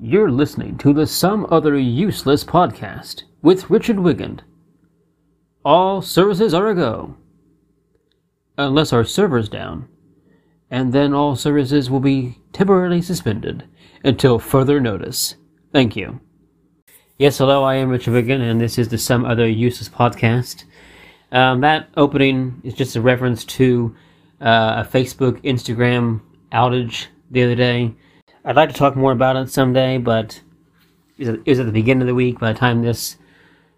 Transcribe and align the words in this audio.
You're 0.00 0.30
listening 0.30 0.78
to 0.78 0.92
the 0.92 1.08
Some 1.08 1.44
Other 1.50 1.76
Useless 1.76 2.44
podcast 2.44 3.24
with 3.42 3.68
Richard 3.68 3.96
Wigand. 3.96 4.42
All 5.64 6.02
services 6.02 6.54
are 6.54 6.68
a 6.68 6.74
go. 6.76 7.16
Unless 8.56 8.92
our 8.92 9.02
server's 9.02 9.48
down. 9.48 9.88
And 10.70 10.92
then 10.92 11.14
all 11.14 11.34
services 11.34 11.90
will 11.90 11.98
be 11.98 12.38
temporarily 12.52 13.02
suspended 13.02 13.64
until 14.04 14.38
further 14.38 14.78
notice. 14.78 15.34
Thank 15.72 15.96
you. 15.96 16.20
Yes, 17.18 17.38
hello, 17.38 17.64
I 17.64 17.74
am 17.74 17.88
Richard 17.88 18.14
Wigand, 18.14 18.48
and 18.48 18.60
this 18.60 18.78
is 18.78 18.90
the 18.90 18.98
Some 18.98 19.24
Other 19.24 19.48
Useless 19.48 19.88
podcast. 19.88 20.62
Um, 21.32 21.60
that 21.62 21.88
opening 21.96 22.60
is 22.62 22.74
just 22.74 22.94
a 22.94 23.00
reference 23.00 23.44
to 23.46 23.96
uh, 24.40 24.84
a 24.86 24.88
Facebook, 24.88 25.42
Instagram 25.42 26.20
outage 26.52 27.06
the 27.32 27.42
other 27.42 27.56
day. 27.56 27.96
I'd 28.48 28.56
like 28.56 28.70
to 28.70 28.74
talk 28.74 28.96
more 28.96 29.12
about 29.12 29.36
it 29.36 29.50
someday, 29.50 29.98
but 29.98 30.40
it 31.18 31.46
was 31.46 31.60
at 31.60 31.66
the 31.66 31.70
beginning 31.70 32.00
of 32.00 32.06
the 32.06 32.14
week. 32.14 32.38
By 32.38 32.54
the 32.54 32.58
time 32.58 32.80
this 32.80 33.18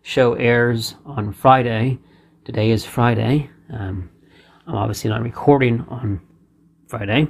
show 0.03 0.35
airs 0.35 0.95
on 1.05 1.33
Friday, 1.33 1.99
today 2.45 2.71
is 2.71 2.85
Friday. 2.85 3.51
Um, 3.73 4.11
I'm 4.69 4.77
obviously 4.77 5.11
not 5.11 5.25
recording 5.25 5.85
on 5.89 6.21
Friday, 6.87 7.27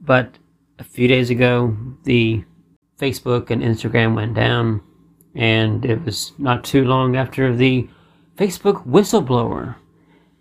but 0.00 0.38
a 0.78 0.84
few 0.84 1.06
days 1.06 1.28
ago, 1.28 1.76
the 2.04 2.42
Facebook 2.98 3.50
and 3.50 3.60
Instagram 3.60 4.14
went 4.14 4.32
down, 4.32 4.80
and 5.34 5.84
it 5.84 6.06
was 6.06 6.32
not 6.38 6.64
too 6.64 6.86
long 6.86 7.16
after 7.16 7.54
the 7.54 7.86
Facebook 8.38 8.86
whistleblower 8.86 9.74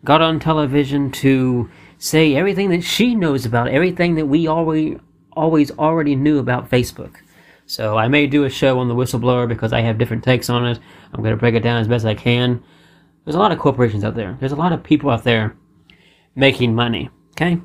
got 0.05 0.21
on 0.21 0.39
television 0.39 1.11
to 1.11 1.69
say 1.97 2.37
everything 2.37 2.69
that 2.69 2.85
she 2.85 3.15
knows 3.15 3.45
about 3.45 3.67
everything 3.67 4.15
that 4.15 4.27
we 4.27 4.47
already 4.47 4.97
always 5.35 5.71
already 5.71 6.15
knew 6.15 6.39
about 6.39 6.69
Facebook. 6.69 7.15
So 7.67 7.97
I 7.97 8.07
may 8.07 8.27
do 8.27 8.43
a 8.43 8.49
show 8.49 8.79
on 8.79 8.87
the 8.87 8.95
whistleblower 8.95 9.47
because 9.47 9.73
I 9.73 9.81
have 9.81 9.97
different 9.97 10.23
takes 10.23 10.49
on 10.49 10.65
it. 10.65 10.79
I'm 11.13 11.21
going 11.21 11.33
to 11.33 11.39
break 11.39 11.55
it 11.55 11.61
down 11.61 11.77
as 11.77 11.87
best 11.87 12.05
I 12.05 12.13
can. 12.13 12.63
There's 13.23 13.35
a 13.35 13.39
lot 13.39 13.51
of 13.51 13.59
corporations 13.59 14.03
out 14.03 14.15
there. 14.15 14.37
There's 14.39 14.51
a 14.51 14.57
lot 14.57 14.71
of 14.71 14.83
people 14.83 15.09
out 15.09 15.23
there 15.23 15.55
making 16.35 16.75
money. 16.75 17.09
Okay? 17.31 17.59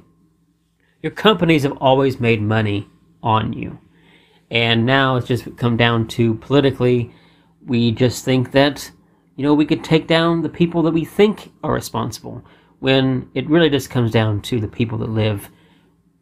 Your 1.02 1.12
companies 1.12 1.62
have 1.64 1.76
always 1.78 2.18
made 2.18 2.40
money 2.40 2.88
on 3.22 3.52
you. 3.52 3.78
And 4.50 4.86
now 4.86 5.16
it's 5.16 5.28
just 5.28 5.56
come 5.56 5.76
down 5.76 6.08
to 6.08 6.34
politically, 6.34 7.12
we 7.66 7.92
just 7.92 8.24
think 8.24 8.52
that, 8.52 8.90
you 9.36 9.44
know, 9.44 9.54
we 9.54 9.66
could 9.66 9.84
take 9.84 10.06
down 10.06 10.42
the 10.42 10.48
people 10.48 10.82
that 10.82 10.92
we 10.92 11.04
think 11.04 11.52
are 11.62 11.72
responsible 11.72 12.44
when 12.80 13.30
it 13.34 13.48
really 13.48 13.70
just 13.70 13.90
comes 13.90 14.10
down 14.10 14.40
to 14.40 14.60
the 14.60 14.68
people 14.68 14.98
that 14.98 15.10
live 15.10 15.50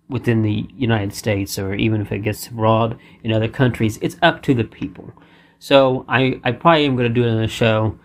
within 0.08 0.42
the 0.42 0.68
United 0.74 1.14
States 1.14 1.58
or 1.58 1.74
even 1.74 2.00
if 2.00 2.10
it 2.12 2.20
gets 2.20 2.46
abroad 2.46 2.98
in 3.22 3.32
other 3.32 3.48
countries, 3.48 3.98
it's 4.00 4.16
up 4.22 4.42
to 4.42 4.54
the 4.54 4.64
people. 4.64 5.12
So 5.58 6.04
I, 6.08 6.40
I 6.44 6.52
probably 6.52 6.86
am 6.86 6.96
going 6.96 7.12
to 7.12 7.14
do 7.14 7.26
another 7.26 7.48
show 7.48 7.98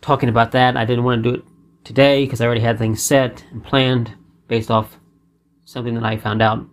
talking 0.00 0.28
about 0.28 0.52
that. 0.52 0.76
I 0.76 0.84
didn't 0.84 1.04
want 1.04 1.22
to 1.22 1.30
do 1.30 1.38
it 1.38 1.44
today 1.84 2.24
because 2.24 2.40
I 2.40 2.46
already 2.46 2.60
had 2.60 2.78
things 2.78 3.02
set 3.02 3.44
and 3.50 3.64
planned 3.64 4.14
based 4.46 4.70
off 4.70 4.98
something 5.64 5.94
that 5.94 6.04
I 6.04 6.16
found 6.16 6.40
out 6.40 6.66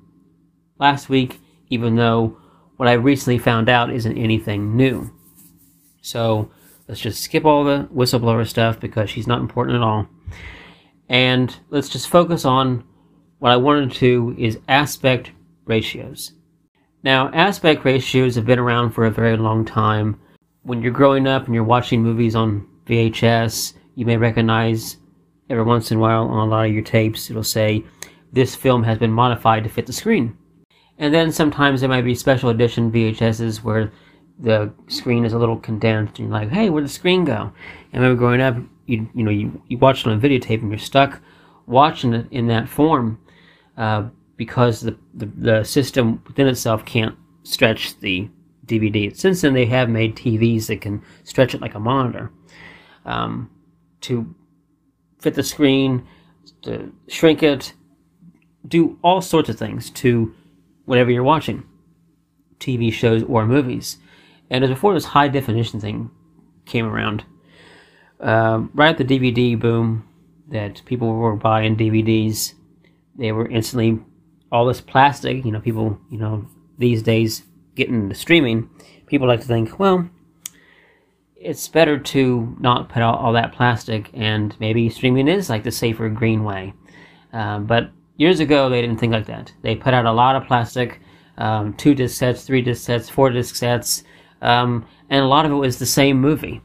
last 0.79 1.09
week, 1.09 1.39
even 1.69 1.95
though 1.95 2.38
what 2.77 2.89
I 2.89 2.93
recently 2.93 3.38
found 3.38 3.69
out 3.69 3.91
isn't 3.91 4.17
anything 4.17 4.75
new. 4.75 5.11
So 6.01 6.51
let's 6.88 7.01
just 7.01 7.21
skip 7.21 7.45
all 7.45 7.63
the 7.63 7.88
whistleblower 7.93 8.47
stuff 8.47 8.79
because 8.79 9.09
she's 9.09 9.27
not 9.27 9.39
important 9.39 9.77
at 9.77 9.81
all. 9.83 10.07
And 11.07 11.55
let's 11.69 11.89
just 11.89 12.09
focus 12.09 12.45
on 12.45 12.83
what 13.45 13.51
I 13.51 13.57
wanted 13.57 13.91
to 13.97 14.35
is 14.39 14.57
aspect 14.67 15.29
ratios. 15.65 16.31
Now, 17.03 17.29
aspect 17.31 17.85
ratios 17.85 18.33
have 18.33 18.45
been 18.47 18.57
around 18.57 18.89
for 18.89 19.05
a 19.05 19.11
very 19.11 19.38
long 19.38 19.65
time. 19.65 20.19
When 20.63 20.81
you're 20.81 20.91
growing 20.91 21.27
up 21.27 21.45
and 21.45 21.53
you're 21.53 21.63
watching 21.63 22.01
movies 22.01 22.35
on 22.35 22.67
VHS, 22.88 23.73
you 23.93 24.03
may 24.03 24.17
recognize 24.17 24.97
every 25.47 25.61
once 25.61 25.91
in 25.91 25.97
a 25.97 26.00
while 26.00 26.23
on 26.23 26.47
a 26.47 26.50
lot 26.50 26.66
of 26.66 26.73
your 26.73 26.81
tapes, 26.81 27.29
it'll 27.29 27.44
say, 27.44 27.84
this 28.34 28.55
film 28.55 28.81
has 28.81 28.97
been 28.97 29.11
modified 29.11 29.63
to 29.63 29.69
fit 29.69 29.85
the 29.85 29.94
screen. 29.94 30.35
And 30.97 31.13
then 31.13 31.31
sometimes 31.31 31.81
there 31.81 31.89
might 31.89 32.01
be 32.01 32.16
special 32.16 32.50
edition 32.50 32.91
VHSs 32.91 33.61
where 33.61 33.94
the 34.39 34.73
screen 34.88 35.23
is 35.23 35.34
a 35.34 35.38
little 35.38 35.57
condensed 35.57 36.17
and 36.17 36.29
you're 36.29 36.39
like, 36.39 36.50
hey, 36.50 36.72
where'd 36.72 36.85
the 36.85 36.89
screen 36.89 37.25
go? 37.25 37.53
And 37.94 38.01
remember 38.01 38.17
growing 38.17 38.41
up, 38.41 38.55
you, 38.88 39.07
you 39.13 39.23
know, 39.23 39.29
you, 39.29 39.61
you 39.67 39.78
watch 39.78 40.00
it 40.00 40.07
on 40.07 40.19
videotape 40.19 40.63
and 40.63 40.72
you're 40.72 40.79
stuck 40.79 41.22
watching 41.67 42.16
it 42.16 42.25
in 42.31 42.47
that 42.47 42.67
form 42.67 43.19
uh, 43.78 44.09
because 44.38 44.81
the, 44.81 44.97
the, 45.13 45.25
the 45.25 45.63
system 45.63 46.22
within 46.28 46.47
itself 46.47 46.86
can't 46.86 47.16
stretch 47.44 48.00
the 48.00 48.30
DVD. 48.66 49.16
Since 49.16 49.41
then, 49.41 49.53
they 49.53 49.66
have 49.66 49.90
made 49.90 50.16
TVs 50.16 50.68
that 50.68 50.81
can 50.81 51.02
stretch 51.24 51.53
it 51.53 51.62
like 51.62 51.75
a 51.75 51.80
monitor 51.80 52.31
um, 53.06 53.50
to 54.02 54.34
fit 55.19 55.35
the 55.35 55.44
screen, 55.44 56.08
to 56.64 56.94
shrink 57.08 57.44
it, 57.44 57.74
do 58.68 58.97
all 59.03 59.22
sorts 59.22 59.50
of 59.50 59.58
things 59.58 59.90
to 59.91 60.34
whatever 60.85 61.12
you're 61.12 61.24
watching, 61.24 61.64
TV 62.59 62.91
shows 62.91 63.24
or 63.24 63.46
movies. 63.46 63.97
And 64.50 64.64
as 64.64 64.69
before 64.69 64.94
this 64.94 65.06
high 65.06 65.28
definition 65.28 65.80
thing 65.80 66.09
came 66.66 66.85
around, 66.85 67.24
um, 68.19 68.72
right 68.74 69.00
at 69.00 69.08
the 69.08 69.19
DVD 69.19 69.59
boom 69.59 70.08
that 70.47 70.84
people 70.85 71.14
were 71.14 71.35
buying 71.35 71.75
DVDs 71.75 72.53
they 73.18 73.31
were 73.31 73.48
instantly 73.48 74.00
all 74.52 74.66
this 74.66 74.81
plastic. 74.81 75.46
You 75.46 75.52
know, 75.52 75.59
people, 75.59 76.00
you 76.12 76.18
know, 76.18 76.48
these 76.78 77.02
days 77.02 77.44
getting 77.76 77.96
into 77.96 78.16
streaming, 78.16 78.70
people 79.08 79.28
like 79.28 79.42
to 79.42 79.48
think, 79.48 79.80
well, 79.80 80.09
it's 81.36 81.68
better 81.68 82.00
to 82.00 82.56
not 82.59 82.90
put 82.90 83.02
out 83.02 83.20
all 83.20 83.34
that 83.34 83.53
plastic, 83.53 84.09
and 84.14 84.56
maybe 84.59 84.90
streaming 84.90 85.28
is 85.28 85.50
like 85.50 85.64
the 85.64 85.72
safer 85.72 86.09
green 86.09 86.44
way. 86.44 86.74
Um, 87.34 87.66
but 87.66 87.92
years 88.18 88.40
ago, 88.40 88.70
they 88.70 88.81
didn't 88.81 88.98
think 88.98 89.14
like 89.14 89.28
that. 89.28 89.52
They 89.62 89.76
put 89.76 89.94
out 89.94 90.06
a 90.06 90.12
lot 90.12 90.36
of 90.36 90.47
plastic, 90.47 91.02
um, 91.38 91.74
two 91.74 91.94
disc 91.94 92.18
sets, 92.18 92.44
three 92.44 92.62
disc 92.62 92.84
sets, 92.84 93.09
four 93.09 93.30
disc 93.30 93.56
sets, 93.56 94.03
um, 94.42 94.88
and 95.09 95.24
a 95.24 95.28
lot 95.28 95.46
of 95.46 95.52
it 95.52 95.56
was 95.56 95.78
the 95.78 95.86
same 95.86 96.20
movie. 96.20 96.62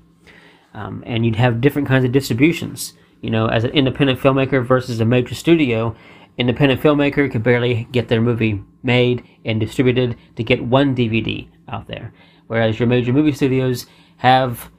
Um, 0.72 1.02
and 1.04 1.26
you'd 1.26 1.36
have 1.36 1.60
different 1.60 1.88
kinds 1.88 2.04
of 2.04 2.12
distributions. 2.12 2.94
You 3.20 3.30
know, 3.30 3.48
as 3.48 3.64
an 3.64 3.72
independent 3.72 4.18
filmmaker 4.18 4.64
versus 4.64 5.00
a 5.00 5.04
major 5.04 5.34
studio, 5.34 5.94
independent 6.40 6.80
filmmaker 6.80 7.30
could 7.30 7.42
barely 7.42 7.86
get 7.92 8.08
their 8.08 8.20
movie 8.20 8.64
made 8.82 9.22
and 9.44 9.60
distributed 9.60 10.16
to 10.36 10.42
get 10.42 10.64
one 10.64 10.96
DVD 10.96 11.46
out 11.68 11.86
there. 11.86 12.12
Whereas 12.46 12.80
your 12.80 12.88
major 12.88 13.12
movie 13.12 13.32
studios 13.32 13.86
have 14.16 14.70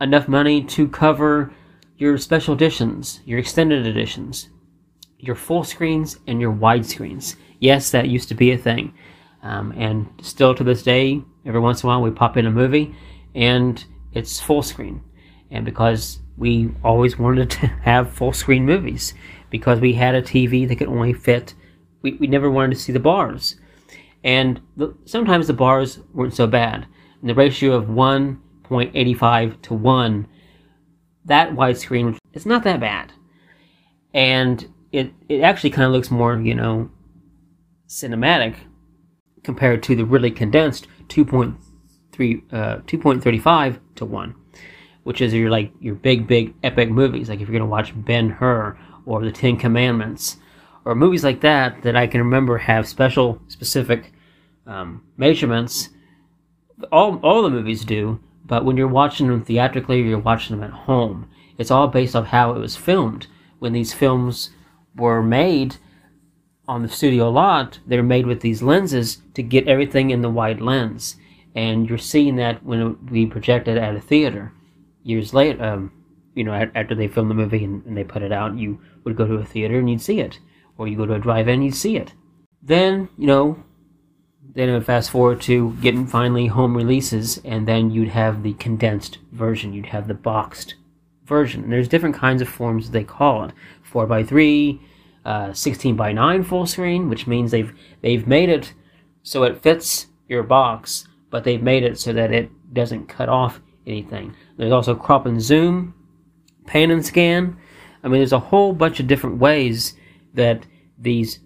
enough 0.00 0.26
money 0.26 0.62
to 0.64 0.88
cover 0.88 1.52
your 1.96 2.18
special 2.18 2.54
editions, 2.54 3.20
your 3.24 3.38
extended 3.38 3.86
editions, 3.86 4.48
your 5.18 5.36
full 5.36 5.62
screens, 5.62 6.18
and 6.26 6.40
your 6.40 6.50
wide 6.50 6.84
screens. 6.84 7.36
Yes, 7.60 7.92
that 7.92 8.08
used 8.08 8.28
to 8.28 8.34
be 8.34 8.50
a 8.50 8.58
thing. 8.58 8.92
Um, 9.42 9.72
and 9.76 10.08
still 10.20 10.54
to 10.54 10.64
this 10.64 10.82
day, 10.82 11.22
every 11.46 11.60
once 11.60 11.82
in 11.82 11.86
a 11.86 11.92
while 11.92 12.02
we 12.02 12.10
pop 12.10 12.36
in 12.36 12.46
a 12.46 12.50
movie 12.50 12.94
and 13.34 13.82
it's 14.12 14.40
full 14.40 14.62
screen. 14.62 15.02
And 15.50 15.64
because 15.64 16.18
we 16.36 16.72
always 16.82 17.18
wanted 17.18 17.50
to 17.50 17.66
have 17.82 18.12
full 18.12 18.32
screen 18.32 18.66
movies, 18.66 19.14
because 19.54 19.78
we 19.78 19.92
had 19.92 20.16
a 20.16 20.20
TV 20.20 20.66
that 20.66 20.74
could 20.74 20.88
only 20.88 21.12
fit. 21.12 21.54
We, 22.02 22.14
we 22.14 22.26
never 22.26 22.50
wanted 22.50 22.74
to 22.74 22.80
see 22.80 22.90
the 22.90 22.98
bars. 22.98 23.54
And 24.24 24.60
the, 24.76 24.96
sometimes 25.04 25.46
the 25.46 25.52
bars 25.52 26.00
weren't 26.12 26.34
so 26.34 26.48
bad. 26.48 26.88
And 27.20 27.30
the 27.30 27.36
ratio 27.36 27.74
of 27.74 27.84
1.85 27.84 29.62
to 29.62 29.74
1, 29.74 30.26
that 31.26 31.50
widescreen 31.52 32.18
it's 32.32 32.44
not 32.44 32.64
that 32.64 32.80
bad. 32.80 33.12
And 34.12 34.68
it, 34.90 35.12
it 35.28 35.42
actually 35.42 35.70
kind 35.70 35.86
of 35.86 35.92
looks 35.92 36.10
more, 36.10 36.36
you 36.40 36.56
know, 36.56 36.90
cinematic 37.86 38.56
compared 39.44 39.84
to 39.84 39.94
the 39.94 40.04
really 40.04 40.32
condensed 40.32 40.88
2.3 41.06 42.52
uh, 42.52 42.78
2.35 42.78 43.78
to 43.94 44.04
1 44.04 44.34
which 45.04 45.20
is 45.20 45.34
your 45.34 45.50
like 45.50 45.70
your 45.80 45.94
big 45.94 46.26
big 46.26 46.54
epic 46.62 46.90
movies 46.90 47.28
like 47.28 47.40
if 47.40 47.48
you're 47.48 47.58
going 47.58 47.60
to 47.60 47.66
watch 47.66 47.92
Ben-Hur 47.94 48.78
or 49.06 49.22
the 49.22 49.32
Ten 49.32 49.56
Commandments, 49.56 50.36
or 50.84 50.94
movies 50.94 51.24
like 51.24 51.40
that 51.40 51.82
that 51.82 51.96
I 51.96 52.06
can 52.06 52.20
remember 52.20 52.58
have 52.58 52.88
special, 52.88 53.40
specific 53.48 54.12
um, 54.66 55.02
measurements. 55.16 55.90
All 56.90 57.16
all 57.22 57.42
the 57.42 57.50
movies 57.50 57.84
do, 57.84 58.20
but 58.44 58.64
when 58.64 58.76
you're 58.76 58.88
watching 58.88 59.28
them 59.28 59.44
theatrically, 59.44 60.02
or 60.02 60.04
you're 60.04 60.18
watching 60.18 60.56
them 60.56 60.64
at 60.64 60.74
home. 60.86 61.28
It's 61.56 61.70
all 61.70 61.86
based 61.88 62.16
off 62.16 62.26
how 62.26 62.52
it 62.52 62.58
was 62.58 62.76
filmed. 62.76 63.28
When 63.60 63.72
these 63.72 63.94
films 63.94 64.50
were 64.96 65.22
made 65.22 65.76
on 66.66 66.82
the 66.82 66.88
studio 66.88 67.30
lot, 67.30 67.78
they're 67.86 68.02
made 68.02 68.26
with 68.26 68.40
these 68.40 68.62
lenses 68.62 69.22
to 69.34 69.42
get 69.42 69.68
everything 69.68 70.10
in 70.10 70.22
the 70.22 70.30
wide 70.30 70.60
lens, 70.60 71.16
and 71.54 71.88
you're 71.88 71.98
seeing 71.98 72.36
that 72.36 72.64
when 72.64 73.06
we 73.06 73.24
be 73.24 73.30
projected 73.30 73.76
at 73.76 73.96
a 73.96 74.00
theater 74.00 74.52
years 75.02 75.32
later. 75.32 75.62
Um, 75.62 75.92
you 76.34 76.44
know, 76.44 76.52
after 76.52 76.94
they 76.94 77.08
filmed 77.08 77.30
the 77.30 77.34
movie 77.34 77.64
and, 77.64 77.84
and 77.86 77.96
they 77.96 78.04
put 78.04 78.22
it 78.22 78.32
out, 78.32 78.58
you 78.58 78.80
would 79.04 79.16
go 79.16 79.26
to 79.26 79.34
a 79.34 79.44
theater 79.44 79.78
and 79.78 79.88
you'd 79.88 80.00
see 80.00 80.20
it, 80.20 80.38
or 80.78 80.88
you 80.88 80.96
go 80.96 81.06
to 81.06 81.14
a 81.14 81.18
drive-in, 81.18 81.54
and 81.54 81.64
you'd 81.64 81.74
see 81.74 81.96
it. 81.96 82.12
Then, 82.62 83.08
you 83.18 83.26
know, 83.26 83.62
then 84.54 84.68
it 84.68 84.72
would 84.72 84.86
fast 84.86 85.10
forward 85.10 85.40
to 85.42 85.72
getting 85.80 86.06
finally 86.06 86.46
home 86.46 86.76
releases, 86.76 87.38
and 87.44 87.66
then 87.66 87.90
you'd 87.90 88.08
have 88.08 88.42
the 88.42 88.54
condensed 88.54 89.18
version. 89.32 89.72
You'd 89.72 89.86
have 89.86 90.08
the 90.08 90.14
boxed 90.14 90.74
version. 91.24 91.64
And 91.64 91.72
there's 91.72 91.88
different 91.88 92.16
kinds 92.16 92.42
of 92.42 92.48
forms 92.48 92.90
they 92.90 93.04
call 93.04 93.44
it: 93.44 93.52
four 93.82 94.06
by 94.06 94.22
three, 94.22 94.80
uh, 95.24 95.52
16 95.52 95.96
by 95.96 96.12
9 96.12 96.42
full 96.42 96.66
screen, 96.66 97.08
which 97.08 97.26
means 97.26 97.50
they've 97.50 97.72
they've 98.02 98.26
made 98.26 98.48
it 98.48 98.74
so 99.22 99.42
it 99.42 99.62
fits 99.62 100.06
your 100.28 100.42
box, 100.42 101.08
but 101.30 101.44
they've 101.44 101.62
made 101.62 101.82
it 101.82 101.98
so 101.98 102.12
that 102.12 102.32
it 102.32 102.50
doesn't 102.74 103.08
cut 103.08 103.28
off 103.28 103.60
anything. 103.86 104.34
There's 104.56 104.72
also 104.72 104.94
crop 104.94 105.26
and 105.26 105.40
zoom, 105.40 105.94
pan 106.66 106.90
and 106.90 107.04
scan. 107.04 107.56
I 108.02 108.08
mean, 108.08 108.20
there's 108.20 108.32
a 108.32 108.38
whole 108.38 108.72
bunch 108.72 109.00
of 109.00 109.06
different 109.06 109.38
ways 109.38 109.94
that 110.34 110.66
these 110.98 111.40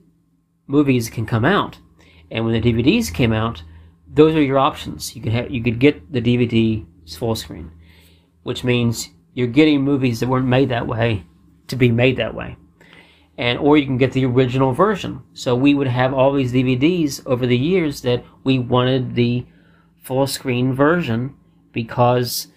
movies 0.67 1.11
can 1.11 1.27
come 1.27 1.45
out. 1.45 1.79
And 2.31 2.45
when 2.45 2.61
the 2.61 2.73
DVDs 2.73 3.13
came 3.13 3.33
out, 3.33 3.63
those 4.07 4.35
are 4.35 4.43
your 4.43 4.59
options. 4.59 5.15
You 5.15 5.23
could 5.23 5.33
have, 5.33 5.51
you 5.51 5.63
could 5.63 5.79
get 5.79 6.13
the 6.13 6.21
DVD 6.21 6.87
full 7.17 7.35
screen, 7.35 7.71
which 8.43 8.65
means 8.65 9.11
you're 9.35 9.47
getting 9.47 9.83
movies 9.83 10.21
that 10.21 10.29
weren't 10.29 10.47
made 10.47 10.69
that 10.71 10.87
way 10.87 11.25
to 11.69 11.77
be 11.77 11.91
made 11.91 12.17
that 12.17 12.35
way. 12.35 12.57
And 13.37 13.59
or 13.59 13.77
you 13.77 13.87
can 13.87 13.99
get 13.99 14.13
the 14.13 14.25
original 14.25 14.73
version. 14.73 15.23
So 15.33 15.55
we 15.55 15.75
would 15.75 15.87
have 15.87 16.13
all 16.13 16.33
these 16.33 16.53
DVDs 16.53 17.25
over 17.25 17.47
the 17.47 17.57
years 17.57 18.01
that 18.03 18.25
we 18.43 18.59
wanted 18.59 19.15
the 19.15 19.47
full 20.03 20.27
screen 20.27 20.75
version 20.75 21.37
because 21.73 22.49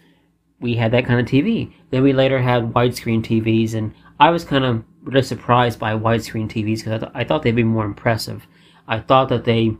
we 0.61 0.75
had 0.75 0.91
that 0.91 1.05
kind 1.05 1.19
of 1.19 1.25
TV. 1.25 1.73
Then 1.89 2.03
we 2.03 2.13
later 2.13 2.39
had 2.39 2.73
widescreen 2.73 3.21
TVs, 3.21 3.73
and 3.73 3.93
I 4.19 4.29
was 4.29 4.45
kind 4.45 4.63
of 4.63 4.83
really 5.03 5.23
surprised 5.23 5.79
by 5.79 5.93
widescreen 5.93 6.47
TVs 6.47 6.77
because 6.77 6.93
I, 6.93 6.97
th- 6.99 7.11
I 7.15 7.23
thought 7.23 7.41
they'd 7.41 7.55
be 7.55 7.63
more 7.63 7.83
impressive. 7.83 8.45
I 8.87 8.99
thought 8.99 9.29
that 9.29 9.43
they 9.43 9.75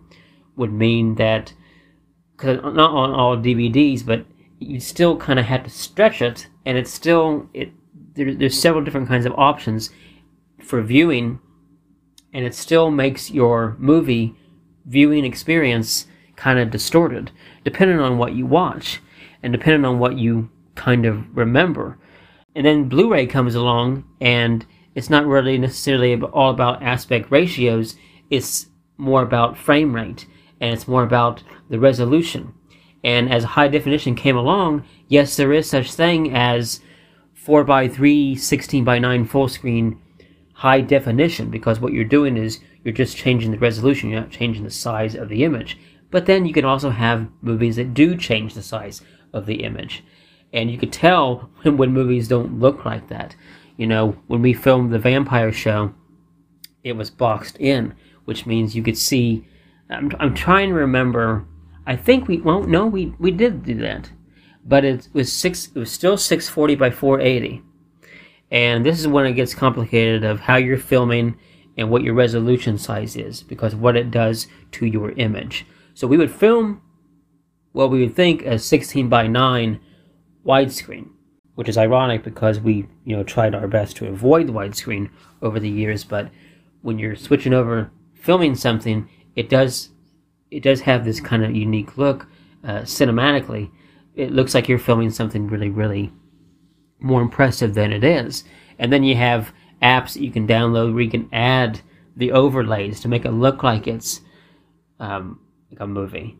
would 0.56 0.74
mean 0.74 1.16
that, 1.16 1.54
because 2.36 2.58
not 2.64 2.92
on 2.92 3.12
all 3.12 3.38
DVDs, 3.38 4.06
but 4.06 4.26
you 4.60 4.80
still 4.80 5.16
kind 5.18 5.40
of 5.40 5.46
had 5.46 5.64
to 5.64 5.70
stretch 5.70 6.22
it, 6.22 6.48
and 6.66 6.78
it's 6.78 6.92
still 6.92 7.50
it. 7.54 7.72
There, 8.14 8.34
there's 8.34 8.60
several 8.60 8.84
different 8.84 9.08
kinds 9.08 9.26
of 9.26 9.34
options 9.38 9.92
for 10.60 10.82
viewing, 10.82 11.40
and 12.34 12.44
it 12.44 12.56
still 12.56 12.92
makes 12.92 13.32
your 13.32 13.76
movie 13.80 14.36
viewing 14.86 15.24
experience 15.24 16.08
kind 16.36 16.60
of 16.60 16.72
distorted, 16.72 17.32
depending 17.64 18.00
on 18.00 18.18
what 18.18 18.34
you 18.34 18.46
watch, 18.46 19.00
and 19.44 19.54
depending 19.54 19.86
on 19.86 20.00
what 20.00 20.18
you 20.18 20.50
kind 20.82 21.06
of 21.06 21.38
remember. 21.38 21.98
And 22.56 22.66
then 22.66 22.90
Blu-ray 22.90 23.28
comes 23.28 23.54
along, 23.54 24.04
and 24.20 24.66
it's 24.96 25.10
not 25.10 25.28
really 25.28 25.58
necessarily 25.58 26.20
all 26.20 26.50
about 26.50 26.82
aspect 26.82 27.32
ratios. 27.32 27.96
It's 28.30 28.66
more 28.98 29.22
about 29.22 29.58
frame 29.58 29.96
rate, 29.96 30.26
and 30.60 30.74
it's 30.74 30.88
more 30.88 31.04
about 31.04 31.44
the 31.70 31.80
resolution. 31.80 32.54
And 33.04 33.32
as 33.32 33.44
high 33.44 33.68
definition 33.68 34.16
came 34.16 34.36
along, 34.36 34.84
yes, 35.08 35.38
there 35.38 35.54
is 35.54 35.70
such 35.70 35.94
thing 35.94 36.34
as 36.36 36.82
4 37.34 37.64
by 37.64 37.88
3 37.88 38.36
16 38.36 38.84
by 38.84 39.00
9 39.00 39.26
full 39.26 39.48
screen 39.48 40.00
high 40.54 40.82
definition 40.82 41.50
because 41.50 41.80
what 41.80 41.94
you're 41.94 42.04
doing 42.04 42.38
is 42.38 42.60
you're 42.84 42.94
just 42.94 43.18
changing 43.18 43.52
the 43.52 43.58
resolution, 43.58 44.10
you're 44.10 44.20
not 44.20 44.30
changing 44.30 44.64
the 44.64 44.70
size 44.70 45.16
of 45.16 45.30
the 45.30 45.44
image. 45.44 45.78
But 46.12 46.26
then 46.26 46.46
you 46.46 46.54
can 46.54 46.66
also 46.66 46.90
have 46.90 47.30
movies 47.42 47.78
that 47.78 47.94
do 47.94 48.16
change 48.18 48.54
the 48.54 48.62
size 48.62 49.02
of 49.34 49.46
the 49.46 49.64
image. 49.64 50.04
And 50.54 50.70
you 50.70 50.78
could 50.78 50.92
tell 50.92 51.50
when, 51.62 51.78
when 51.78 51.94
movies 51.94 52.28
don't 52.28 52.60
look 52.60 52.86
like 52.86 53.08
that. 53.10 53.36
You 53.78 53.88
know, 53.88 54.18
when 54.28 54.42
we 54.42 54.54
filmed 54.54 54.92
the 54.92 55.00
vampire 55.00 55.52
show, 55.52 55.94
it 56.84 56.94
was 56.94 57.10
boxed 57.10 57.58
in, 57.58 57.96
which 58.26 58.46
means 58.46 58.76
you 58.76 58.84
could 58.84 58.98
see. 58.98 59.46
I'm, 59.90 60.12
I'm 60.20 60.34
trying 60.34 60.70
to 60.70 60.76
remember. 60.76 61.46
I 61.86 61.96
think 61.96 62.28
we 62.28 62.40
well 62.42 62.62
no 62.62 62.86
we 62.86 63.14
we 63.20 63.32
did 63.32 63.64
do 63.64 63.76
that, 63.76 64.12
but 64.66 64.86
it 64.86 65.08
was 65.14 65.34
six. 65.34 65.70
It 65.74 65.80
was 65.80 65.92
still 65.92 66.18
640 66.18 66.76
by 66.76 66.92
480, 66.92 67.64
and 68.52 68.86
this 68.86 69.00
is 69.00 69.08
when 69.08 69.26
it 69.26 69.34
gets 69.34 69.56
complicated 69.56 70.24
of 70.24 70.42
how 70.42 70.58
you're 70.58 70.78
filming 70.78 71.38
and 71.78 71.90
what 71.90 72.04
your 72.04 72.14
resolution 72.14 72.78
size 72.78 73.16
is 73.16 73.44
because 73.44 73.76
what 73.76 73.98
it 73.98 74.12
does 74.12 74.48
to 74.74 74.86
your 74.86 75.12
image. 75.14 75.66
So 75.94 76.08
we 76.08 76.18
would 76.18 76.32
film 76.32 76.82
what 77.72 77.90
we 77.90 78.02
would 78.02 78.16
think 78.16 78.44
as 78.44 78.66
16 78.66 79.10
by 79.10 79.28
9 79.28 79.80
widescreen, 80.46 81.10
which 81.56 81.70
is 81.70 81.78
ironic 81.78 82.24
because 82.24 82.60
we, 82.60 82.88
you 83.06 83.16
know, 83.16 83.24
tried 83.24 83.56
our 83.56 83.68
best 83.68 83.98
to 83.98 84.08
avoid 84.08 84.48
widescreen 84.48 85.10
over 85.42 85.60
the 85.60 85.70
years, 85.70 86.04
but 86.04 86.30
when 86.82 86.98
you're 87.00 87.16
switching 87.16 87.54
over 87.54 87.92
filming 88.14 88.56
something, 88.56 89.10
it 89.36 89.50
does 89.50 89.90
it 90.50 90.64
does 90.64 90.82
have 90.82 91.06
this 91.06 91.22
kind 91.22 91.46
of 91.46 91.56
unique 91.56 91.98
look 91.98 92.28
uh, 92.64 92.82
cinematically. 92.82 93.72
It 94.16 94.32
looks 94.32 94.54
like 94.54 94.68
you're 94.68 94.78
filming 94.78 95.10
something 95.10 95.48
really, 95.48 95.70
really 95.70 96.12
more 97.00 97.22
impressive 97.22 97.74
than 97.74 97.94
it 97.94 98.04
is. 98.04 98.44
And 98.78 98.92
then 98.92 99.04
you 99.04 99.16
have 99.16 99.54
apps 99.82 100.14
that 100.14 100.22
you 100.22 100.32
can 100.32 100.48
download 100.48 100.94
where 100.94 101.04
you 101.04 101.10
can 101.10 101.30
add 101.32 101.80
the 102.18 102.34
overlays 102.34 103.00
to 103.00 103.08
make 103.08 103.24
it 103.24 103.32
look 103.32 103.64
like 103.64 103.88
it's 103.88 104.22
um, 105.00 105.40
like 105.70 105.80
a 105.80 105.88
movie. 105.88 106.38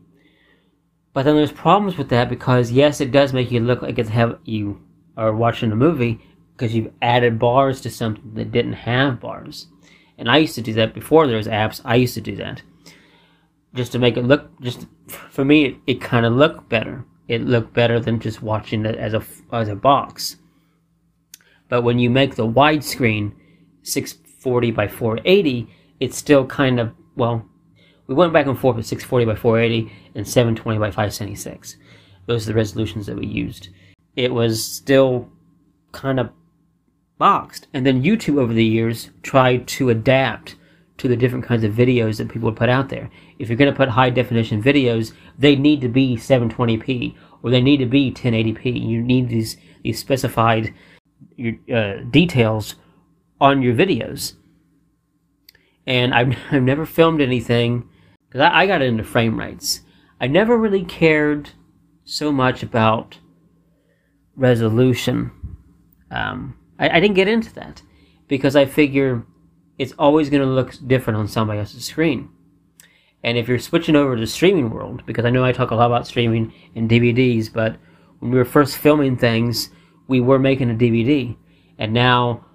But 1.12 1.24
then 1.24 1.36
there's 1.36 1.52
problems 1.52 1.98
with 1.98 2.08
that 2.08 2.28
because 2.28 2.70
yes, 2.70 3.00
it 3.00 3.12
does 3.12 3.32
make 3.32 3.50
you 3.50 3.60
look 3.60 3.82
like 3.82 3.98
it's 3.98 4.08
have 4.08 4.38
you 4.44 4.80
are 5.16 5.34
watching 5.34 5.70
a 5.72 5.76
movie 5.76 6.20
because 6.56 6.74
you've 6.74 6.92
added 7.02 7.38
bars 7.38 7.80
to 7.82 7.90
something 7.90 8.34
that 8.34 8.52
didn't 8.52 8.72
have 8.72 9.20
bars. 9.20 9.66
And 10.16 10.30
I 10.30 10.38
used 10.38 10.54
to 10.54 10.62
do 10.62 10.72
that 10.74 10.94
before 10.94 11.26
there 11.26 11.36
was 11.36 11.48
apps. 11.48 11.80
I 11.84 11.96
used 11.96 12.14
to 12.14 12.20
do 12.20 12.36
that 12.36 12.62
just 13.74 13.92
to 13.92 13.98
make 13.98 14.16
it 14.16 14.24
look 14.24 14.48
just 14.60 14.86
for 15.08 15.44
me. 15.44 15.64
It, 15.66 15.76
it 15.86 16.00
kind 16.00 16.26
of 16.26 16.34
looked 16.34 16.68
better. 16.68 17.04
It 17.28 17.42
looked 17.42 17.72
better 17.72 18.00
than 18.00 18.20
just 18.20 18.42
watching 18.42 18.84
it 18.84 18.96
as 18.96 19.14
a 19.14 19.22
as 19.52 19.68
a 19.68 19.76
box. 19.76 20.36
But 21.68 21.82
when 21.82 21.98
you 21.98 22.10
make 22.10 22.34
the 22.34 22.46
widescreen 22.46 23.32
640 23.82 24.70
by 24.72 24.88
480, 24.88 25.68
it's 26.00 26.16
still 26.16 26.46
kind 26.46 26.78
of 26.78 26.92
well 27.16 27.46
we 28.12 28.18
went 28.18 28.32
back 28.34 28.46
and 28.46 28.58
forth 28.58 28.76
with 28.76 28.86
640 28.86 29.24
by 29.24 29.34
480 29.34 29.90
and 30.14 30.28
720 30.28 30.78
by 30.78 30.88
576. 30.88 31.76
Those 32.26 32.44
are 32.44 32.52
the 32.52 32.56
resolutions 32.56 33.06
that 33.06 33.16
we 33.16 33.26
used. 33.26 33.70
It 34.16 34.32
was 34.32 34.62
still 34.62 35.30
kind 35.92 36.20
of 36.20 36.30
boxed. 37.16 37.68
And 37.72 37.86
then 37.86 38.02
YouTube 38.02 38.38
over 38.38 38.52
the 38.52 38.64
years 38.64 39.10
tried 39.22 39.66
to 39.68 39.88
adapt 39.88 40.56
to 40.98 41.08
the 41.08 41.16
different 41.16 41.46
kinds 41.46 41.64
of 41.64 41.72
videos 41.72 42.18
that 42.18 42.28
people 42.28 42.50
would 42.50 42.58
put 42.58 42.68
out 42.68 42.90
there. 42.90 43.10
If 43.38 43.48
you're 43.48 43.56
going 43.56 43.72
to 43.72 43.76
put 43.76 43.88
high 43.88 44.10
definition 44.10 44.62
videos, 44.62 45.14
they 45.38 45.56
need 45.56 45.80
to 45.80 45.88
be 45.88 46.16
720p 46.16 47.16
or 47.42 47.50
they 47.50 47.62
need 47.62 47.78
to 47.78 47.86
be 47.86 48.12
1080p. 48.12 48.86
You 48.86 49.02
need 49.02 49.30
these 49.30 49.56
these 49.82 49.98
specified 49.98 50.74
uh, 51.74 51.94
details 52.10 52.74
on 53.40 53.62
your 53.62 53.74
videos. 53.74 54.34
And 55.86 56.14
I've, 56.14 56.36
I've 56.50 56.62
never 56.62 56.84
filmed 56.84 57.22
anything 57.22 57.88
because 58.32 58.50
I, 58.50 58.62
I 58.62 58.66
got 58.66 58.80
into 58.80 59.04
frame 59.04 59.38
rates. 59.38 59.82
I 60.18 60.26
never 60.26 60.56
really 60.56 60.84
cared 60.84 61.50
so 62.04 62.32
much 62.32 62.62
about 62.62 63.18
resolution. 64.36 65.30
Um, 66.10 66.56
I, 66.78 66.96
I 66.96 67.00
didn't 67.00 67.16
get 67.16 67.28
into 67.28 67.52
that 67.54 67.82
because 68.28 68.56
I 68.56 68.64
figure 68.64 69.26
it's 69.76 69.92
always 69.98 70.30
going 70.30 70.40
to 70.40 70.48
look 70.48 70.74
different 70.86 71.18
on 71.18 71.28
somebody 71.28 71.58
else's 71.58 71.84
screen. 71.84 72.30
And 73.22 73.36
if 73.36 73.48
you're 73.48 73.58
switching 73.58 73.96
over 73.96 74.14
to 74.14 74.20
the 74.20 74.26
streaming 74.26 74.70
world, 74.70 75.04
because 75.04 75.26
I 75.26 75.30
know 75.30 75.44
I 75.44 75.52
talk 75.52 75.70
a 75.70 75.74
lot 75.74 75.86
about 75.86 76.06
streaming 76.06 76.54
and 76.74 76.88
DVDs, 76.88 77.52
but 77.52 77.76
when 78.20 78.30
we 78.30 78.38
were 78.38 78.46
first 78.46 78.78
filming 78.78 79.18
things, 79.18 79.68
we 80.08 80.20
were 80.20 80.38
making 80.38 80.70
a 80.70 80.74
DVD. 80.74 81.36
And 81.78 81.92
now 81.92 82.46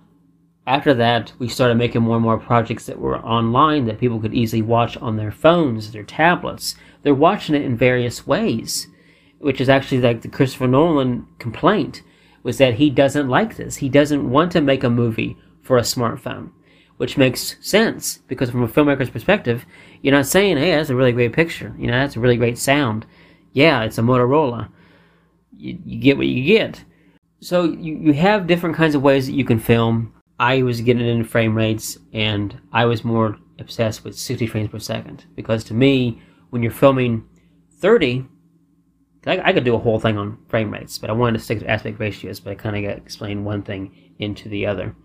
after 0.68 0.94
that, 0.96 1.32
we 1.40 1.48
started 1.48 1.76
making 1.76 2.02
more 2.02 2.18
and 2.18 2.24
more 2.24 2.38
projects 2.38 2.86
that 2.88 3.00
were 3.00 3.20
online 3.20 3.86
that 3.86 4.00
people 4.00 4.20
could 4.20 4.34
easily 4.34 4.62
watch 4.62 4.98
on 4.98 5.16
their 5.16 5.32
phones, 5.32 5.94
their 5.94 6.04
tablets. 6.04 6.76
They're 7.02 7.16
watching 7.16 7.56
it 7.56 7.62
in 7.62 7.78
various 7.78 8.28
ways, 8.28 8.88
which 9.40 9.62
is 9.62 9.70
actually 9.70 10.02
like 10.02 10.22
the 10.22 10.28
Christopher 10.28 10.68
Nolan 10.68 11.26
complaint 11.40 12.02
was 12.44 12.58
that 12.58 12.74
he 12.74 12.90
doesn't 12.90 13.30
like 13.30 13.56
this. 13.56 13.78
He 13.78 13.88
doesn't 13.88 14.30
want 14.30 14.52
to 14.52 14.62
make 14.62 14.84
a 14.84 14.90
movie 14.90 15.38
for 15.62 15.78
a 15.78 15.82
smartphone, 15.82 16.52
which 16.98 17.18
makes 17.18 17.56
sense 17.62 18.18
because 18.28 18.50
from 18.50 18.64
a 18.64 18.68
filmmaker's 18.68 19.10
perspective, 19.10 19.66
you're 20.02 20.16
not 20.16 20.26
saying, 20.26 20.58
"Hey, 20.58 20.72
that's 20.72 20.90
a 20.90 20.96
really 20.96 21.14
great 21.14 21.32
picture. 21.32 21.74
You 21.78 21.88
know, 21.88 22.00
that's 22.00 22.18
a 22.18 22.20
really 22.20 22.38
great 22.38 22.58
sound." 22.58 23.06
Yeah, 23.54 23.84
it's 23.84 23.98
a 23.98 24.02
Motorola. 24.02 24.68
You, 25.58 25.80
you 25.86 26.00
get 26.00 26.18
what 26.18 26.28
you 26.28 26.44
get. 26.44 26.84
So 27.40 27.64
you, 27.64 27.96
you 27.96 28.14
have 28.14 28.48
different 28.48 28.76
kinds 28.76 28.96
of 28.96 29.02
ways 29.02 29.28
that 29.28 29.34
you 29.34 29.46
can 29.46 29.60
film 29.60 30.12
I 30.40 30.62
was 30.62 30.82
getting 30.82 31.08
into 31.08 31.28
frame 31.28 31.56
rates 31.56 31.98
and 32.14 32.60
I 32.72 32.86
was 32.86 33.04
more 33.04 33.38
obsessed 33.60 34.04
with 34.04 34.18
60 34.18 34.48
frames 34.48 34.70
per 34.70 34.80
second 34.80 35.26
because 35.36 35.64
to 35.66 35.74
me, 35.74 36.22
when 36.52 36.62
you're 36.62 36.72
filming 36.72 37.28
30, 37.80 38.26
I, 39.26 39.40
I 39.50 39.54
could 39.54 39.64
do 39.64 39.76
a 39.76 39.80
whole 39.80 40.00
thing 40.00 40.18
on 40.18 40.38
frame 40.48 40.72
rates, 40.72 40.98
but 40.98 41.10
I 41.10 41.14
wanted 41.14 41.40
to 41.40 41.44
stick 41.44 41.60
to 41.60 41.70
aspect 41.70 42.00
ratios, 42.00 42.40
but 42.40 42.52
I 42.52 42.56
kind 42.56 42.76
of 42.76 42.84
got 42.84 42.98
explain 42.98 43.44
one 43.44 43.64
thing 43.64 44.14
into 44.20 44.48
the 44.50 44.66
other. 44.66 44.96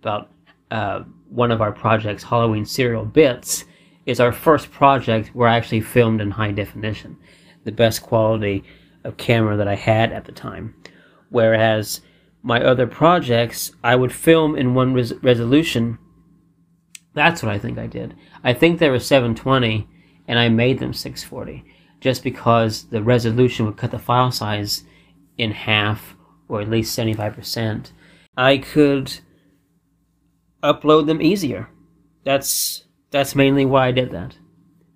About 0.00 0.30
uh, 0.70 1.00
one 1.28 1.50
of 1.50 1.60
our 1.60 1.72
projects, 1.72 2.22
Halloween 2.22 2.64
Serial 2.64 3.04
Bits, 3.04 3.64
is 4.06 4.20
our 4.20 4.32
first 4.32 4.70
project 4.70 5.28
where 5.34 5.48
I 5.48 5.56
actually 5.56 5.80
filmed 5.80 6.20
in 6.20 6.30
high 6.30 6.52
definition, 6.52 7.16
the 7.64 7.72
best 7.72 8.02
quality 8.02 8.64
of 9.04 9.16
camera 9.16 9.56
that 9.56 9.68
I 9.68 9.74
had 9.74 10.12
at 10.12 10.24
the 10.24 10.32
time. 10.32 10.74
Whereas 11.30 12.00
my 12.42 12.62
other 12.62 12.86
projects, 12.86 13.72
I 13.82 13.96
would 13.96 14.12
film 14.12 14.56
in 14.56 14.74
one 14.74 14.94
res- 14.94 15.14
resolution. 15.22 15.98
That's 17.14 17.42
what 17.42 17.52
I 17.52 17.58
think 17.58 17.78
I 17.78 17.86
did. 17.86 18.14
I 18.44 18.52
think 18.52 18.78
they 18.78 18.90
were 18.90 19.00
720 19.00 19.88
and 20.26 20.38
I 20.38 20.48
made 20.48 20.78
them 20.78 20.92
640 20.92 21.64
just 22.00 22.22
because 22.22 22.84
the 22.84 23.02
resolution 23.02 23.66
would 23.66 23.76
cut 23.76 23.90
the 23.90 23.98
file 23.98 24.30
size 24.30 24.84
in 25.36 25.50
half 25.50 26.16
or 26.48 26.60
at 26.60 26.70
least 26.70 26.96
75%. 26.96 27.92
I 28.36 28.58
could 28.58 29.18
upload 30.62 31.06
them 31.06 31.20
easier. 31.20 31.68
That's 32.24 32.84
that's 33.10 33.34
mainly 33.34 33.64
why 33.64 33.88
I 33.88 33.92
did 33.92 34.10
that. 34.12 34.36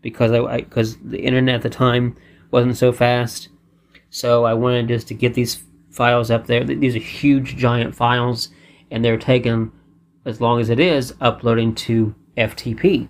Because 0.00 0.32
I 0.32 0.58
because 0.58 0.98
the 0.98 1.20
internet 1.20 1.56
at 1.56 1.62
the 1.62 1.70
time 1.70 2.16
wasn't 2.50 2.76
so 2.76 2.92
fast. 2.92 3.48
So 4.10 4.44
I 4.44 4.54
wanted 4.54 4.88
just 4.88 5.08
to 5.08 5.14
get 5.14 5.34
these 5.34 5.62
files 5.92 6.30
up 6.30 6.46
there. 6.46 6.64
These 6.64 6.96
are 6.96 7.00
huge 7.00 7.56
giant 7.56 7.94
files 7.94 8.48
and 8.90 9.04
they're 9.04 9.18
taken 9.18 9.72
as 10.24 10.40
long 10.40 10.60
as 10.60 10.70
it 10.70 10.80
is 10.80 11.14
uploading 11.20 11.74
to 11.74 12.14
FTP. 12.36 13.08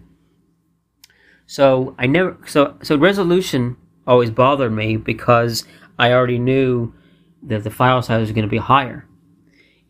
So 1.46 1.94
I 1.98 2.06
never 2.06 2.38
so 2.46 2.76
so 2.82 2.96
resolution 2.96 3.76
always 4.06 4.30
bothered 4.30 4.72
me 4.72 4.96
because 4.96 5.64
I 5.98 6.12
already 6.12 6.38
knew 6.38 6.94
that 7.42 7.64
the 7.64 7.70
file 7.70 8.02
size 8.02 8.20
was 8.20 8.32
going 8.32 8.46
to 8.46 8.50
be 8.50 8.58
higher. 8.58 9.06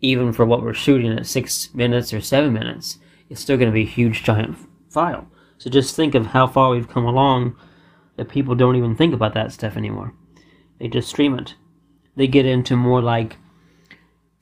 Even 0.01 0.33
for 0.33 0.45
what 0.45 0.63
we're 0.63 0.75
shooting 0.75 1.13
at 1.13 1.27
six 1.27 1.73
minutes 1.75 2.13
or 2.13 2.21
seven 2.21 2.53
minutes, 2.53 2.99
it's 3.31 3.41
still 3.41 3.57
going 3.57 3.71
to 3.71 3.75
be 3.75 3.83
a 3.83 3.87
huge 3.87 4.25
giant 4.25 4.59
file. 4.91 5.29
So 5.59 5.71
just 5.71 5.95
think 5.95 6.15
of 6.15 6.27
how 6.27 6.49
far 6.49 6.71
we've 6.71 6.89
come 6.89 7.05
along 7.05 7.57
that 8.17 8.29
people 8.29 8.55
don't 8.55 8.77
even 8.77 8.97
think 8.97 9.15
about 9.15 9.35
that 9.35 9.53
stuff 9.53 9.77
anymore. 9.77 10.13
They 10.81 10.89
just 10.89 11.09
stream 11.09 11.39
it. 11.39 11.55
They 12.17 12.27
get 12.27 12.47
into 12.47 12.77
more 12.77 13.01
like 13.01 13.37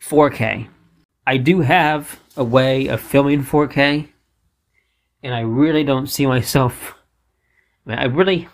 4K. 0.00 0.68
I 1.26 1.36
do 1.36 1.60
have 1.60 2.20
a 2.36 2.44
way 2.44 2.88
of 2.88 3.00
filming 3.00 3.44
4K, 3.44 4.08
and 5.22 5.34
I 5.34 5.40
really 5.40 5.84
don't 5.84 6.08
see 6.08 6.26
myself. 6.26 6.94
I, 7.86 7.90
mean, 7.90 7.98
I 7.98 8.04
really, 8.04 8.48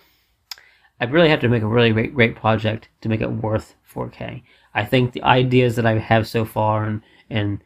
I 1.00 1.04
really 1.04 1.30
have 1.30 1.40
to 1.40 1.48
make 1.48 1.62
a 1.62 1.66
really 1.66 1.92
great, 1.92 2.14
great 2.14 2.36
project 2.36 2.88
to 3.00 3.08
make 3.08 3.20
it 3.20 3.30
worth 3.30 3.74
4K. 3.92 4.42
I 4.74 4.84
think 4.84 5.12
the 5.12 5.22
ideas 5.22 5.76
that 5.76 5.86
I 5.86 5.98
have 5.98 6.28
so 6.28 6.44
far 6.44 6.84
and 6.84 7.02
and 7.28 7.62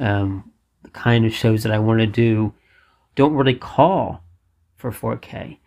um, 0.00 0.52
the 0.82 0.90
kind 0.90 1.24
of 1.24 1.32
shows 1.32 1.62
that 1.62 1.72
I 1.72 1.78
want 1.78 2.00
to 2.00 2.06
do 2.06 2.52
don't 3.14 3.34
really 3.34 3.54
call 3.54 4.22
for 4.76 4.90
4K. 4.90 5.58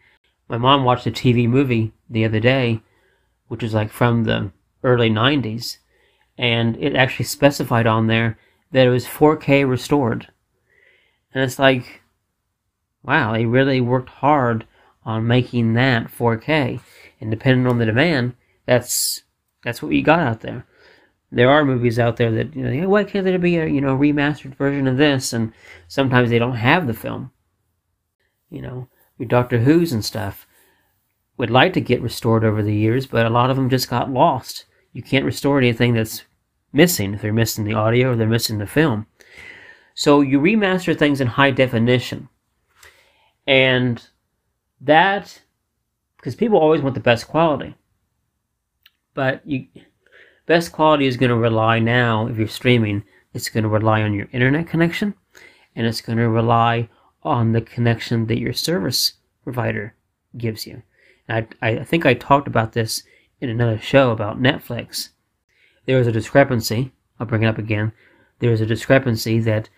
My 0.50 0.58
mom 0.58 0.84
watched 0.84 1.08
a 1.08 1.12
TV 1.12 1.48
movie 1.48 1.94
the 2.10 2.25
other 2.25 2.39
day, 2.39 2.82
which 3.48 3.63
was 3.63 3.74
like 3.74 3.92
from 3.92 4.25
the 4.25 4.51
early 4.84 5.10
90s, 5.10 5.78
and 6.38 6.75
it 6.78 6.96
actually 6.96 7.25
specified 7.25 7.88
on 7.88 8.08
there 8.08 8.38
that 8.72 8.88
it 8.88 8.90
was 8.90 9.06
4K 9.06 9.68
restored. 9.68 10.28
And 11.34 11.44
it's 11.44 11.60
like, 11.60 12.02
wow, 13.04 13.34
they 13.34 13.46
really 13.46 13.82
worked 13.82 14.10
hard 14.10 14.66
on 15.06 15.28
making 15.28 15.74
that 15.74 16.08
4K. 16.08 16.80
And 17.20 17.32
depending 17.32 17.68
on 17.68 17.78
the 17.78 17.86
demand, 17.86 18.36
that's 18.66 19.24
that's 19.63 19.82
what 19.82 19.90
we 19.90 20.02
got 20.02 20.20
out 20.20 20.42
there. 20.42 20.66
There 21.32 21.50
are 21.50 21.66
movies 21.66 21.98
out 21.98 22.18
there 22.18 22.32
that 22.32 22.56
you 22.56 22.63
know, 22.63 22.90
why 22.90 23.06
can't 23.06 23.25
there 23.25 23.40
be 23.40 23.58
a 23.58 23.66
you 23.66 23.82
know 23.82 23.98
remastered 23.98 24.56
version 24.56 24.88
of 24.88 24.98
this? 24.98 25.34
And 25.34 25.54
sometimes 25.88 26.30
they 26.30 26.40
don't 26.40 26.56
have 26.56 26.88
the 26.88 26.94
film. 26.94 27.32
You 28.50 28.62
know, 28.62 28.88
your 29.18 29.28
Doctor 29.28 29.60
Who's 29.60 29.94
and 29.94 30.04
stuff 30.04 30.48
would 31.38 31.50
like 31.50 31.74
to 31.74 31.82
get 31.82 32.02
restored 32.02 32.44
over 32.44 32.62
the 32.62 32.75
years, 32.75 33.08
but 33.08 33.25
a 33.25 33.30
lot 33.30 33.50
of 33.50 33.56
them 33.56 33.70
just 33.70 33.90
got 33.90 34.12
lost. 34.12 34.66
You 34.94 35.04
can't 35.04 35.26
restore 35.26 35.58
anything 35.58 35.94
that's 35.94 36.24
missing 36.72 37.14
if 37.14 37.22
they're 37.22 37.34
missing 37.34 37.66
the 37.66 37.74
audio 37.74 38.12
or 38.12 38.16
they're 38.16 38.28
missing 38.28 38.58
the 38.58 38.68
film. 38.68 39.08
So 39.94 40.22
you 40.22 40.40
remaster 40.40 40.98
things 40.98 41.22
in 41.22 41.28
high 41.28 41.52
definition. 41.52 42.30
And 43.46 44.02
that 44.82 45.42
because 46.18 46.36
people 46.36 46.58
always 46.58 46.82
want 46.82 46.96
the 46.96 47.02
best 47.02 47.28
quality. 47.28 47.76
But 49.14 49.46
you 49.46 49.68
best 50.46 50.72
quality 50.72 51.06
is 51.06 51.18
going 51.18 51.30
to 51.30 51.36
rely 51.36 51.80
now 51.80 52.28
if 52.28 52.38
you're 52.38 52.48
streaming, 52.48 53.04
it's 53.34 53.50
going 53.50 53.64
to 53.64 53.70
rely 53.70 54.02
on 54.02 54.14
your 54.14 54.28
internet 54.32 54.68
connection 54.68 55.14
and 55.76 55.86
it's 55.86 56.02
going 56.02 56.18
to 56.18 56.30
rely 56.30 56.90
on 57.24 57.52
the 57.52 57.62
connection 57.62 58.28
that 58.28 58.40
your 58.40 58.54
service 58.54 59.14
provider 59.44 59.96
gives 60.38 60.66
you. 60.66 60.82
And 61.28 61.48
I, 61.62 61.70
I 61.70 61.84
think 61.84 62.06
I 62.06 62.14
talked 62.14 62.48
about 62.48 62.74
this 62.74 63.04
in 63.44 63.50
another 63.50 63.78
show 63.78 64.12
about 64.12 64.42
Netflix. 64.42 65.10
There 65.86 65.98
was 65.98 66.08
a 66.08 66.12
discrepancy. 66.12 66.92
I'll 67.20 67.28
bring 67.28 67.44
it 67.44 67.48
up 67.48 67.58
again. 67.58 67.92
There 68.40 68.52
was 68.52 68.62
a 68.62 68.66
discrepancy 68.66 69.40
that 69.40 69.70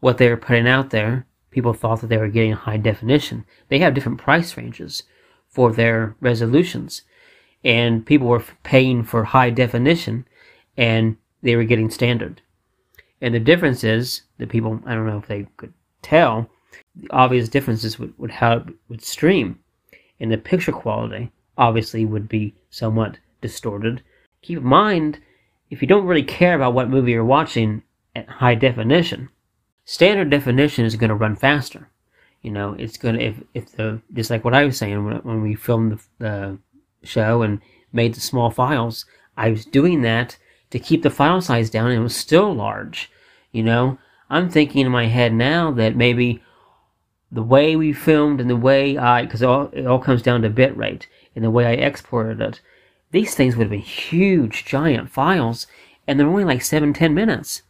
what 0.00 0.18
they 0.18 0.28
were 0.28 0.36
putting 0.36 0.66
out 0.66 0.90
there, 0.90 1.26
people 1.50 1.72
thought 1.74 2.00
that 2.00 2.06
they 2.06 2.16
were 2.16 2.28
getting 2.28 2.52
high 2.52 2.76
definition. 2.76 3.44
They 3.68 3.80
have 3.80 3.94
different 3.94 4.18
price 4.18 4.56
ranges 4.56 5.02
for 5.48 5.72
their 5.72 6.16
resolutions. 6.20 7.02
And 7.62 8.06
people 8.06 8.28
were 8.28 8.44
paying 8.62 9.04
for 9.04 9.24
high 9.24 9.50
definition 9.50 10.26
and 10.76 11.16
they 11.42 11.56
were 11.56 11.64
getting 11.64 11.90
standard. 11.90 12.40
And 13.20 13.34
the 13.34 13.40
difference 13.40 13.84
is 13.84 14.22
that 14.38 14.48
people, 14.48 14.80
I 14.86 14.94
don't 14.94 15.06
know 15.06 15.18
if 15.18 15.26
they 15.26 15.46
could 15.56 15.74
tell, 16.00 16.48
the 16.94 17.10
obvious 17.10 17.48
differences 17.48 17.98
with, 17.98 18.14
with 18.16 18.30
how 18.30 18.58
it 18.58 18.68
would 18.88 19.02
stream. 19.02 19.58
And 20.18 20.30
the 20.30 20.38
picture 20.38 20.72
quality 20.72 21.30
obviously 21.58 22.04
would 22.04 22.28
be 22.28 22.54
somewhat 22.70 23.18
distorted. 23.40 24.02
Keep 24.42 24.58
in 24.58 24.64
mind, 24.64 25.20
if 25.70 25.82
you 25.82 25.88
don't 25.88 26.06
really 26.06 26.22
care 26.22 26.54
about 26.54 26.74
what 26.74 26.88
movie 26.88 27.12
you're 27.12 27.24
watching 27.24 27.82
at 28.14 28.28
high 28.28 28.54
definition, 28.54 29.28
standard 29.84 30.30
definition 30.30 30.84
is 30.84 30.96
going 30.96 31.10
to 31.10 31.14
run 31.14 31.36
faster. 31.36 31.90
You 32.42 32.50
know, 32.50 32.74
it's 32.78 32.96
going 32.96 33.16
to, 33.16 33.22
if, 33.22 33.42
if 33.52 33.72
the, 33.72 34.00
just 34.14 34.30
like 34.30 34.44
what 34.44 34.54
I 34.54 34.64
was 34.64 34.78
saying 34.78 35.04
when, 35.04 35.16
when 35.18 35.42
we 35.42 35.54
filmed 35.54 35.92
the, 35.92 36.00
the 36.18 36.58
show 37.02 37.42
and 37.42 37.60
made 37.92 38.14
the 38.14 38.20
small 38.20 38.50
files, 38.50 39.04
I 39.36 39.50
was 39.50 39.66
doing 39.66 40.02
that 40.02 40.38
to 40.70 40.78
keep 40.78 41.02
the 41.02 41.10
file 41.10 41.40
size 41.40 41.70
down 41.70 41.90
and 41.90 42.00
it 42.00 42.02
was 42.02 42.16
still 42.16 42.54
large. 42.54 43.10
You 43.52 43.62
know, 43.62 43.98
I'm 44.30 44.48
thinking 44.48 44.86
in 44.86 44.92
my 44.92 45.06
head 45.06 45.34
now 45.34 45.70
that 45.72 45.96
maybe 45.96 46.42
the 47.32 47.42
way 47.42 47.76
we 47.76 47.92
filmed 47.92 48.40
and 48.40 48.48
the 48.48 48.56
way 48.56 48.96
I, 48.96 49.24
because 49.24 49.42
it 49.42 49.46
all, 49.46 49.70
it 49.72 49.86
all 49.86 49.98
comes 49.98 50.22
down 50.22 50.42
to 50.42 50.50
bit 50.50 50.76
rate 50.76 51.08
and 51.34 51.44
the 51.44 51.50
way 51.50 51.66
I 51.66 51.72
exported 51.72 52.40
it, 52.40 52.60
these 53.12 53.34
things 53.34 53.56
would 53.56 53.64
have 53.64 53.70
been 53.70 53.80
huge, 53.80 54.64
giant 54.64 55.10
files, 55.10 55.66
and 56.06 56.18
they're 56.18 56.26
only 56.26 56.44
like 56.44 56.62
seven, 56.62 56.92
ten 56.92 57.14
minutes. 57.14 57.62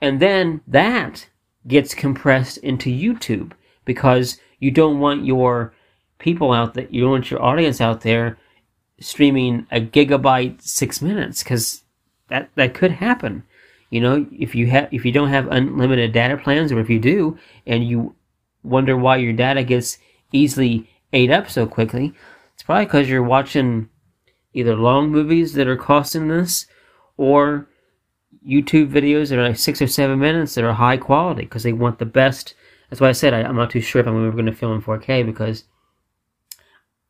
And 0.00 0.20
then 0.20 0.60
that 0.66 1.28
gets 1.66 1.94
compressed 1.94 2.58
into 2.58 2.90
YouTube 2.90 3.52
because 3.84 4.38
you 4.58 4.70
don't 4.70 5.00
want 5.00 5.24
your 5.24 5.74
people 6.18 6.52
out 6.52 6.74
there, 6.74 6.86
you 6.90 7.02
don't 7.02 7.10
want 7.10 7.30
your 7.30 7.42
audience 7.42 7.80
out 7.80 8.02
there 8.02 8.38
streaming 9.00 9.66
a 9.70 9.80
gigabyte 9.80 10.62
six 10.62 11.02
minutes 11.02 11.42
because 11.42 11.82
that 12.28 12.50
that 12.54 12.74
could 12.74 12.92
happen. 12.92 13.44
You 13.90 14.00
know, 14.00 14.26
if 14.32 14.54
you 14.54 14.68
have 14.68 14.88
if 14.92 15.04
you 15.04 15.12
don't 15.12 15.28
have 15.28 15.48
unlimited 15.48 16.12
data 16.12 16.36
plans, 16.36 16.72
or 16.72 16.80
if 16.80 16.88
you 16.88 16.98
do, 16.98 17.38
and 17.66 17.86
you 17.86 18.14
wonder 18.62 18.96
why 18.96 19.16
your 19.16 19.32
data 19.32 19.62
gets 19.64 19.98
easily 20.32 20.88
ate 21.12 21.30
up 21.30 21.50
so 21.50 21.66
quickly, 21.66 22.14
it's 22.62 22.64
probably 22.64 22.84
because 22.84 23.08
you're 23.08 23.22
watching 23.22 23.88
either 24.54 24.76
long 24.76 25.10
movies 25.10 25.54
that 25.54 25.66
are 25.66 25.76
costing 25.76 26.28
this, 26.28 26.66
or 27.16 27.68
YouTube 28.46 28.90
videos 28.90 29.28
that 29.28 29.38
are 29.38 29.48
like 29.48 29.56
six 29.56 29.82
or 29.82 29.86
seven 29.86 30.18
minutes 30.18 30.54
that 30.54 30.64
are 30.64 30.72
high 30.72 30.96
quality 30.96 31.42
because 31.42 31.62
they 31.62 31.72
want 31.72 31.98
the 31.98 32.06
best 32.06 32.54
that's 32.92 33.00
why 33.00 33.08
I 33.08 33.12
said 33.12 33.32
I, 33.32 33.40
am 33.40 33.56
not 33.56 33.70
too 33.70 33.80
sure 33.80 34.02
if 34.02 34.06
I'm 34.06 34.22
ever 34.22 34.32
going 34.32 34.44
to 34.44 34.52
film 34.52 34.74
in 34.74 34.82
4K 34.82 35.24
because, 35.24 35.64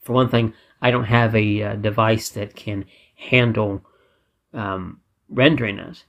for 0.01 0.13
one 0.13 0.29
thing, 0.29 0.55
I 0.81 0.93
don't 0.93 1.07
have 1.07 1.35
a 1.35 1.61
uh, 1.61 1.75
device 1.75 2.29
that 2.31 2.55
can 2.55 2.85
handle 3.17 3.85
um, 4.55 5.01
rendering 5.29 5.81
it. 5.81 6.05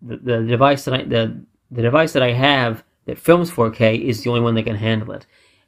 The, 0.00 0.16
the 0.16 0.42
device 0.44 0.86
that 0.86 0.94
I 0.94 1.02
the 1.02 1.44
the 1.70 1.82
device 1.82 2.14
that 2.14 2.22
I 2.22 2.32
have 2.32 2.82
that 3.04 3.18
films 3.18 3.50
4K 3.50 4.02
is 4.02 4.22
the 4.22 4.30
only 4.30 4.40
one 4.40 4.54
that 4.54 4.62
can 4.62 4.76
handle 4.76 5.12
it, 5.12 5.26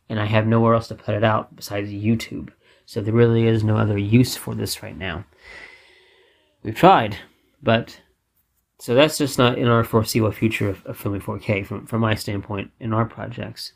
and 0.08 0.18
I 0.18 0.24
have 0.24 0.46
nowhere 0.46 0.72
else 0.72 0.88
to 0.88 0.94
put 0.94 1.14
it 1.14 1.22
out 1.22 1.54
besides 1.54 1.90
YouTube. 1.90 2.48
So 2.90 3.00
there 3.00 3.14
really 3.14 3.46
is 3.46 3.62
no 3.62 3.76
other 3.76 3.96
use 3.96 4.36
for 4.36 4.52
this 4.52 4.82
right 4.82 4.98
now. 4.98 5.24
We've 6.64 6.74
tried, 6.74 7.16
but 7.62 8.00
so 8.80 8.96
that's 8.96 9.16
just 9.16 9.38
not 9.38 9.58
in 9.58 9.68
our 9.68 9.84
foreseeable 9.84 10.32
future 10.32 10.68
of, 10.68 10.84
of 10.86 10.96
filming 10.96 11.20
4K 11.20 11.64
from, 11.64 11.86
from 11.86 12.00
my 12.00 12.16
standpoint 12.16 12.72
in 12.80 12.92
our 12.92 13.04
projects. 13.04 13.74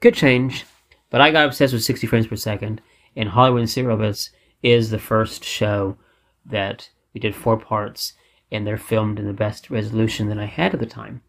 Could 0.00 0.14
change, 0.14 0.66
but 1.08 1.20
I 1.20 1.30
got 1.30 1.46
obsessed 1.46 1.72
with 1.72 1.84
60 1.84 2.08
frames 2.08 2.26
per 2.26 2.34
second, 2.34 2.80
and 3.14 3.28
Halloween 3.28 3.68
Serial 3.68 3.96
Bits 3.96 4.30
is 4.60 4.90
the 4.90 4.98
first 4.98 5.44
show 5.44 5.96
that 6.44 6.90
we 7.14 7.20
did 7.20 7.36
four 7.36 7.58
parts, 7.58 8.14
and 8.50 8.66
they're 8.66 8.76
filmed 8.76 9.20
in 9.20 9.28
the 9.28 9.32
best 9.32 9.70
resolution 9.70 10.28
that 10.30 10.38
I 10.40 10.46
had 10.46 10.74
at 10.74 10.80
the 10.80 10.86
time. 10.86 11.22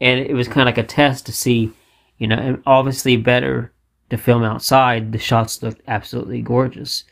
And 0.00 0.20
it 0.20 0.34
was 0.34 0.46
kind 0.46 0.60
of 0.60 0.66
like 0.66 0.78
a 0.78 0.86
test 0.86 1.26
to 1.26 1.32
see, 1.32 1.72
you 2.18 2.28
know, 2.28 2.62
obviously 2.64 3.16
better 3.16 3.72
to 4.10 4.16
film 4.16 4.42
outside, 4.42 5.12
the 5.12 5.18
shots 5.18 5.62
look 5.62 5.78
absolutely 5.86 6.42
gorgeous. 6.42 7.04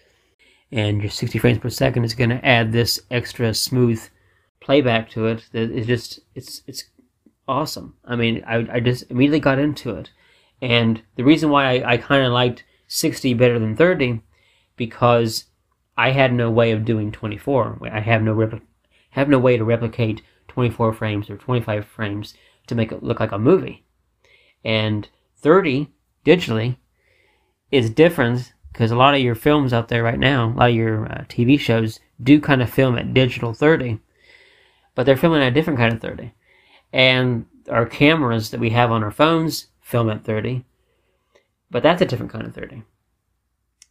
And 0.71 1.01
your 1.01 1.11
60 1.11 1.39
frames 1.39 1.59
per 1.59 1.71
second 1.71 2.05
is 2.05 2.15
going 2.15 2.31
to 2.31 2.45
add 2.45 2.73
this 2.73 3.01
extra 3.11 3.55
smooth 3.55 4.03
playback 4.61 5.11
to 5.11 5.27
it 5.27 5.47
that 5.53 5.71
is 5.71 5.87
just 5.87 6.21
it's 6.35 6.63
it's 6.67 6.85
awesome. 7.47 7.95
I 8.05 8.17
mean, 8.17 8.43
I, 8.47 8.67
I 8.73 8.81
just 8.81 9.11
immediately 9.11 9.41
got 9.41 9.59
into 9.59 9.91
it. 9.91 10.11
And 10.63 11.03
the 11.17 11.25
reason 11.25 11.51
why 11.51 11.81
I, 11.81 11.93
I 11.93 11.97
kind 11.99 12.25
of 12.25 12.33
liked 12.33 12.65
60 12.89 13.35
better 13.35 13.59
than 13.59 13.77
30 13.77 14.23
because 14.77 15.45
I 15.97 16.11
had 16.11 16.33
no 16.33 16.51
way 16.51 16.73
of 16.73 16.85
doing 16.85 17.13
24. 17.13 17.79
I 17.93 18.01
have 18.01 18.23
no 18.23 18.35
repli- 18.35 18.63
have 19.11 19.29
no 19.29 19.39
way 19.39 19.57
to 19.57 19.65
replicate 19.65 20.23
24 20.49 20.93
frames 20.93 21.31
or 21.31 21.37
25 21.37 21.85
frames 21.87 22.35
to 22.67 22.75
make 22.75 22.91
it 22.91 23.03
look 23.03 23.21
like 23.21 23.33
a 23.33 23.39
movie. 23.39 23.85
And 24.65 25.09
30 25.37 25.91
digitally 26.25 26.77
is 27.75 27.91
different 27.91 28.53
because 28.73 28.91
a 28.91 28.97
lot 28.97 29.15
of 29.15 29.21
your 29.21 29.35
films 29.35 29.73
out 29.73 29.89
there 29.89 30.03
right 30.03 30.19
now, 30.19 30.49
a 30.49 30.55
lot 30.55 30.71
of 30.71 30.77
your 30.77 31.07
uh, 31.07 31.25
TV 31.29 31.59
shows 31.59 32.01
do 32.23 32.41
kind 32.41 32.63
of 32.63 32.71
film 32.71 32.97
at 32.99 33.15
digital 33.15 33.55
30, 33.55 34.01
but 34.95 35.07
they're 35.07 35.17
filming 35.17 35.43
at 35.43 35.49
a 35.49 35.55
different 35.55 35.79
kind 35.79 35.93
of 35.93 36.01
30. 36.01 36.33
And 36.93 37.47
our 37.69 37.87
cameras 37.87 38.51
that 38.51 38.61
we 38.61 38.71
have 38.71 38.91
on 38.91 39.03
our 39.03 39.11
phones 39.11 39.69
film 39.81 40.11
at 40.11 40.25
30, 40.25 40.65
but 41.71 41.83
that's 41.83 42.03
a 42.03 42.07
different 42.07 42.33
kind 42.33 42.47
of 42.47 42.55
30. 42.55 42.83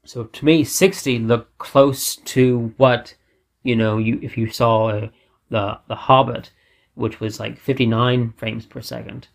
So 0.05 0.25
to 0.25 0.45
me, 0.45 0.63
60 0.63 1.19
looked 1.19 1.57
close 1.57 2.17
to 2.17 2.73
what, 2.77 3.15
you 3.63 3.75
know, 3.75 3.97
you 3.97 4.19
if 4.21 4.37
you 4.37 4.49
saw 4.49 4.89
a, 4.89 5.11
the 5.49 5.79
the 5.87 5.95
Hobbit, 5.95 6.51
which 6.95 7.19
was 7.19 7.39
like 7.39 7.57
59 7.57 8.33
frames 8.35 8.65
per 8.65 8.81
second. 8.81 9.27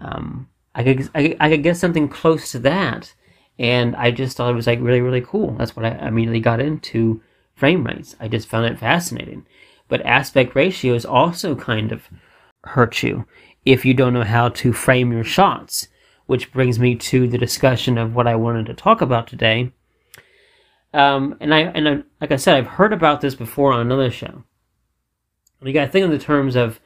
Um, 0.00 0.48
I 0.74 0.82
could 0.82 1.10
I, 1.14 1.36
I 1.38 1.50
could 1.50 1.62
get 1.62 1.76
something 1.76 2.08
close 2.08 2.50
to 2.52 2.58
that, 2.60 3.14
and 3.58 3.94
I 3.96 4.10
just 4.10 4.36
thought 4.36 4.50
it 4.50 4.56
was 4.56 4.66
like 4.66 4.80
really 4.80 5.00
really 5.00 5.20
cool. 5.20 5.52
That's 5.52 5.76
what 5.76 5.86
I 5.86 6.06
immediately 6.06 6.40
got 6.40 6.60
into 6.60 7.20
frame 7.54 7.84
rates. 7.84 8.16
I 8.18 8.28
just 8.28 8.48
found 8.48 8.66
it 8.66 8.78
fascinating. 8.78 9.46
But 9.88 10.06
aspect 10.06 10.54
ratios 10.54 11.04
also 11.04 11.54
kind 11.54 11.92
of 11.92 12.08
hurt 12.64 13.02
you 13.02 13.26
if 13.64 13.84
you 13.84 13.94
don't 13.94 14.14
know 14.14 14.24
how 14.24 14.48
to 14.48 14.72
frame 14.72 15.12
your 15.12 15.24
shots, 15.24 15.88
which 16.26 16.52
brings 16.52 16.78
me 16.78 16.94
to 16.96 17.28
the 17.28 17.38
discussion 17.38 17.98
of 17.98 18.14
what 18.14 18.26
I 18.26 18.34
wanted 18.34 18.66
to 18.66 18.74
talk 18.74 19.00
about 19.00 19.26
today. 19.26 19.72
Um, 20.94 21.36
and 21.40 21.54
I 21.54 21.60
and 21.60 21.88
I, 21.88 22.02
like 22.20 22.32
I 22.32 22.36
said, 22.36 22.56
I've 22.56 22.66
heard 22.66 22.92
about 22.92 23.20
this 23.20 23.34
before 23.34 23.72
on 23.72 23.80
another 23.80 24.10
show. 24.10 24.44
You 25.62 25.72
got 25.72 25.86
to 25.86 25.92
think 25.92 26.04
in 26.04 26.10
the 26.10 26.18
terms 26.18 26.56
of, 26.56 26.80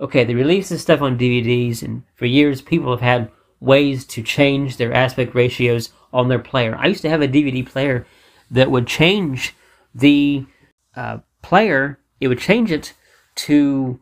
okay, 0.00 0.24
they 0.24 0.34
release 0.34 0.68
this 0.68 0.82
stuff 0.82 1.02
on 1.02 1.18
DVDs, 1.18 1.82
and 1.82 2.04
for 2.14 2.26
years 2.26 2.62
people 2.62 2.90
have 2.90 3.00
had 3.00 3.30
ways 3.64 4.04
to 4.04 4.22
change 4.22 4.76
their 4.76 4.92
aspect 4.92 5.34
ratios 5.34 5.90
on 6.12 6.28
their 6.28 6.38
player. 6.38 6.76
I 6.78 6.86
used 6.86 7.02
to 7.02 7.10
have 7.10 7.22
a 7.22 7.28
DVD 7.28 7.66
player 7.66 8.06
that 8.50 8.70
would 8.70 8.86
change 8.86 9.54
the 9.94 10.46
uh, 10.94 11.18
player. 11.42 11.98
It 12.20 12.28
would 12.28 12.38
change 12.38 12.70
it 12.70 12.94
to. 13.36 14.00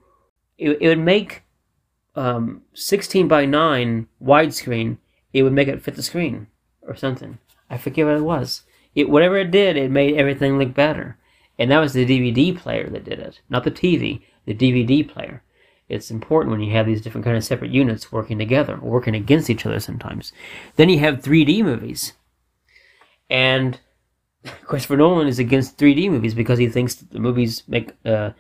It, 0.58 0.78
it 0.80 0.88
would 0.88 0.98
make 0.98 1.42
um, 2.14 2.62
16 2.74 3.28
by 3.28 3.46
9 3.46 4.06
widescreen. 4.22 4.98
It 5.32 5.42
would 5.42 5.52
make 5.52 5.68
it 5.68 5.82
fit 5.82 5.96
the 5.96 6.02
screen 6.02 6.48
or 6.82 6.94
something. 6.94 7.38
I 7.70 7.78
forget 7.78 8.06
what 8.06 8.16
it 8.16 8.22
was. 8.22 8.62
It 8.94 9.08
whatever 9.08 9.38
it 9.38 9.50
did, 9.50 9.76
it 9.76 9.90
made 9.90 10.16
everything 10.16 10.58
look 10.58 10.74
better. 10.74 11.16
And 11.58 11.70
that 11.70 11.78
was 11.78 11.92
the 11.92 12.06
DVD 12.06 12.56
player 12.56 12.88
that 12.90 13.04
did 13.04 13.18
it, 13.18 13.40
not 13.48 13.64
the 13.64 13.70
TV, 13.70 14.22
the 14.46 14.54
DVD 14.54 15.08
player. 15.08 15.42
It's 15.92 16.10
important 16.10 16.50
when 16.50 16.62
you 16.62 16.72
have 16.72 16.86
these 16.86 17.02
different 17.02 17.26
kind 17.26 17.36
of 17.36 17.44
separate 17.44 17.70
units 17.70 18.10
working 18.10 18.38
together, 18.38 18.78
working 18.80 19.14
against 19.14 19.50
each 19.50 19.66
other 19.66 19.78
sometimes. 19.78 20.32
Then 20.76 20.88
you 20.88 20.98
have 21.00 21.20
3D 21.20 21.62
movies. 21.62 22.14
And 23.28 23.78
Christopher 24.64 24.96
Nolan 24.96 25.28
is 25.28 25.38
against 25.38 25.76
3D 25.76 26.10
movies 26.10 26.32
because 26.32 26.58
he 26.58 26.66
thinks 26.66 26.94
the 26.94 27.18
movies 27.18 27.64
make 27.68 27.90
uh, 28.06 28.30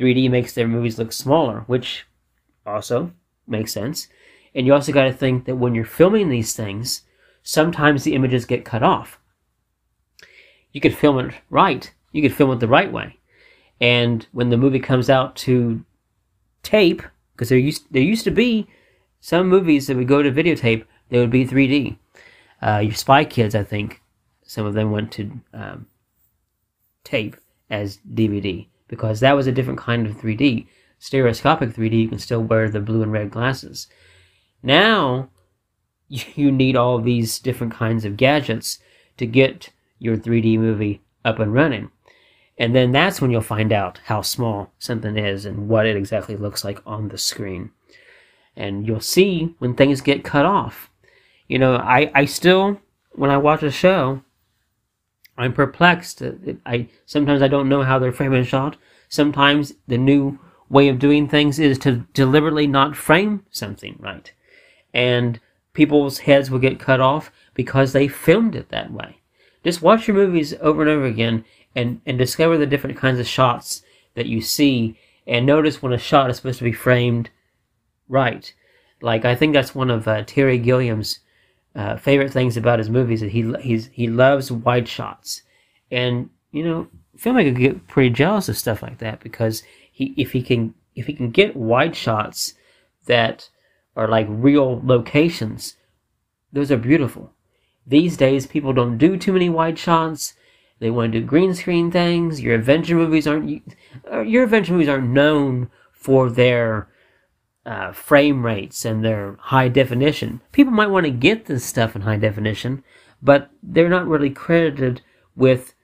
3D 0.00 0.28
makes 0.28 0.52
their 0.52 0.66
movies 0.66 0.98
look 0.98 1.12
smaller, 1.12 1.60
which 1.68 2.04
also 2.66 3.12
makes 3.46 3.72
sense. 3.72 4.08
And 4.52 4.66
you 4.66 4.74
also 4.74 4.90
got 4.90 5.04
to 5.04 5.12
think 5.12 5.44
that 5.44 5.56
when 5.56 5.76
you're 5.76 5.84
filming 5.84 6.28
these 6.28 6.56
things, 6.56 7.02
sometimes 7.44 8.02
the 8.02 8.16
images 8.16 8.46
get 8.46 8.64
cut 8.64 8.82
off. 8.82 9.20
You 10.72 10.80
could 10.80 10.96
film 10.96 11.20
it 11.20 11.36
right, 11.50 11.88
you 12.10 12.20
could 12.20 12.34
film 12.34 12.50
it 12.50 12.58
the 12.58 12.66
right 12.66 12.90
way. 12.90 13.18
And 13.80 14.26
when 14.32 14.50
the 14.50 14.56
movie 14.56 14.80
comes 14.80 15.08
out 15.08 15.36
to 15.36 15.84
tape, 16.66 17.02
because 17.32 17.48
there 17.48 17.58
used 17.58 17.86
there 17.90 18.02
used 18.02 18.24
to 18.24 18.30
be 18.30 18.66
some 19.20 19.48
movies 19.48 19.86
that 19.86 19.96
would 19.96 20.08
go 20.08 20.22
to 20.22 20.30
videotape, 20.30 20.84
they 21.08 21.18
would 21.18 21.30
be 21.30 21.46
3D. 21.46 21.96
Uh, 22.60 22.80
your 22.82 22.94
Spy 22.94 23.24
Kids, 23.24 23.54
I 23.54 23.62
think, 23.62 24.02
some 24.42 24.66
of 24.66 24.74
them 24.74 24.90
went 24.90 25.12
to 25.12 25.40
um, 25.54 25.86
tape 27.04 27.36
as 27.70 27.98
DVD 28.12 28.66
because 28.88 29.20
that 29.20 29.36
was 29.36 29.46
a 29.46 29.52
different 29.52 29.78
kind 29.78 30.06
of 30.06 30.16
3D. 30.16 30.66
Stereoscopic 30.98 31.70
3D, 31.70 32.02
you 32.02 32.08
can 32.08 32.18
still 32.18 32.42
wear 32.42 32.68
the 32.68 32.80
blue 32.80 33.02
and 33.02 33.12
red 33.12 33.30
glasses. 33.30 33.86
Now, 34.62 35.30
you 36.08 36.50
need 36.50 36.76
all 36.76 37.00
these 37.00 37.38
different 37.38 37.74
kinds 37.74 38.04
of 38.04 38.16
gadgets 38.16 38.78
to 39.18 39.26
get 39.26 39.70
your 39.98 40.16
3D 40.16 40.58
movie 40.58 41.02
up 41.24 41.38
and 41.38 41.52
running. 41.52 41.90
And 42.58 42.74
then 42.74 42.92
that's 42.92 43.20
when 43.20 43.30
you'll 43.30 43.42
find 43.42 43.72
out 43.72 44.00
how 44.04 44.22
small 44.22 44.72
something 44.78 45.16
is 45.16 45.44
and 45.44 45.68
what 45.68 45.86
it 45.86 45.96
exactly 45.96 46.36
looks 46.36 46.64
like 46.64 46.80
on 46.86 47.08
the 47.08 47.18
screen. 47.18 47.70
And 48.56 48.86
you'll 48.86 49.00
see 49.00 49.54
when 49.58 49.74
things 49.74 50.00
get 50.00 50.24
cut 50.24 50.46
off. 50.46 50.90
You 51.48 51.58
know, 51.58 51.76
I, 51.76 52.10
I 52.14 52.24
still, 52.24 52.80
when 53.12 53.30
I 53.30 53.36
watch 53.36 53.62
a 53.62 53.70
show, 53.70 54.22
I'm 55.38 55.52
perplexed. 55.52 56.22
I 56.64 56.88
sometimes 57.04 57.42
I 57.42 57.48
don't 57.48 57.68
know 57.68 57.82
how 57.82 57.98
they're 57.98 58.12
framing 58.12 58.40
a 58.40 58.44
shot. 58.44 58.76
Sometimes 59.08 59.74
the 59.86 59.98
new 59.98 60.38
way 60.68 60.88
of 60.88 60.98
doing 60.98 61.28
things 61.28 61.58
is 61.58 61.78
to 61.80 62.06
deliberately 62.14 62.66
not 62.66 62.96
frame 62.96 63.44
something 63.50 63.96
right, 64.00 64.32
and 64.94 65.38
people's 65.74 66.20
heads 66.20 66.50
will 66.50 66.58
get 66.58 66.80
cut 66.80 67.00
off 67.00 67.30
because 67.54 67.92
they 67.92 68.08
filmed 68.08 68.56
it 68.56 68.70
that 68.70 68.90
way. 68.90 69.20
Just 69.62 69.82
watch 69.82 70.08
your 70.08 70.16
movies 70.16 70.54
over 70.60 70.82
and 70.82 70.90
over 70.90 71.04
again, 71.04 71.44
and, 71.76 72.00
and 72.06 72.18
discover 72.18 72.58
the 72.58 72.66
different 72.66 72.96
kinds 72.96 73.20
of 73.20 73.28
shots 73.28 73.82
that 74.14 74.26
you 74.26 74.40
see 74.40 74.98
and 75.26 75.44
notice 75.44 75.82
when 75.82 75.92
a 75.92 75.98
shot 75.98 76.30
is 76.30 76.36
supposed 76.36 76.58
to 76.58 76.64
be 76.64 76.72
framed 76.72 77.30
right. 78.08 78.52
Like 79.00 79.24
I 79.24 79.34
think 79.34 79.52
that's 79.52 79.74
one 79.74 79.90
of 79.90 80.08
uh, 80.08 80.24
Terry 80.24 80.58
Gilliam's 80.58 81.20
uh, 81.74 81.96
favorite 81.96 82.32
things 82.32 82.56
about 82.56 82.78
his 82.78 82.88
movies 82.88 83.20
that 83.20 83.30
he 83.30 83.52
he's 83.60 83.88
he 83.88 84.06
loves 84.06 84.50
wide 84.50 84.88
shots, 84.88 85.42
and 85.90 86.30
you 86.50 86.64
know 86.64 86.88
filmmaker 87.18 87.56
get 87.56 87.86
pretty 87.86 88.10
jealous 88.10 88.48
of 88.48 88.56
stuff 88.56 88.82
like 88.82 88.98
that 88.98 89.20
because 89.20 89.62
he 89.92 90.14
if 90.16 90.32
he 90.32 90.42
can 90.42 90.74
if 90.94 91.06
he 91.06 91.12
can 91.12 91.30
get 91.30 91.56
wide 91.56 91.94
shots 91.94 92.54
that 93.06 93.50
are 93.94 94.08
like 94.08 94.26
real 94.30 94.80
locations, 94.84 95.76
those 96.52 96.70
are 96.70 96.78
beautiful. 96.78 97.32
These 97.86 98.16
days, 98.16 98.46
people 98.46 98.72
don't 98.72 98.98
do 98.98 99.16
too 99.16 99.32
many 99.32 99.48
wide 99.48 99.78
shots. 99.78 100.34
They 100.78 100.90
want 100.90 101.12
to 101.12 101.20
do 101.20 101.26
green 101.26 101.54
screen 101.54 101.90
things. 101.90 102.40
Your 102.40 102.54
adventure 102.54 102.96
movies 102.96 103.26
aren't 103.26 103.62
uh, 104.10 104.20
your 104.20 104.44
adventure 104.44 104.72
movies 104.72 104.88
aren't 104.88 105.08
known 105.08 105.70
for 105.92 106.28
their 106.30 106.88
uh, 107.64 107.92
frame 107.92 108.44
rates 108.44 108.84
and 108.84 109.04
their 109.04 109.36
high 109.40 109.68
definition. 109.68 110.40
People 110.52 110.72
might 110.72 110.86
want 110.86 111.04
to 111.04 111.10
get 111.10 111.46
this 111.46 111.64
stuff 111.64 111.96
in 111.96 112.02
high 112.02 112.16
definition, 112.16 112.84
but 113.22 113.50
they're 113.62 113.88
not 113.88 114.06
really 114.06 114.30
credited 114.30 115.02
with, 115.34 115.74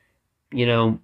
you 0.53 0.67
know, 0.67 1.01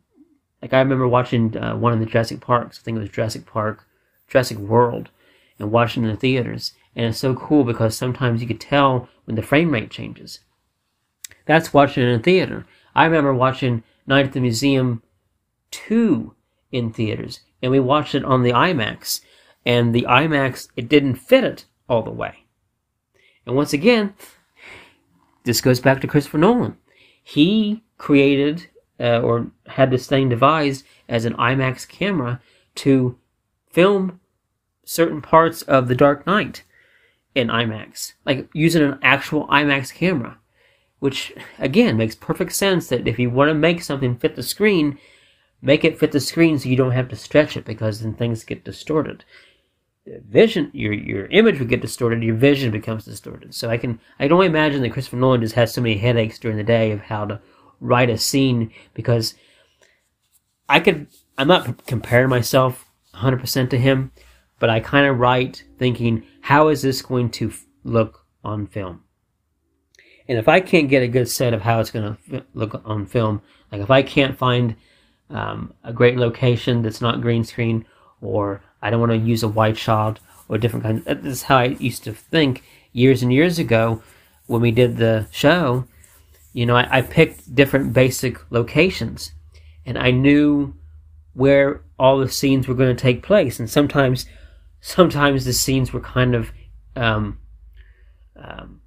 like 0.62 0.72
I 0.72 0.78
remember 0.78 1.08
watching 1.08 1.56
uh, 1.56 1.76
one 1.76 1.92
of 1.92 1.98
the 1.98 2.06
Jurassic 2.06 2.40
Parks. 2.40 2.78
I 2.78 2.82
think 2.82 2.96
it 2.96 3.00
was 3.00 3.08
Jurassic 3.08 3.46
Park, 3.46 3.86
Jurassic 4.28 4.58
World, 4.58 5.10
and 5.58 5.72
watching 5.72 6.04
in 6.04 6.10
the 6.10 6.16
theaters. 6.16 6.74
And 6.94 7.06
it's 7.06 7.18
so 7.18 7.34
cool 7.34 7.64
because 7.64 7.96
sometimes 7.96 8.40
you 8.40 8.48
could 8.48 8.60
tell 8.60 9.08
when 9.24 9.36
the 9.36 9.42
frame 9.42 9.70
rate 9.70 9.90
changes. 9.90 10.40
That's 11.46 11.72
watching 11.72 12.02
in 12.02 12.10
a 12.10 12.18
theater. 12.22 12.66
I 12.94 13.04
remember 13.04 13.34
watching 13.34 13.82
Night 14.06 14.26
at 14.26 14.32
the 14.32 14.40
Museum 14.40 15.02
2 15.70 16.34
in 16.72 16.92
theaters, 16.92 17.40
and 17.62 17.70
we 17.70 17.80
watched 17.80 18.14
it 18.14 18.24
on 18.24 18.42
the 18.42 18.52
IMAX, 18.52 19.20
and 19.64 19.94
the 19.94 20.06
IMAX, 20.08 20.68
it 20.76 20.88
didn't 20.88 21.16
fit 21.16 21.44
it 21.44 21.64
all 21.88 22.02
the 22.02 22.10
way. 22.10 22.44
And 23.46 23.56
once 23.56 23.72
again, 23.72 24.14
this 25.44 25.60
goes 25.60 25.80
back 25.80 26.00
to 26.00 26.06
Christopher 26.06 26.38
Nolan. 26.38 26.76
He 27.22 27.82
created 27.96 28.68
uh, 29.00 29.20
or 29.20 29.50
had 29.66 29.90
this 29.90 30.06
thing 30.06 30.28
devised 30.28 30.84
as 31.08 31.24
an 31.24 31.34
IMAX 31.34 31.86
camera 31.88 32.40
to 32.76 33.18
film 33.70 34.20
certain 34.84 35.20
parts 35.20 35.62
of 35.62 35.88
The 35.88 35.94
Dark 35.94 36.26
Knight 36.26 36.64
in 37.34 37.48
IMAX, 37.48 38.14
like 38.24 38.48
using 38.52 38.82
an 38.82 38.98
actual 39.02 39.46
IMAX 39.48 39.92
camera 39.92 40.38
which 41.00 41.32
again 41.58 41.96
makes 41.96 42.14
perfect 42.14 42.52
sense 42.52 42.88
that 42.88 43.06
if 43.06 43.18
you 43.18 43.30
want 43.30 43.48
to 43.48 43.54
make 43.54 43.82
something 43.82 44.16
fit 44.16 44.36
the 44.36 44.42
screen, 44.42 44.98
make 45.62 45.84
it 45.84 45.98
fit 45.98 46.12
the 46.12 46.20
screen 46.20 46.58
so 46.58 46.68
you 46.68 46.76
don't 46.76 46.92
have 46.92 47.08
to 47.08 47.16
stretch 47.16 47.56
it 47.56 47.64
because 47.64 48.00
then 48.00 48.14
things 48.14 48.44
get 48.44 48.64
distorted. 48.64 49.24
vision, 50.06 50.70
your 50.72 50.92
your 50.92 51.26
image 51.26 51.58
would 51.58 51.68
get 51.68 51.82
distorted, 51.82 52.22
your 52.22 52.34
vision 52.34 52.70
becomes 52.70 53.04
distorted. 53.04 53.54
So 53.54 53.70
I 53.70 53.76
can 53.76 54.00
I 54.18 54.24
can 54.24 54.32
only 54.32 54.46
imagine 54.46 54.82
that 54.82 54.90
Christopher 54.90 55.16
Nolan 55.16 55.40
just 55.40 55.54
has 55.54 55.72
so 55.72 55.80
many 55.80 55.98
headaches 55.98 56.38
during 56.38 56.56
the 56.56 56.64
day 56.64 56.90
of 56.92 57.02
how 57.02 57.26
to 57.26 57.40
write 57.80 58.10
a 58.10 58.18
scene 58.18 58.72
because 58.94 59.34
I 60.68 60.80
could 60.80 61.08
I'm 61.36 61.48
not 61.48 61.86
comparing 61.86 62.28
myself 62.28 62.84
100% 63.14 63.70
to 63.70 63.78
him, 63.78 64.12
but 64.58 64.70
I 64.70 64.80
kind 64.80 65.06
of 65.06 65.18
write 65.18 65.64
thinking 65.78 66.24
how 66.42 66.68
is 66.68 66.82
this 66.82 67.02
going 67.02 67.30
to 67.30 67.52
look 67.84 68.26
on 68.44 68.66
film? 68.66 69.04
And 70.28 70.38
if 70.38 70.46
I 70.46 70.60
can't 70.60 70.90
get 70.90 71.02
a 71.02 71.08
good 71.08 71.28
set 71.28 71.54
of 71.54 71.62
how 71.62 71.80
it's 71.80 71.90
going 71.90 72.16
to 72.30 72.44
look 72.52 72.80
on 72.84 73.06
film, 73.06 73.40
like 73.72 73.80
if 73.80 73.90
I 73.90 74.02
can't 74.02 74.36
find 74.36 74.76
um, 75.30 75.72
a 75.82 75.92
great 75.92 76.16
location 76.16 76.82
that's 76.82 77.00
not 77.00 77.22
green 77.22 77.44
screen, 77.44 77.86
or 78.20 78.62
I 78.82 78.90
don't 78.90 79.00
want 79.00 79.12
to 79.12 79.18
use 79.18 79.42
a 79.42 79.48
white 79.48 79.78
shot 79.78 80.20
or 80.48 80.58
different 80.58 80.84
kinds. 80.84 81.04
This 81.04 81.24
is 81.24 81.42
how 81.44 81.58
I 81.58 81.64
used 81.64 82.04
to 82.04 82.12
think 82.12 82.62
years 82.92 83.22
and 83.22 83.32
years 83.32 83.58
ago 83.58 84.02
when 84.46 84.60
we 84.60 84.70
did 84.70 84.96
the 84.96 85.26
show. 85.30 85.84
You 86.52 86.66
know, 86.66 86.76
I, 86.76 86.98
I 86.98 87.02
picked 87.02 87.54
different 87.54 87.92
basic 87.92 88.50
locations, 88.50 89.32
and 89.84 89.98
I 89.98 90.10
knew 90.10 90.74
where 91.34 91.82
all 91.98 92.18
the 92.18 92.28
scenes 92.28 92.66
were 92.66 92.74
going 92.74 92.94
to 92.94 93.00
take 93.00 93.22
place, 93.22 93.58
and 93.58 93.70
sometimes, 93.70 94.26
sometimes 94.80 95.44
the 95.44 95.52
scenes 95.52 95.92
were 95.92 96.00
kind 96.00 96.34
of 96.34 96.50
um, 96.96 97.38
um, 98.36 98.77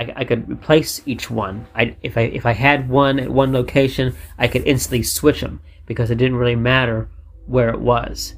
I, 0.00 0.12
I 0.16 0.24
could 0.24 0.50
replace 0.50 1.02
each 1.04 1.30
one. 1.30 1.66
I, 1.74 1.94
if 2.02 2.16
I 2.16 2.22
if 2.22 2.46
I 2.46 2.52
had 2.52 2.88
one 2.88 3.20
at 3.20 3.30
one 3.30 3.52
location, 3.52 4.16
I 4.38 4.48
could 4.48 4.66
instantly 4.66 5.02
switch 5.02 5.42
them 5.42 5.60
because 5.84 6.10
it 6.10 6.16
didn't 6.16 6.38
really 6.38 6.56
matter 6.56 7.08
where 7.46 7.68
it 7.68 7.80
was. 7.80 8.34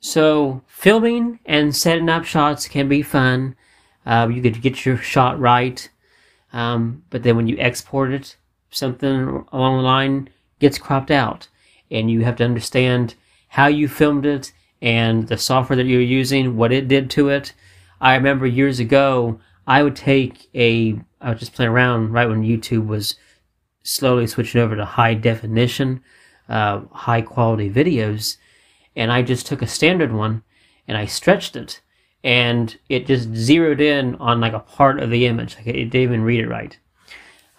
So 0.00 0.62
filming 0.66 1.38
and 1.46 1.74
setting 1.74 2.08
up 2.08 2.24
shots 2.24 2.66
can 2.66 2.88
be 2.88 3.02
fun. 3.02 3.54
Uh, 4.04 4.28
you 4.32 4.42
could 4.42 4.60
get 4.60 4.84
your 4.84 4.96
shot 4.96 5.38
right, 5.38 5.88
um, 6.52 7.04
but 7.10 7.22
then 7.22 7.36
when 7.36 7.46
you 7.46 7.56
export 7.58 8.10
it, 8.10 8.36
something 8.70 9.44
along 9.52 9.76
the 9.76 9.82
line 9.82 10.28
gets 10.58 10.78
cropped 10.78 11.10
out, 11.10 11.46
and 11.90 12.10
you 12.10 12.24
have 12.24 12.36
to 12.36 12.44
understand 12.44 13.14
how 13.48 13.66
you 13.66 13.86
filmed 13.86 14.26
it 14.26 14.52
and 14.82 15.28
the 15.28 15.38
software 15.38 15.76
that 15.76 15.86
you're 15.86 16.00
using, 16.00 16.56
what 16.56 16.72
it 16.72 16.88
did 16.88 17.10
to 17.10 17.28
it. 17.28 17.52
I 18.00 18.14
remember 18.14 18.46
years 18.46 18.80
ago 18.80 19.40
I 19.68 19.82
would 19.82 19.94
take 19.94 20.48
a, 20.54 20.98
I 21.20 21.30
was 21.30 21.40
just 21.40 21.52
playing 21.52 21.70
around 21.70 22.10
right 22.10 22.28
when 22.28 22.42
YouTube 22.42 22.86
was 22.86 23.16
slowly 23.82 24.26
switching 24.26 24.62
over 24.62 24.74
to 24.74 24.84
high 24.84 25.12
definition, 25.12 26.02
uh, 26.48 26.80
high 26.90 27.20
quality 27.20 27.70
videos, 27.70 28.38
and 28.96 29.12
I 29.12 29.20
just 29.20 29.46
took 29.46 29.60
a 29.60 29.66
standard 29.66 30.10
one 30.10 30.42
and 30.88 30.96
I 30.96 31.04
stretched 31.04 31.54
it, 31.54 31.82
and 32.24 32.78
it 32.88 33.06
just 33.06 33.34
zeroed 33.34 33.82
in 33.82 34.14
on 34.14 34.40
like 34.40 34.54
a 34.54 34.60
part 34.60 35.00
of 35.00 35.10
the 35.10 35.26
image. 35.26 35.56
Like 35.56 35.66
it 35.66 35.72
didn't 35.72 35.96
even 35.96 36.22
read 36.22 36.40
it 36.40 36.48
right. 36.48 36.78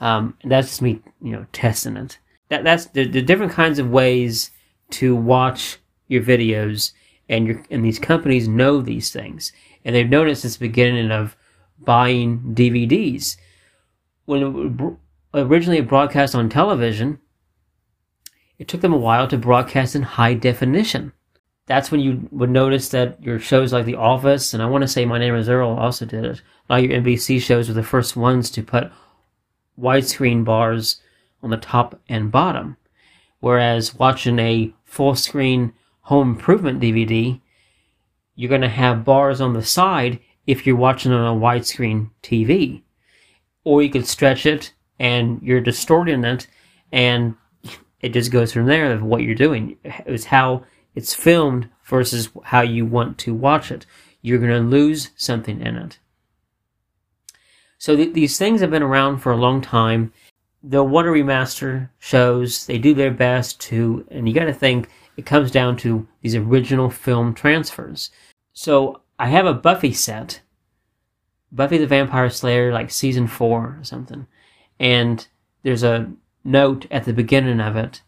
Um, 0.02 0.36
that's 0.44 0.82
me, 0.82 1.02
you 1.22 1.34
know, 1.34 1.46
testing 1.54 1.96
it. 1.96 2.18
That 2.50 2.64
that's 2.64 2.88
the, 2.88 3.08
the 3.08 3.22
different 3.22 3.52
kinds 3.52 3.78
of 3.78 3.92
ways 3.92 4.50
to 4.92 5.16
watch 5.16 5.78
your 6.08 6.24
videos, 6.24 6.94
and 7.30 7.46
your 7.46 7.64
and 7.70 7.86
these 7.86 8.00
companies 8.00 8.48
know 8.48 8.82
these 8.82 9.12
things, 9.12 9.54
and 9.86 9.96
they've 9.96 10.10
noticed 10.10 10.42
since 10.42 10.58
the 10.58 10.68
beginning 10.68 11.12
of 11.12 11.36
buying 11.80 12.54
DVDs. 12.56 13.38
When 14.26 14.98
originally 15.34 15.82
broadcast 15.82 16.36
on 16.36 16.50
television, 16.50 17.20
it 18.58 18.68
took 18.68 18.82
them 18.82 18.94
a 18.94 18.98
while 18.98 19.28
to 19.28 19.38
broadcast 19.38 19.96
in 19.96 20.04
high 20.04 20.34
definition. 20.34 21.14
That's 21.66 21.92
when 21.92 22.02
you 22.02 22.28
would 22.32 22.50
notice 22.50 22.90
that 22.90 23.22
your 23.24 23.40
shows 23.40 23.72
like 23.72 23.86
The 23.86 23.96
Office, 23.96 24.54
and 24.54 24.64
I 24.64 24.66
want 24.66 24.82
to 24.82 24.88
say 24.88 25.06
My 25.06 25.20
Name 25.20 25.36
is 25.36 25.50
Earl 25.50 25.70
also 25.70 26.06
did 26.06 26.26
it. 26.26 26.42
A 26.68 26.74
lot 26.74 26.84
of 26.84 26.90
your 26.90 27.00
NBC 27.00 27.40
shows 27.42 27.68
were 27.68 27.76
the 27.76 27.84
first 27.84 28.16
ones 28.16 28.50
to 28.52 28.64
put 28.64 28.92
widescreen 29.80 30.44
bars 30.44 31.00
on 31.42 31.52
the 31.52 31.58
top 31.58 32.00
and 32.10 32.32
bottom. 32.32 32.76
Whereas 33.40 33.96
watching 33.96 34.40
a 34.40 34.74
full 34.84 35.16
screen 35.16 35.74
home 36.02 36.32
improvement 36.32 36.82
DVD, 36.82 37.40
you're 38.36 38.50
going 38.50 38.62
to 38.62 38.68
have 38.68 39.06
bars 39.06 39.40
on 39.40 39.54
the 39.54 39.64
side 39.64 40.20
if 40.48 40.66
you're 40.66 40.76
watching 40.76 41.12
on 41.12 41.38
a 41.38 41.40
widescreen 41.40 42.10
TV. 42.24 42.82
Or 43.64 43.82
you 43.82 43.90
could 43.90 44.08
stretch 44.08 44.46
it 44.46 44.74
and 45.00 45.42
you're 45.42 45.62
distorting 45.62 46.24
it 46.24 46.48
and 46.92 47.36
it 48.02 48.10
just 48.10 48.32
goes 48.32 48.54
from 48.54 48.66
there 48.66 48.92
of 48.92 49.04
what 49.04 49.24
you're 49.24 49.36
doing. 49.36 49.78
It's 49.84 50.26
how 50.26 50.64
it's 50.96 51.14
filmed 51.14 51.70
versus 51.86 52.30
how 52.44 52.62
you 52.62 52.86
want 52.86 53.18
to 53.20 53.34
watch 53.34 53.72
it. 53.72 53.86
You're 54.22 54.40
going 54.40 54.52
to 54.52 54.70
lose 54.70 55.10
something 55.16 55.62
in 55.62 55.76
it. 55.76 56.00
So 57.78 57.96
th- 57.96 58.14
these 58.14 58.38
things 58.38 58.62
have 58.62 58.72
been 58.72 58.84
around 58.84 59.20
for 59.20 59.32
a 59.32 59.38
long 59.38 59.62
time. 59.62 60.12
They'll 60.62 60.88
want 60.88 61.06
to 61.06 61.12
remaster 61.12 61.90
shows. 62.00 62.66
They 62.66 62.78
do 62.78 62.94
their 62.94 63.12
best 63.12 63.62
to, 63.62 64.06
and 64.12 64.28
you 64.28 64.36
got 64.36 64.46
to 64.46 64.54
think 64.54 64.90
it 65.16 65.26
comes 65.26 65.52
down 65.52 65.78
to 65.78 66.08
these 66.22 66.36
original 66.36 66.90
film 66.90 67.34
transfers. 67.34 68.12
So 68.54 69.02
I 69.20 69.28
have 69.28 69.46
a 69.46 69.54
Buffy 69.54 69.92
set, 69.92 70.40
Buffy 71.52 71.78
the 71.78 71.86
Vampire 71.86 72.30
Slayer, 72.30 72.72
like 72.72 72.90
season 72.90 73.28
four 73.28 73.78
or 73.78 73.84
something, 73.84 74.28
and 74.80 75.28
there's 75.62 75.84
a 75.84 76.14
note 76.46 76.86
at 76.90 77.04
the 77.04 77.12
beginning 77.12 77.60
of 77.60 77.76
it, 77.76 78.02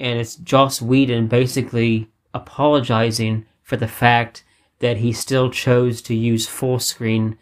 and 0.00 0.18
it's 0.18 0.34
Joss 0.34 0.82
Whedon 0.82 1.28
basically 1.28 2.08
apologizing 2.34 3.46
for 3.62 3.76
the 3.76 3.86
fact 3.86 4.42
that 4.80 4.98
he 4.98 5.12
still 5.12 5.48
chose 5.48 6.02
to 6.02 6.14
use 6.14 6.48
full 6.48 6.80
screen 6.80 7.38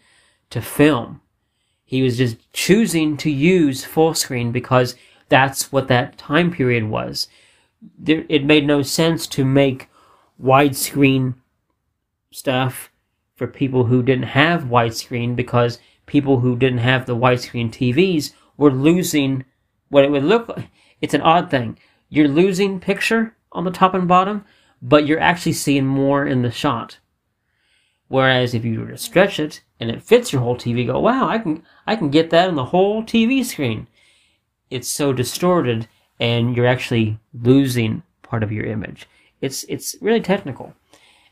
to 0.51 0.61
film. 0.61 1.21
He 1.83 2.03
was 2.03 2.17
just 2.17 2.37
choosing 2.53 3.17
to 3.17 3.31
use 3.31 3.83
full 3.83 4.13
screen 4.13 4.51
because 4.51 4.95
that's 5.29 5.71
what 5.71 5.87
that 5.87 6.17
time 6.17 6.51
period 6.51 6.85
was. 6.85 7.27
There, 7.97 8.25
it 8.29 8.45
made 8.45 8.67
no 8.67 8.81
sense 8.81 9.25
to 9.27 9.45
make 9.45 9.89
widescreen 10.41 11.35
stuff 12.31 12.91
for 13.35 13.47
people 13.47 13.85
who 13.85 14.03
didn't 14.03 14.23
have 14.23 14.63
widescreen 14.63 15.35
because 15.35 15.79
people 16.05 16.39
who 16.39 16.55
didn't 16.55 16.79
have 16.79 17.05
the 17.05 17.15
widescreen 17.15 17.69
TVs 17.69 18.33
were 18.57 18.71
losing 18.71 19.45
what 19.89 20.03
it 20.03 20.11
would 20.11 20.23
look 20.23 20.49
like. 20.49 20.69
It's 21.01 21.13
an 21.13 21.21
odd 21.21 21.49
thing. 21.49 21.77
You're 22.09 22.27
losing 22.27 22.79
picture 22.79 23.35
on 23.51 23.63
the 23.63 23.71
top 23.71 23.93
and 23.93 24.07
bottom, 24.07 24.45
but 24.81 25.05
you're 25.05 25.19
actually 25.19 25.53
seeing 25.53 25.85
more 25.85 26.25
in 26.25 26.41
the 26.41 26.51
shot. 26.51 26.99
Whereas 28.07 28.53
if 28.53 28.63
you 28.63 28.79
were 28.79 28.87
to 28.87 28.97
stretch 28.97 29.39
it 29.39 29.61
and 29.79 29.91
it 29.91 30.01
fits 30.01 30.31
your 30.31 30.41
whole 30.41 30.55
TV, 30.55 30.87
go, 30.87 30.99
wow, 30.99 31.27
I 31.27 31.37
can 31.39 31.63
I 31.85 31.95
can 31.95 32.09
get 32.09 32.29
that 32.29 32.47
on 32.47 32.55
the 32.55 32.65
whole 32.65 33.03
TV 33.03 33.43
screen. 33.43 33.87
It's 34.69 34.89
so 34.89 35.13
distorted 35.13 35.87
and 36.19 36.55
you're 36.55 36.65
actually 36.65 37.19
losing 37.33 38.03
part 38.23 38.43
of 38.43 38.51
your 38.51 38.65
image. 38.65 39.07
It's 39.41 39.63
it's 39.65 39.95
really 40.01 40.21
technical 40.21 40.73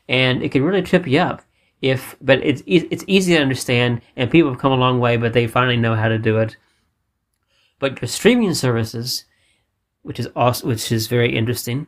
and 0.08 0.42
it 0.42 0.52
can 0.52 0.62
really 0.62 0.82
trip 0.82 1.06
you 1.06 1.18
up 1.18 1.42
if 1.82 2.16
but 2.20 2.42
it's 2.42 2.62
it's 2.66 3.04
easy 3.06 3.34
to 3.34 3.42
understand 3.42 4.00
and 4.16 4.30
people 4.30 4.50
have 4.50 4.60
come 4.60 4.72
a 4.72 4.76
long 4.76 4.98
way 4.98 5.16
but 5.16 5.32
they 5.32 5.46
finally 5.46 5.76
know 5.76 5.94
how 5.94 6.08
to 6.08 6.18
do 6.18 6.38
it. 6.38 6.56
But 7.78 8.00
your 8.00 8.08
streaming 8.08 8.54
services 8.54 9.24
which 10.02 10.18
is 10.18 10.28
also 10.34 10.68
which 10.68 10.90
is 10.90 11.06
very 11.06 11.36
interesting 11.36 11.86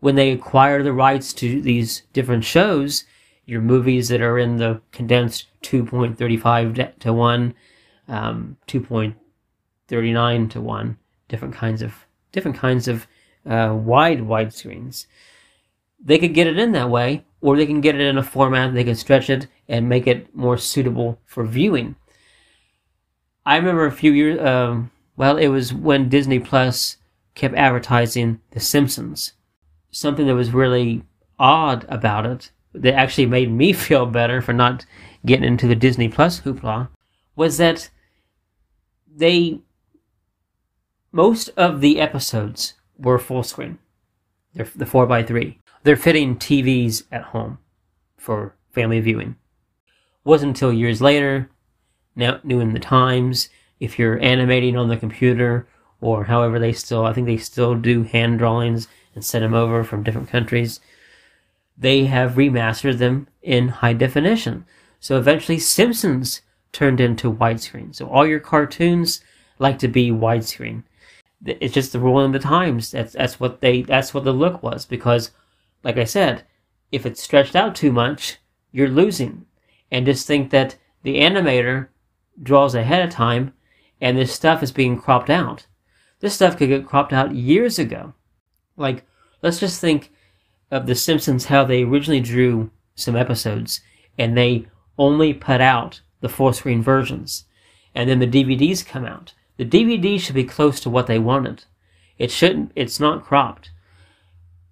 when 0.00 0.14
they 0.14 0.30
acquire 0.30 0.82
the 0.82 0.92
rights 0.92 1.32
to 1.34 1.60
these 1.60 2.02
different 2.12 2.44
shows 2.44 3.04
your 3.44 3.60
movies 3.60 4.08
that 4.08 4.20
are 4.20 4.38
in 4.38 4.56
the 4.56 4.80
condensed 4.92 5.46
2.35 5.62 6.98
to 7.00 7.12
1 7.12 7.54
um, 8.08 8.56
2.39 8.66 10.50
to 10.50 10.60
1 10.60 10.98
different 11.28 11.54
kinds 11.54 11.82
of 11.82 11.94
different 12.32 12.56
kinds 12.56 12.88
of 12.88 13.06
uh, 13.46 13.72
wide 13.74 14.22
wide 14.22 14.52
screens. 14.52 15.06
They 16.02 16.18
could 16.18 16.34
get 16.34 16.46
it 16.46 16.58
in 16.58 16.72
that 16.72 16.90
way 16.90 17.24
or 17.40 17.56
they 17.56 17.66
can 17.66 17.80
get 17.80 17.94
it 17.94 18.00
in 18.00 18.18
a 18.18 18.22
format 18.22 18.74
they 18.74 18.84
can 18.84 18.94
stretch 18.94 19.30
it 19.30 19.46
and 19.68 19.88
make 19.88 20.06
it 20.06 20.34
more 20.34 20.58
suitable 20.58 21.18
for 21.24 21.44
viewing. 21.44 21.96
I 23.46 23.56
remember 23.56 23.86
a 23.86 23.92
few 23.92 24.12
years, 24.12 24.38
um, 24.40 24.90
well, 25.16 25.36
it 25.36 25.48
was 25.48 25.72
when 25.72 26.08
Disney 26.08 26.38
Plus 26.38 26.98
kept 27.34 27.54
advertising 27.54 28.40
The 28.50 28.60
Simpsons. 28.60 29.32
Something 29.90 30.26
that 30.26 30.34
was 30.34 30.52
really 30.52 31.02
odd 31.38 31.86
about 31.88 32.26
it, 32.26 32.50
that 32.74 32.94
actually 32.94 33.26
made 33.26 33.50
me 33.50 33.72
feel 33.72 34.06
better 34.06 34.42
for 34.42 34.52
not 34.52 34.84
getting 35.24 35.44
into 35.44 35.66
the 35.66 35.74
Disney 35.74 36.08
Plus 36.08 36.40
hoopla, 36.40 36.88
was 37.36 37.56
that 37.56 37.90
they, 39.12 39.60
most 41.12 41.48
of 41.56 41.80
the 41.80 42.00
episodes 42.00 42.74
were 42.98 43.18
full 43.18 43.42
screen. 43.42 43.78
They're 44.54 44.68
the 44.74 44.84
4x3 44.84 45.59
they're 45.82 45.96
fitting 45.96 46.36
TVs 46.36 47.04
at 47.10 47.22
home 47.22 47.58
for 48.16 48.54
family 48.70 49.00
viewing. 49.00 49.36
Wasn't 50.24 50.50
until 50.50 50.72
years 50.72 51.00
later, 51.00 51.50
now 52.14 52.40
new 52.42 52.60
in 52.60 52.72
the 52.72 52.80
times, 52.80 53.48
if 53.78 53.98
you're 53.98 54.22
animating 54.22 54.76
on 54.76 54.88
the 54.88 54.96
computer 54.96 55.66
or 56.00 56.24
however 56.24 56.58
they 56.58 56.72
still, 56.72 57.06
I 57.06 57.12
think 57.12 57.26
they 57.26 57.38
still 57.38 57.74
do 57.74 58.02
hand 58.02 58.38
drawings 58.38 58.88
and 59.14 59.24
send 59.24 59.44
them 59.44 59.54
over 59.54 59.82
from 59.82 60.02
different 60.02 60.28
countries. 60.28 60.80
They 61.76 62.04
have 62.04 62.32
remastered 62.32 62.98
them 62.98 63.26
in 63.42 63.68
high 63.68 63.94
definition. 63.94 64.66
So 65.00 65.16
eventually 65.16 65.58
Simpsons 65.58 66.42
turned 66.72 67.00
into 67.00 67.32
widescreen. 67.32 67.94
So 67.94 68.06
all 68.06 68.26
your 68.26 68.40
cartoons 68.40 69.22
like 69.58 69.78
to 69.78 69.88
be 69.88 70.10
widescreen. 70.10 70.84
It's 71.44 71.74
just 71.74 71.92
the 71.92 71.98
rule 71.98 72.20
in 72.20 72.32
the 72.32 72.38
times. 72.38 72.90
That's 72.90 73.14
that's 73.14 73.40
what 73.40 73.62
they 73.62 73.80
that's 73.82 74.12
what 74.12 74.24
the 74.24 74.32
look 74.32 74.62
was 74.62 74.84
because 74.84 75.30
like 75.82 75.98
I 75.98 76.04
said, 76.04 76.44
if 76.92 77.06
it's 77.06 77.22
stretched 77.22 77.56
out 77.56 77.74
too 77.74 77.92
much, 77.92 78.38
you're 78.72 78.88
losing. 78.88 79.46
And 79.90 80.06
just 80.06 80.26
think 80.26 80.50
that 80.50 80.76
the 81.02 81.18
animator 81.18 81.88
draws 82.42 82.74
ahead 82.74 83.04
of 83.04 83.10
time 83.10 83.54
and 84.00 84.16
this 84.16 84.32
stuff 84.32 84.62
is 84.62 84.72
being 84.72 84.98
cropped 84.98 85.30
out. 85.30 85.66
This 86.20 86.34
stuff 86.34 86.56
could 86.56 86.68
get 86.68 86.86
cropped 86.86 87.12
out 87.12 87.34
years 87.34 87.78
ago. 87.78 88.14
Like, 88.76 89.04
let's 89.42 89.60
just 89.60 89.80
think 89.80 90.12
of 90.70 90.86
The 90.86 90.94
Simpsons, 90.94 91.46
how 91.46 91.64
they 91.64 91.82
originally 91.82 92.20
drew 92.20 92.70
some 92.94 93.16
episodes 93.16 93.80
and 94.18 94.36
they 94.36 94.66
only 94.98 95.32
put 95.32 95.60
out 95.60 96.00
the 96.20 96.28
full 96.28 96.52
screen 96.52 96.82
versions. 96.82 97.44
And 97.94 98.08
then 98.08 98.18
the 98.18 98.26
DVDs 98.26 98.86
come 98.86 99.04
out. 99.04 99.34
The 99.56 99.64
DVD 99.64 100.20
should 100.20 100.34
be 100.34 100.44
close 100.44 100.80
to 100.80 100.90
what 100.90 101.06
they 101.06 101.18
wanted. 101.18 101.64
It 102.18 102.30
shouldn't, 102.30 102.72
it's 102.76 103.00
not 103.00 103.24
cropped. 103.24 103.70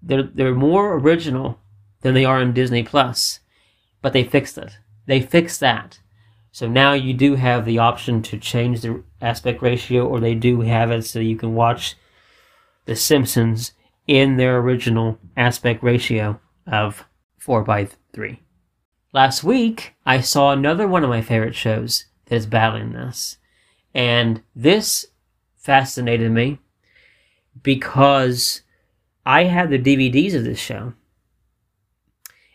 They're, 0.03 0.23
they're 0.23 0.55
more 0.55 0.95
original 0.95 1.59
than 2.01 2.15
they 2.15 2.25
are 2.25 2.41
in 2.41 2.53
Disney 2.53 2.83
Plus, 2.83 3.41
but 4.01 4.13
they 4.13 4.25
fixed 4.25 4.59
it. 4.59 4.79
They 5.07 5.21
fixed 5.21 5.61
that. 5.61 6.01
So 6.53 6.69
now 6.69 6.93
you 6.93 7.15
do 7.15 7.35
have 7.35 7.65
the 7.65 7.79
option 7.79 8.23
to 8.23 8.39
change 8.39 8.81
the 8.81 9.03
aspect 9.21 9.63
ratio, 9.63 10.07
or 10.07 10.21
they 10.21 10.35
do 10.35 10.61
have 10.63 10.91
it 10.91 11.03
so 11.03 11.19
you 11.19 11.37
can 11.37 11.55
watch 11.55 11.97
The 12.87 12.97
Simpsons 12.97 13.73
in 14.07 14.37
their 14.37 14.59
original 14.59 15.19
aspect 15.37 15.83
ratio 15.83 16.41
of 16.67 17.05
4 17.39 17.63
by 17.63 17.89
3. 18.13 18.41
Last 19.13 19.45
week, 19.45 19.95
I 20.05 20.21
saw 20.21 20.53
another 20.53 20.87
one 20.89 21.05
of 21.05 21.11
my 21.11 21.23
favorite 21.23 21.55
shows 21.55 22.07
that 22.27 22.37
is 22.37 22.47
battling 22.47 22.93
this. 22.93 23.39
And 23.95 24.43
this 24.55 25.07
fascinated 25.57 26.31
me 26.31 26.59
because 27.63 28.63
I 29.29 29.45
had 29.45 29.69
the 29.69 29.79
DVDs 29.79 30.35
of 30.35 30.45
this 30.45 30.59
show. 30.59 30.95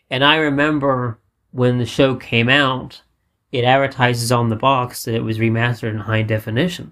And 0.09 0.23
I 0.23 0.38
remember 0.38 1.19
when 1.51 1.77
the 1.77 1.86
show 1.86 2.15
came 2.15 2.49
out, 2.49 3.03
it 3.51 3.63
advertises 3.63 4.31
on 4.31 4.49
the 4.49 4.55
box 4.55 5.03
that 5.03 5.13
it 5.13 5.23
was 5.23 5.38
remastered 5.38 5.91
in 5.91 5.99
high 5.99 6.23
definition. 6.23 6.91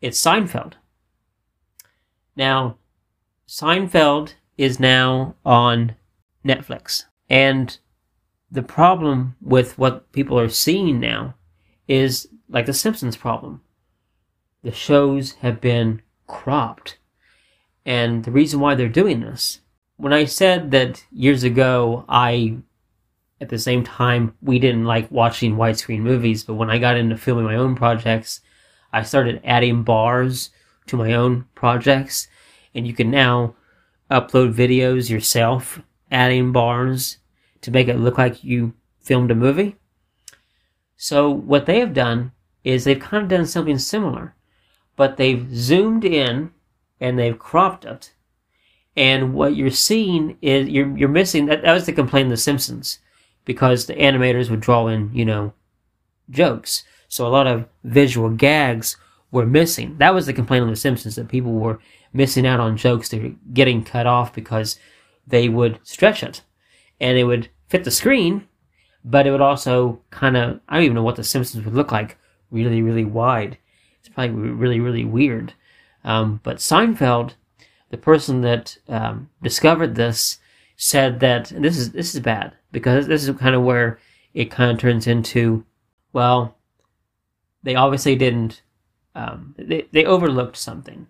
It's 0.00 0.20
Seinfeld. 0.20 0.74
Now, 2.36 2.76
Seinfeld 3.48 4.34
is 4.56 4.78
now 4.78 5.34
on 5.44 5.96
Netflix. 6.46 7.06
And 7.28 7.76
the 8.48 8.62
problem 8.62 9.34
with 9.40 9.76
what 9.76 10.12
people 10.12 10.38
are 10.38 10.48
seeing 10.48 11.00
now 11.00 11.34
is 11.88 12.28
like 12.48 12.66
the 12.66 12.72
Simpsons 12.72 13.16
problem. 13.16 13.60
The 14.62 14.70
shows 14.70 15.32
have 15.40 15.60
been 15.60 16.00
cropped. 16.28 16.98
And 17.84 18.24
the 18.24 18.30
reason 18.30 18.60
why 18.60 18.74
they're 18.74 18.88
doing 18.88 19.20
this, 19.20 19.60
when 19.96 20.12
I 20.12 20.24
said 20.24 20.70
that 20.70 21.04
years 21.10 21.42
ago, 21.44 22.04
I, 22.08 22.58
at 23.40 23.48
the 23.48 23.58
same 23.58 23.82
time, 23.84 24.34
we 24.40 24.58
didn't 24.58 24.84
like 24.84 25.10
watching 25.10 25.56
widescreen 25.56 26.00
movies, 26.00 26.44
but 26.44 26.54
when 26.54 26.70
I 26.70 26.78
got 26.78 26.96
into 26.96 27.16
filming 27.16 27.44
my 27.44 27.56
own 27.56 27.74
projects, 27.74 28.40
I 28.92 29.02
started 29.02 29.40
adding 29.44 29.82
bars 29.82 30.50
to 30.86 30.96
my 30.96 31.14
own 31.14 31.46
projects. 31.54 32.28
And 32.74 32.86
you 32.86 32.94
can 32.94 33.10
now 33.10 33.54
upload 34.10 34.54
videos 34.54 35.10
yourself, 35.10 35.80
adding 36.10 36.52
bars 36.52 37.18
to 37.62 37.70
make 37.70 37.88
it 37.88 37.98
look 37.98 38.18
like 38.18 38.44
you 38.44 38.74
filmed 39.00 39.30
a 39.30 39.34
movie. 39.34 39.76
So 40.96 41.30
what 41.30 41.66
they 41.66 41.80
have 41.80 41.94
done 41.94 42.32
is 42.64 42.84
they've 42.84 43.00
kind 43.00 43.22
of 43.22 43.28
done 43.28 43.46
something 43.46 43.78
similar, 43.78 44.34
but 44.94 45.16
they've 45.16 45.48
zoomed 45.54 46.04
in 46.04 46.52
and 47.02 47.18
they've 47.18 47.38
cropped 47.38 47.84
it. 47.84 48.12
And 48.96 49.34
what 49.34 49.56
you're 49.56 49.70
seeing 49.70 50.38
is 50.40 50.68
you're 50.68 50.96
you're 50.96 51.08
missing 51.08 51.46
that, 51.46 51.62
that 51.62 51.72
was 51.72 51.84
the 51.84 51.92
complaint 51.92 52.26
of 52.26 52.30
the 52.30 52.36
Simpsons 52.36 53.00
because 53.44 53.86
the 53.86 53.94
animators 53.94 54.48
would 54.48 54.60
draw 54.60 54.86
in, 54.86 55.10
you 55.12 55.24
know, 55.24 55.52
jokes. 56.30 56.84
So 57.08 57.26
a 57.26 57.28
lot 57.28 57.46
of 57.46 57.66
visual 57.82 58.30
gags 58.30 58.96
were 59.32 59.46
missing. 59.46 59.96
That 59.98 60.14
was 60.14 60.26
the 60.26 60.32
complaint 60.32 60.62
of 60.62 60.70
the 60.70 60.76
Simpsons 60.76 61.16
that 61.16 61.28
people 61.28 61.52
were 61.52 61.80
missing 62.12 62.46
out 62.46 62.60
on 62.60 62.76
jokes. 62.76 63.08
They 63.08 63.18
were 63.18 63.34
getting 63.52 63.82
cut 63.82 64.06
off 64.06 64.32
because 64.32 64.78
they 65.26 65.48
would 65.48 65.80
stretch 65.82 66.22
it 66.22 66.42
and 67.00 67.18
it 67.18 67.24
would 67.24 67.48
fit 67.68 67.84
the 67.84 67.90
screen, 67.90 68.46
but 69.04 69.26
it 69.26 69.32
would 69.32 69.40
also 69.40 70.00
kind 70.10 70.36
of, 70.36 70.60
I 70.68 70.76
don't 70.76 70.84
even 70.84 70.94
know 70.94 71.02
what 71.02 71.16
The 71.16 71.24
Simpsons 71.24 71.64
would 71.64 71.74
look 71.74 71.90
like 71.90 72.18
really, 72.50 72.82
really 72.82 73.04
wide. 73.04 73.58
It's 74.00 74.08
probably 74.08 74.30
really, 74.30 74.78
really 74.78 75.04
weird. 75.04 75.54
Um, 76.04 76.40
but 76.42 76.56
Seinfeld, 76.56 77.34
the 77.90 77.96
person 77.96 78.40
that 78.42 78.78
um, 78.88 79.30
discovered 79.42 79.94
this, 79.94 80.38
said 80.76 81.20
that 81.20 81.52
this 81.54 81.78
is 81.78 81.92
this 81.92 82.14
is 82.14 82.20
bad 82.20 82.54
because 82.72 83.06
this 83.06 83.28
is 83.28 83.36
kind 83.36 83.54
of 83.54 83.62
where 83.62 83.98
it 84.34 84.50
kind 84.50 84.70
of 84.70 84.78
turns 84.78 85.06
into, 85.06 85.64
well, 86.12 86.56
they 87.62 87.74
obviously 87.74 88.16
didn't, 88.16 88.62
um, 89.14 89.54
they 89.58 89.86
they 89.92 90.04
overlooked 90.04 90.56
something 90.56 91.06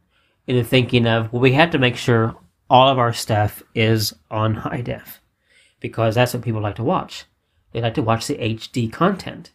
in 0.47 0.57
the 0.57 0.65
thinking 0.65 1.07
of 1.07 1.33
well, 1.33 1.41
we 1.41 1.53
had 1.53 1.73
to 1.73 1.79
make 1.79 1.97
sure 1.97 2.37
all 2.69 2.89
of 2.89 2.99
our 2.99 3.13
stuff 3.13 3.63
is 3.75 4.15
on 4.31 4.55
high 4.67 4.81
def 4.81 5.21
because 5.81 6.15
that's 6.15 6.35
what 6.35 6.43
people 6.43 6.61
like 6.61 6.77
to 6.77 6.85
watch. 6.85 7.25
They 7.73 7.81
like 7.81 7.95
to 7.95 8.03
watch 8.03 8.27
the 8.27 8.37
HD 8.37 8.93
content. 8.93 9.53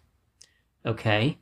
Okay? 0.85 1.37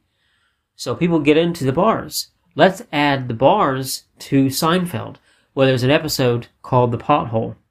So 0.75 0.95
people 0.95 1.19
get 1.19 1.37
into 1.37 1.63
the 1.63 1.71
bars. 1.71 2.29
Let's 2.57 2.83
add 2.91 3.27
the 3.27 3.33
bars 3.33 4.05
to 4.19 4.45
Seinfeld, 4.45 5.17
where 5.53 5.67
there's 5.67 5.83
an 5.83 5.91
episode 5.91 6.47
called 6.61 6.91
The 6.91 6.97
Pothole. 6.97 7.55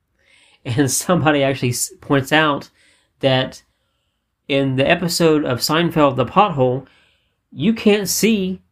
And 0.66 0.90
somebody 0.90 1.42
actually 1.42 1.75
points 2.01 2.33
out 2.33 2.70
that 3.20 3.64
in 4.49 4.77
the 4.77 4.88
episode 4.88 5.44
of 5.44 5.59
Seinfeld, 5.59 6.16
The 6.16 6.25
Pothole, 6.25 6.87
you 7.53 7.75
can't 7.75 8.09
see 8.09 8.62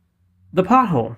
the 0.54 0.62
pothole. 0.62 1.16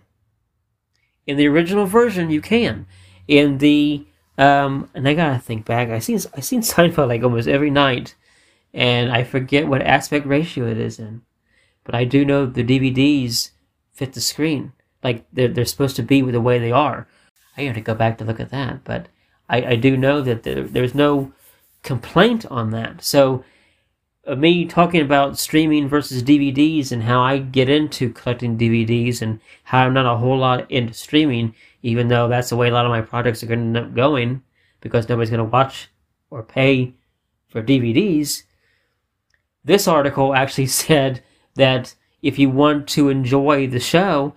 In 1.28 1.36
the 1.36 1.46
original 1.46 1.86
version, 1.86 2.30
you 2.30 2.40
can. 2.40 2.86
In 3.28 3.58
the 3.58 4.04
um, 4.36 4.90
and 4.94 5.08
I 5.08 5.14
gotta 5.14 5.38
think 5.38 5.64
back. 5.64 5.90
I 5.90 6.00
seen 6.00 6.18
I 6.36 6.40
seen 6.40 6.60
Seinfeld 6.62 7.06
like 7.06 7.22
almost 7.22 7.46
every 7.46 7.70
night, 7.70 8.16
and 8.72 9.12
I 9.12 9.22
forget 9.22 9.68
what 9.68 9.82
aspect 9.82 10.26
ratio 10.26 10.66
it 10.66 10.76
is 10.76 10.98
in, 10.98 11.22
but 11.84 11.94
I 11.94 12.04
do 12.04 12.24
know 12.24 12.46
the 12.46 12.64
DVDs 12.64 13.50
fit 13.92 14.12
the 14.12 14.20
screen 14.20 14.72
like 15.04 15.24
they're 15.32 15.48
they're 15.48 15.64
supposed 15.64 15.96
to 15.96 16.02
be 16.02 16.20
the 16.22 16.40
way 16.40 16.58
they 16.58 16.72
are. 16.72 17.06
I 17.56 17.62
have 17.62 17.74
to 17.76 17.80
go 17.80 17.94
back 17.94 18.18
to 18.18 18.24
look 18.24 18.40
at 18.40 18.50
that, 18.50 18.82
but 18.82 19.06
I, 19.48 19.64
I 19.64 19.76
do 19.76 19.96
know 19.96 20.20
that 20.22 20.42
there, 20.42 20.64
there's 20.64 20.94
no 20.94 21.32
complaint 21.84 22.44
on 22.46 22.70
that. 22.70 23.04
So 23.04 23.44
uh, 24.26 24.34
me 24.34 24.64
talking 24.64 25.00
about 25.00 25.38
streaming 25.38 25.86
versus 25.86 26.22
DVDs 26.22 26.90
and 26.90 27.04
how 27.04 27.20
I 27.20 27.38
get 27.38 27.68
into 27.68 28.12
collecting 28.12 28.58
DVDs 28.58 29.22
and 29.22 29.38
how 29.64 29.80
I'm 29.80 29.94
not 29.94 30.12
a 30.12 30.18
whole 30.18 30.38
lot 30.38 30.68
into 30.70 30.94
streaming 30.94 31.54
even 31.84 32.08
though 32.08 32.26
that's 32.28 32.48
the 32.48 32.56
way 32.56 32.68
a 32.68 32.72
lot 32.72 32.86
of 32.86 32.90
my 32.90 33.02
projects 33.02 33.42
are 33.42 33.46
going 33.46 33.60
to 33.60 33.78
end 33.78 33.88
up 33.88 33.94
going 33.94 34.42
because 34.80 35.06
nobody's 35.06 35.28
going 35.28 35.38
to 35.38 35.44
watch 35.44 35.90
or 36.30 36.42
pay 36.42 36.94
for 37.48 37.62
DVDs. 37.62 38.44
This 39.62 39.86
article 39.86 40.34
actually 40.34 40.66
said 40.84 41.22
that 41.56 41.94
if 42.22 42.38
you 42.38 42.48
want 42.48 42.88
to 42.88 43.10
enjoy 43.10 43.66
the 43.66 43.78
show, 43.78 44.34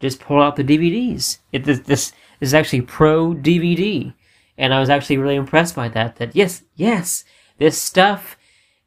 just 0.00 0.20
pull 0.20 0.40
out 0.40 0.56
the 0.56 0.64
DVDs. 0.64 1.38
It, 1.52 1.64
this, 1.64 1.80
this 1.80 2.12
is 2.40 2.54
actually 2.54 2.82
pro 2.82 3.34
DVD. 3.34 4.12
And 4.58 4.72
I 4.72 4.80
was 4.80 4.90
actually 4.90 5.18
really 5.18 5.36
impressed 5.36 5.74
by 5.74 5.88
that. 5.90 6.16
That 6.16 6.34
yes, 6.34 6.62
yes, 6.74 7.24
this 7.58 7.80
stuff 7.80 8.36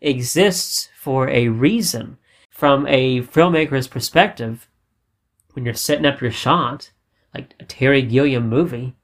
exists 0.02 0.90
for 0.98 1.30
a 1.30 1.50
reason. 1.50 2.18
From 2.50 2.86
a 2.88 3.22
filmmaker's 3.22 3.88
perspective, 3.88 4.68
when 5.54 5.64
you're 5.64 5.74
setting 5.74 6.06
up 6.06 6.20
your 6.22 6.32
shot, 6.32 6.92
like 7.34 7.54
a 7.60 7.64
Terry 7.64 8.02
Gilliam 8.02 8.50
movie, 8.50 8.96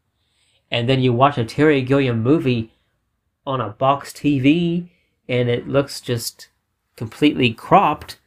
and 0.69 0.89
then 0.89 1.01
you 1.01 1.13
watch 1.13 1.37
a 1.37 1.45
Terry 1.45 1.81
Gilliam 1.81 2.21
movie 2.21 2.73
on 3.45 3.61
a 3.61 3.69
box 3.69 4.11
TV 4.11 4.89
and 5.29 5.49
it 5.49 5.67
looks 5.67 6.01
just 6.01 6.49
completely 6.95 7.53
cropped, 7.53 8.19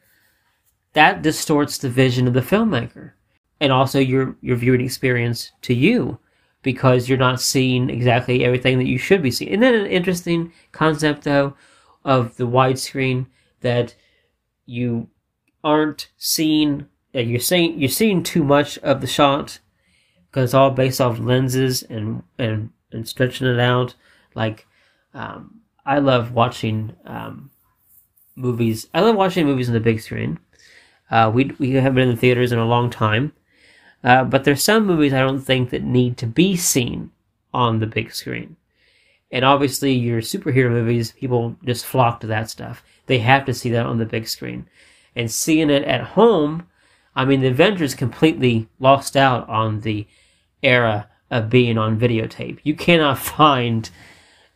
that 0.95 1.23
distorts 1.23 1.79
the 1.79 1.91
vision 1.91 2.27
of 2.27 2.35
the 2.35 2.41
filmmaker 2.41 3.13
and 3.61 3.73
also 3.73 3.99
your 3.99 4.37
your 4.41 4.57
viewing 4.57 4.81
experience 4.81 5.53
to 5.63 5.75
you 5.75 6.19
because 6.63 7.09
you're 7.09 7.19
not 7.19 7.41
seeing 7.41 7.89
exactly 7.89 8.45
everything 8.45 8.79
that 8.79 8.87
you 8.87 8.99
should 8.99 9.23
be 9.23 9.31
seeing. 9.31 9.53
And 9.53 9.63
then 9.63 9.75
an 9.75 9.87
interesting 9.87 10.53
concept 10.73 11.25
though 11.25 11.55
of 12.05 12.37
the 12.37 12.47
widescreen 12.47 13.27
that 13.61 13.95
you 14.67 15.09
aren't 15.65 16.11
seeing 16.17 16.87
you're 17.13 17.41
seeing 17.41 17.79
you're 17.79 17.89
seeing 17.89 18.23
too 18.23 18.45
much 18.45 18.79
of 18.79 19.01
the 19.01 19.07
shot 19.07 19.59
because 20.31 20.45
it's 20.45 20.55
all 20.55 20.71
based 20.71 21.01
off 21.01 21.19
lenses 21.19 21.83
and 21.83 22.23
and 22.39 22.71
and 22.93 23.09
stretching 23.09 23.47
it 23.47 23.61
out. 23.61 23.95
Like 24.35 24.67
um, 25.15 25.61
I 25.85 25.99
love 25.99 26.33
watching 26.33 26.95
um, 27.05 27.51
movies. 28.37 28.89
I 28.95 29.01
love 29.01 29.17
watching 29.17 29.47
movies 29.47 29.69
on 29.69 29.75
the 29.75 29.81
big 29.81 30.01
screen. 30.01 30.39
Uh, 31.11 31.31
we 31.33 31.53
we 31.59 31.73
haven't 31.73 31.95
been 31.95 32.09
in 32.11 32.15
the 32.15 32.21
theaters 32.21 32.53
in 32.53 32.59
a 32.59 32.67
long 32.67 32.91
time, 32.91 33.33
uh, 34.05 34.25
but 34.25 34.45
there's 34.45 34.63
some 34.63 34.87
movies 34.87 35.13
I 35.13 35.21
don't 35.21 35.41
think 35.41 35.71
that 35.71 35.83
need 35.83 36.17
to 36.19 36.27
be 36.27 36.57
seen 36.57 37.11
on 37.53 37.79
the 37.79 37.87
big 37.87 38.13
screen. 38.13 38.57
And 39.31 39.45
obviously, 39.45 39.93
your 39.93 40.21
superhero 40.21 40.71
movies, 40.71 41.13
people 41.13 41.57
just 41.65 41.85
flock 41.85 42.21
to 42.21 42.27
that 42.29 42.49
stuff. 42.49 42.83
They 43.07 43.19
have 43.19 43.45
to 43.47 43.55
see 43.55 43.71
that 43.71 43.87
on 43.87 43.99
the 43.99 44.07
big 44.07 44.27
screen. 44.27 44.69
And 45.15 45.31
seeing 45.31 45.69
it 45.69 45.83
at 45.85 46.01
home, 46.01 46.67
I 47.15 47.25
mean, 47.25 47.41
the 47.41 47.49
Avengers 47.49 47.95
completely 47.95 48.69
lost 48.79 49.17
out 49.17 49.49
on 49.49 49.81
the 49.81 50.07
era 50.63 51.09
of 51.31 51.51
being 51.51 51.77
on 51.77 51.99
videotape. 51.99 52.59
You 52.63 52.75
cannot 52.75 53.19
find 53.37 53.91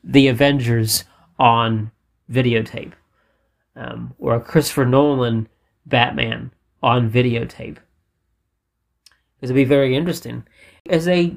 the 0.02 0.28
Avengers 0.28 1.05
on 1.38 1.90
videotape 2.31 2.92
um, 3.76 4.14
or 4.18 4.35
a 4.35 4.40
Christopher 4.40 4.87
Nolan 4.87 5.48
Batman 5.87 6.52
on 6.83 7.11
videotape. 7.11 7.78
It 9.42 9.48
would 9.48 9.55
be 9.55 9.64
very 9.64 9.94
interesting. 9.94 10.44
As 10.88 11.05
they 11.05 11.37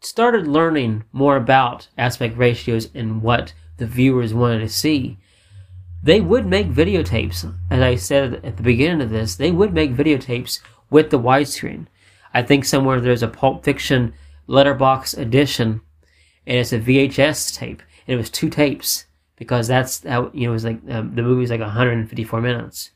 started 0.00 0.48
learning 0.48 1.04
more 1.12 1.36
about 1.36 1.88
aspect 1.96 2.36
ratios 2.36 2.88
and 2.94 3.22
what 3.22 3.52
the 3.76 3.86
viewers 3.86 4.34
wanted 4.34 4.60
to 4.60 4.68
see, 4.68 5.18
they 6.02 6.20
would 6.20 6.46
make 6.46 6.68
videotapes. 6.68 7.54
As 7.70 7.82
I 7.82 7.96
said 7.96 8.40
at 8.44 8.56
the 8.56 8.62
beginning 8.62 9.02
of 9.02 9.10
this, 9.10 9.36
they 9.36 9.50
would 9.50 9.74
make 9.74 9.94
videotapes 9.94 10.60
with 10.90 11.10
the 11.10 11.18
widescreen. 11.18 11.86
I 12.32 12.42
think 12.42 12.64
somewhere 12.64 13.00
there's 13.00 13.22
a 13.22 13.28
Pulp 13.28 13.64
Fiction 13.64 14.14
letterbox 14.46 15.14
edition, 15.14 15.82
and 16.46 16.58
it's 16.58 16.72
a 16.72 16.78
VHS 16.78 17.56
tape, 17.56 17.82
and 18.06 18.14
it 18.14 18.16
was 18.16 18.30
two 18.30 18.48
tapes 18.48 19.04
because 19.36 19.68
that's 19.68 20.04
how 20.04 20.30
you 20.32 20.46
know 20.46 20.50
it 20.50 20.54
was 20.54 20.64
like 20.64 20.80
um, 20.88 21.14
the 21.14 21.22
movie 21.22 21.42
was 21.42 21.50
like 21.50 21.60
154 21.60 22.40
minutes. 22.40 22.90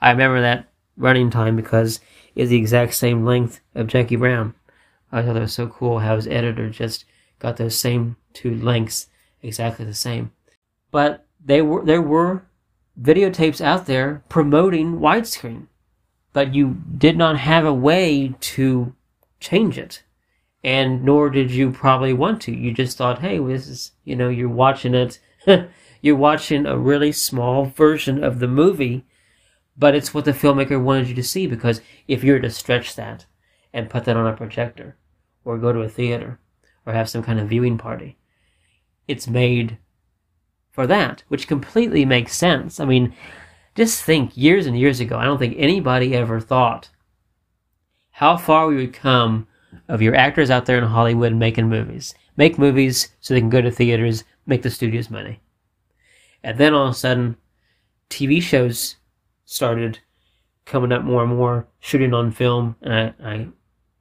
I 0.00 0.10
remember 0.10 0.40
that 0.40 0.68
running 0.96 1.30
time 1.30 1.56
because 1.56 2.00
it's 2.38 2.50
the 2.50 2.56
exact 2.56 2.94
same 2.94 3.24
length 3.24 3.60
of 3.74 3.88
Jackie 3.88 4.14
Brown. 4.14 4.54
I 5.10 5.22
thought 5.22 5.34
that 5.34 5.40
was 5.40 5.52
so 5.52 5.66
cool 5.66 5.98
how 5.98 6.14
his 6.14 6.28
editor 6.28 6.70
just 6.70 7.04
got 7.40 7.56
those 7.56 7.76
same 7.76 8.16
two 8.32 8.54
lengths 8.54 9.08
exactly 9.42 9.84
the 9.84 9.92
same. 9.92 10.30
But 10.92 11.26
they 11.44 11.60
were 11.62 11.84
there 11.84 12.00
were 12.00 12.44
videotapes 13.00 13.60
out 13.60 13.86
there 13.86 14.22
promoting 14.28 15.00
widescreen, 15.00 15.66
but 16.32 16.54
you 16.54 16.80
did 16.96 17.18
not 17.18 17.38
have 17.38 17.64
a 17.64 17.74
way 17.74 18.36
to 18.38 18.94
change 19.40 19.76
it, 19.76 20.04
and 20.62 21.02
nor 21.02 21.30
did 21.30 21.50
you 21.50 21.72
probably 21.72 22.12
want 22.12 22.40
to. 22.42 22.52
You 22.52 22.72
just 22.72 22.96
thought, 22.96 23.18
hey, 23.18 23.38
this 23.38 23.66
is 23.66 23.92
you 24.04 24.14
know 24.14 24.28
you're 24.28 24.48
watching 24.48 24.94
it, 24.94 25.18
you're 26.02 26.14
watching 26.14 26.66
a 26.66 26.78
really 26.78 27.10
small 27.10 27.64
version 27.64 28.22
of 28.22 28.38
the 28.38 28.48
movie, 28.48 29.04
but 29.78 29.94
it's 29.94 30.12
what 30.12 30.24
the 30.24 30.32
filmmaker 30.32 30.82
wanted 30.82 31.08
you 31.08 31.14
to 31.14 31.22
see 31.22 31.46
because 31.46 31.80
if 32.08 32.24
you 32.24 32.32
were 32.32 32.40
to 32.40 32.50
stretch 32.50 32.96
that 32.96 33.26
and 33.72 33.88
put 33.88 34.04
that 34.04 34.16
on 34.16 34.26
a 34.26 34.36
projector 34.36 34.96
or 35.44 35.56
go 35.56 35.72
to 35.72 35.80
a 35.80 35.88
theater 35.88 36.38
or 36.84 36.92
have 36.92 37.08
some 37.08 37.22
kind 37.22 37.38
of 37.38 37.48
viewing 37.48 37.78
party. 37.78 38.18
It's 39.06 39.28
made 39.28 39.78
for 40.70 40.86
that, 40.86 41.22
which 41.28 41.48
completely 41.48 42.04
makes 42.04 42.36
sense. 42.36 42.80
I 42.80 42.84
mean, 42.84 43.14
just 43.74 44.02
think 44.02 44.36
years 44.36 44.66
and 44.66 44.78
years 44.78 45.00
ago, 45.00 45.16
I 45.16 45.24
don't 45.24 45.38
think 45.38 45.54
anybody 45.56 46.14
ever 46.14 46.40
thought 46.40 46.88
how 48.10 48.36
far 48.36 48.66
we 48.66 48.76
would 48.76 48.92
come 48.92 49.46
of 49.86 50.02
your 50.02 50.14
actors 50.14 50.50
out 50.50 50.66
there 50.66 50.78
in 50.78 50.84
Hollywood 50.84 51.34
making 51.34 51.68
movies. 51.68 52.14
Make 52.36 52.58
movies 52.58 53.10
so 53.20 53.32
they 53.32 53.40
can 53.40 53.48
go 53.48 53.60
to 53.60 53.70
theaters, 53.70 54.24
make 54.46 54.62
the 54.62 54.70
studios 54.70 55.08
money. 55.08 55.40
And 56.42 56.58
then 56.58 56.74
all 56.74 56.88
of 56.88 56.92
a 56.92 56.94
sudden, 56.94 57.36
TV 58.10 58.42
shows 58.42 58.96
started 59.48 59.98
coming 60.66 60.92
up 60.92 61.02
more 61.02 61.24
and 61.24 61.34
more, 61.34 61.66
shooting 61.80 62.12
on 62.12 62.30
film. 62.30 62.76
And 62.82 62.92
I, 62.92 63.14
I 63.24 63.48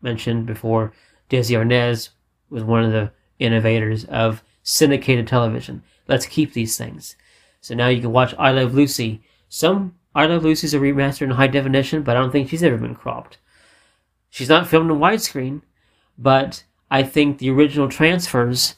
mentioned 0.01 0.45
before, 0.45 0.91
Desi 1.29 1.57
Arnaz 1.57 2.09
was 2.49 2.65
one 2.65 2.83
of 2.83 2.91
the 2.91 3.11
innovators 3.39 4.03
of 4.05 4.43
syndicated 4.61 5.25
television. 5.25 5.83
Let's 6.05 6.25
keep 6.25 6.51
these 6.51 6.77
things. 6.77 7.15
So 7.61 7.75
now 7.75 7.87
you 7.87 8.01
can 8.01 8.11
watch 8.11 8.35
I 8.37 8.51
Love 8.51 8.73
Lucy. 8.73 9.21
Some 9.47 9.95
I 10.13 10.25
Love 10.25 10.43
Lucy's 10.43 10.75
are 10.75 10.81
remastered 10.81 11.21
in 11.21 11.29
high 11.31 11.47
definition, 11.47 12.03
but 12.03 12.17
I 12.17 12.19
don't 12.19 12.31
think 12.31 12.49
she's 12.49 12.63
ever 12.63 12.77
been 12.77 12.95
cropped. 12.95 13.37
She's 14.29 14.49
not 14.49 14.67
filmed 14.67 14.91
in 14.91 14.97
widescreen, 14.97 15.61
but 16.17 16.65
I 16.91 17.03
think 17.03 17.37
the 17.37 17.51
original 17.51 17.87
transfers 17.87 18.75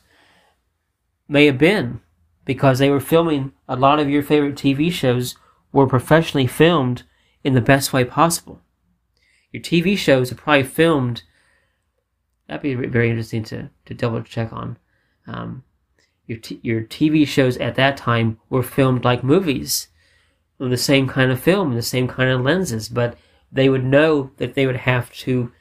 may 1.27 1.47
have 1.47 1.57
been 1.57 2.01
because 2.45 2.77
they 2.77 2.91
were 2.91 2.99
filming 2.99 3.53
a 3.67 3.75
lot 3.75 3.99
of 3.99 4.09
your 4.09 4.21
favorite 4.21 4.55
TV 4.55 4.91
shows 4.91 5.35
were 5.71 5.87
professionally 5.87 6.47
filmed 6.47 7.03
in 7.43 7.53
the 7.53 7.61
best 7.61 7.93
way 7.93 8.03
possible. 8.03 8.61
Your 9.51 9.63
TV 9.63 9.97
shows 9.97 10.31
are 10.31 10.35
probably 10.35 10.63
filmed. 10.63 11.23
That'd 12.47 12.61
be 12.61 12.75
very 12.87 13.09
interesting 13.09 13.43
to, 13.45 13.69
to 13.85 13.93
double 13.93 14.21
check 14.21 14.51
on. 14.53 14.77
Um, 15.27 15.63
your 16.27 16.37
t- 16.37 16.59
your 16.61 16.81
TV 16.81 17.27
shows 17.27 17.57
at 17.57 17.75
that 17.75 17.97
time 17.97 18.39
were 18.49 18.63
filmed 18.63 19.03
like 19.03 19.23
movies, 19.23 19.87
the 20.59 20.77
same 20.77 21.07
kind 21.07 21.31
of 21.31 21.39
film, 21.39 21.73
the 21.73 21.81
same 21.81 22.07
kind 22.07 22.29
of 22.29 22.41
lenses, 22.41 22.89
but 22.89 23.17
they 23.51 23.69
would 23.69 23.83
know 23.83 24.31
that 24.37 24.53
they 24.53 24.67
would 24.67 24.77
have 24.77 25.11
to 25.13 25.51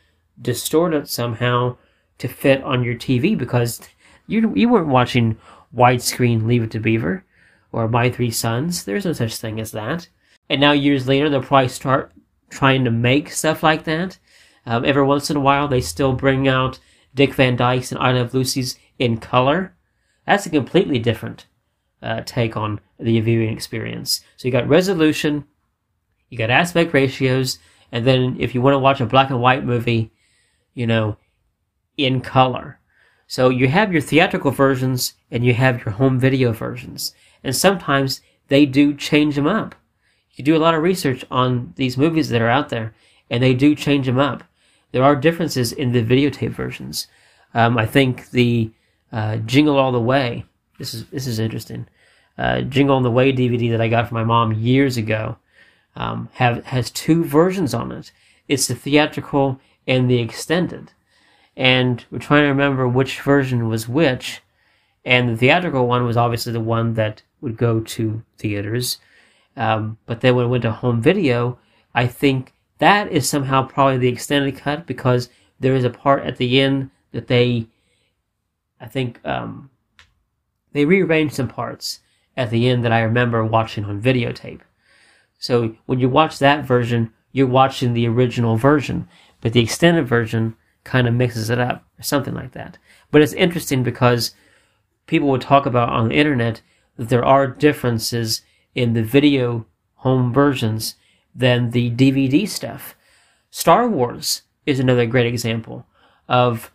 distort 0.41 0.93
it 0.93 1.09
somehow 1.09 1.77
to 2.19 2.29
fit 2.29 2.63
on 2.63 2.85
your 2.85 2.95
TV 2.95 3.37
because 3.37 3.81
you 4.27 4.53
you 4.55 4.69
weren't 4.69 4.89
watching 4.89 5.39
widescreen 5.75 6.47
Leave 6.47 6.65
It 6.65 6.71
to 6.73 6.81
Beaver 6.81 7.25
or 7.73 7.89
My 7.89 8.11
Three 8.11 8.31
Sons. 8.31 8.85
There's 8.85 9.05
no 9.05 9.13
such 9.13 9.37
thing 9.37 9.61
as 9.61 9.73
that. 9.73 10.09
And 10.49 10.61
now 10.61 10.73
years 10.73 11.07
later, 11.07 11.29
they'll 11.29 11.43
probably 11.43 11.69
start 11.69 12.13
trying 12.51 12.85
to 12.85 12.91
make 12.91 13.31
stuff 13.31 13.63
like 13.63 13.85
that. 13.85 14.19
Um, 14.67 14.85
every 14.85 15.03
once 15.03 15.31
in 15.31 15.37
a 15.37 15.41
while, 15.41 15.69
they 15.69 15.81
still 15.81 16.13
bring 16.13 16.49
out 16.49 16.79
Dick 17.15 17.35
Van 17.35 17.57
Dyke's 17.57 17.93
and 17.93 18.01
I 18.01 18.13
Love 18.13 18.35
Lucy's 18.35 18.79
in 18.99 19.19
color. 19.19 19.75
That's 20.27 20.47
a 20.47 20.51
completely 20.51 20.99
different 20.99 21.47
uh, 22.03 22.23
take 22.25 22.57
on 22.57 22.81
the 22.99 23.21
viewing 23.21 23.53
experience. 23.53 24.23
So 24.37 24.49
you 24.49 24.53
got 24.53 24.69
resolution, 24.69 25.45
you 26.29 26.39
got 26.39 26.51
aspect 26.51 26.93
ratios, 26.93 27.59
and 27.93 28.07
then 28.07 28.37
if 28.39 28.55
you 28.55 28.61
want 28.61 28.75
to 28.75 28.79
watch 28.79 29.01
a 29.01 29.07
black 29.07 29.31
and 29.31 29.41
white 29.41 29.65
movie, 29.65 30.13
you 30.75 30.87
know, 30.87 31.17
in 31.97 32.21
color. 32.21 32.79
So 33.27 33.51
you 33.51 33.69
have 33.69 33.93
your 33.93 34.01
theatrical 34.01 34.51
versions 34.51 35.15
and 35.31 35.45
you 35.45 35.55
have 35.55 35.85
your 35.85 35.93
home 35.93 36.19
video 36.19 36.53
versions. 36.53 37.15
And 37.43 37.55
sometimes 37.55 38.21
they 38.49 38.67
do 38.67 38.95
change 38.95 39.35
them 39.35 39.47
up 39.47 39.75
you 40.39 40.45
do 40.45 40.57
a 40.57 40.59
lot 40.59 40.75
of 40.75 40.83
research 40.83 41.25
on 41.31 41.73
these 41.77 41.99
movies 41.99 42.29
that 42.29 42.41
are 42.41 42.49
out 42.49 42.69
there, 42.69 42.95
and 43.29 43.43
they 43.43 43.55
do 43.55 43.75
change 43.75 44.07
them 44.07 44.21
up. 44.21 44.45
There 44.93 45.03
are 45.03 45.17
differences 45.17 45.73
in 45.73 45.93
the 45.93 46.03
videotape 46.03 46.53
versions. 46.53 47.09
Um, 47.53 47.77
I 47.77 47.87
think 47.87 48.31
the 48.31 48.71
uh, 49.13 49.39
Jingle 49.39 49.77
All 49.77 49.91
the 49.91 50.01
Way. 50.01 50.45
This 50.79 50.95
is 50.95 51.07
this 51.07 51.27
is 51.27 51.41
interesting. 51.41 51.89
Uh, 52.39 52.61
Jingle 52.61 52.95
All 52.95 53.03
the 53.03 53.11
Way 53.11 53.33
DVD 53.33 53.71
that 53.73 53.81
I 53.81 53.89
got 53.89 54.09
from 54.09 54.15
my 54.15 54.25
mom 54.25 54.53
years 54.53 54.97
ago 54.97 55.37
um, 55.97 56.29
have 56.35 56.65
has 56.67 56.91
two 56.91 57.25
versions 57.25 57.75
on 57.75 57.91
it. 57.91 58.13
It's 58.47 58.69
the 58.69 58.77
theatrical 58.77 59.61
and 59.89 60.09
the 60.09 60.21
extended, 60.21 60.93
and 61.57 62.05
we're 62.13 62.21
trying 62.21 62.45
to 62.45 62.49
remember 62.49 62.87
which 62.87 63.21
version 63.21 63.69
was 63.69 63.89
which. 63.89 64.41
And 65.05 65.29
the 65.29 65.37
theatrical 65.37 65.87
one 65.87 66.05
was 66.05 66.17
obviously 66.17 66.53
the 66.53 66.61
one 66.61 66.95
that 66.95 67.23
would 67.41 67.57
go 67.57 67.81
to 67.81 68.23
theaters, 68.37 68.99
um, 69.57 69.99
but 70.07 70.21
then 70.21 70.37
when 70.37 70.47
it 70.47 70.49
went 70.49 70.63
to 70.63 70.73
home 70.73 71.03
video, 71.03 71.59
I 71.95 72.07
think 72.07 72.53
that 72.79 73.11
is 73.11 73.29
somehow 73.29 73.67
probably 73.67 73.99
the 73.99 74.09
extended 74.09 74.57
cut 74.57 74.87
because 74.87 75.29
there 75.59 75.75
is 75.75 75.85
a 75.85 75.91
part 75.91 76.25
at 76.25 76.37
the 76.37 76.61
end 76.61 76.91
that 77.11 77.27
they, 77.27 77.67
I 78.81 78.87
think, 78.87 79.21
um, 79.27 79.71
they 80.73 80.85
rearranged 80.85 81.35
some 81.35 81.49
parts 81.49 82.01
at 82.37 82.51
the 82.51 82.69
end 82.69 82.85
that 82.85 82.93
I 82.93 83.01
remember 83.01 83.45
watching 83.45 83.85
on 83.85 84.01
videotape. 84.01 84.61
So 85.41 85.75
when 85.87 85.99
you 85.99 86.09
watch 86.09 86.39
that 86.39 86.65
version, 86.65 87.13
you're 87.33 87.47
watching 87.49 87.95
the 87.95 88.07
original 88.07 88.57
version, 88.57 89.09
but 89.41 89.53
the 89.53 89.61
extended 89.61 90.07
version 90.07 90.57
kind 90.85 91.09
of 91.09 91.15
mixes 91.15 91.51
it 91.51 91.59
up 91.59 91.85
or 91.99 92.03
something 92.03 92.35
like 92.35 92.53
that. 92.53 92.79
But 93.11 93.23
it's 93.23 93.33
interesting 93.33 93.83
because 93.83 94.35
people 95.07 95.29
would 95.29 95.41
talk 95.41 95.67
about 95.67 95.89
on 95.89 96.09
the 96.09 96.15
internet 96.15 96.61
that 96.99 97.09
there 97.09 97.25
are 97.25 97.47
differences 97.47 98.43
in 98.75 98.93
the 98.93 99.03
video 99.03 99.65
home 99.95 100.33
versions 100.33 100.97
than 101.35 101.71
the 101.71 101.91
DVD 101.93 102.47
stuff. 102.47 102.95
Star 103.51 103.89
Wars 103.89 104.43
is 104.67 104.79
another 104.79 105.07
great 105.07 105.27
example 105.27 105.87
of 106.29 106.71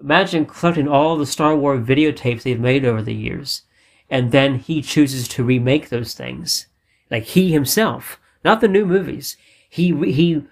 imagine 0.00 0.46
collecting 0.46 0.88
all 0.88 1.16
the 1.16 1.26
Star 1.26 1.54
Wars 1.54 1.86
videotapes 1.86 2.42
they've 2.42 2.58
made 2.58 2.84
over 2.84 3.02
the 3.02 3.14
years, 3.14 3.62
and 4.08 4.32
then 4.32 4.58
he 4.58 4.80
chooses 4.80 5.28
to 5.28 5.44
remake 5.44 5.88
those 5.88 6.14
things. 6.14 6.66
Like 7.10 7.24
he 7.24 7.52
himself, 7.52 8.18
not 8.44 8.60
the 8.60 8.68
new 8.68 8.86
movies. 8.86 9.36
He 9.68 9.94
he 10.12 10.44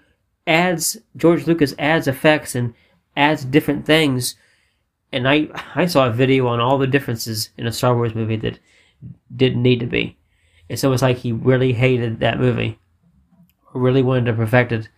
adds 0.45 0.97
George 1.15 1.47
Lucas 1.47 1.73
adds 1.79 2.07
effects 2.07 2.55
and 2.55 2.73
adds 3.15 3.45
different 3.45 3.85
things. 3.85 4.35
And 5.11 5.27
I 5.27 5.47
I 5.75 5.85
saw 5.85 6.07
a 6.07 6.11
video 6.11 6.47
on 6.47 6.59
all 6.59 6.77
the 6.77 6.87
differences 6.87 7.49
in 7.57 7.65
a 7.65 7.71
Star 7.71 7.95
Wars 7.95 8.15
movie 8.15 8.37
that 8.37 8.59
didn't 9.35 9.61
need 9.61 9.79
to 9.79 9.85
be. 9.87 10.17
It's 10.69 10.83
almost 10.83 11.03
like 11.03 11.17
he 11.17 11.31
really 11.31 11.73
hated 11.73 12.19
that 12.19 12.39
movie, 12.39 12.79
really 13.73 14.03
wanted 14.03 14.25
to 14.25 14.33
perfect 14.33 14.71
it 14.71 14.89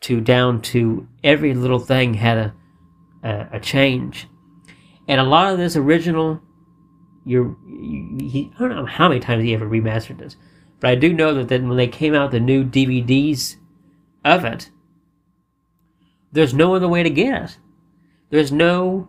to 0.00 0.20
down 0.20 0.62
to 0.62 1.08
every 1.24 1.54
little 1.54 1.78
thing 1.78 2.14
had 2.14 2.38
a, 2.38 2.54
a, 3.22 3.48
a 3.54 3.60
change. 3.60 4.28
And 5.08 5.20
a 5.20 5.24
lot 5.24 5.52
of 5.52 5.58
this 5.58 5.76
original, 5.76 6.40
you're, 7.24 7.56
you, 7.66 8.18
he, 8.20 8.52
I 8.56 8.60
don't 8.60 8.76
know 8.76 8.86
how 8.86 9.08
many 9.08 9.20
times 9.20 9.42
he 9.42 9.54
ever 9.54 9.66
remastered 9.66 10.18
this, 10.18 10.36
but 10.80 10.90
I 10.90 10.94
do 10.94 11.12
know 11.12 11.34
that 11.34 11.48
then 11.48 11.68
when 11.68 11.76
they 11.76 11.88
came 11.88 12.14
out 12.14 12.30
the 12.30 12.40
new 12.40 12.64
DVDs 12.64 13.56
of 14.24 14.44
it, 14.44 14.70
there's 16.30 16.54
no 16.54 16.74
other 16.74 16.88
way 16.88 17.02
to 17.02 17.10
get 17.10 17.42
it. 17.42 17.58
There's 18.30 18.52
no, 18.52 19.08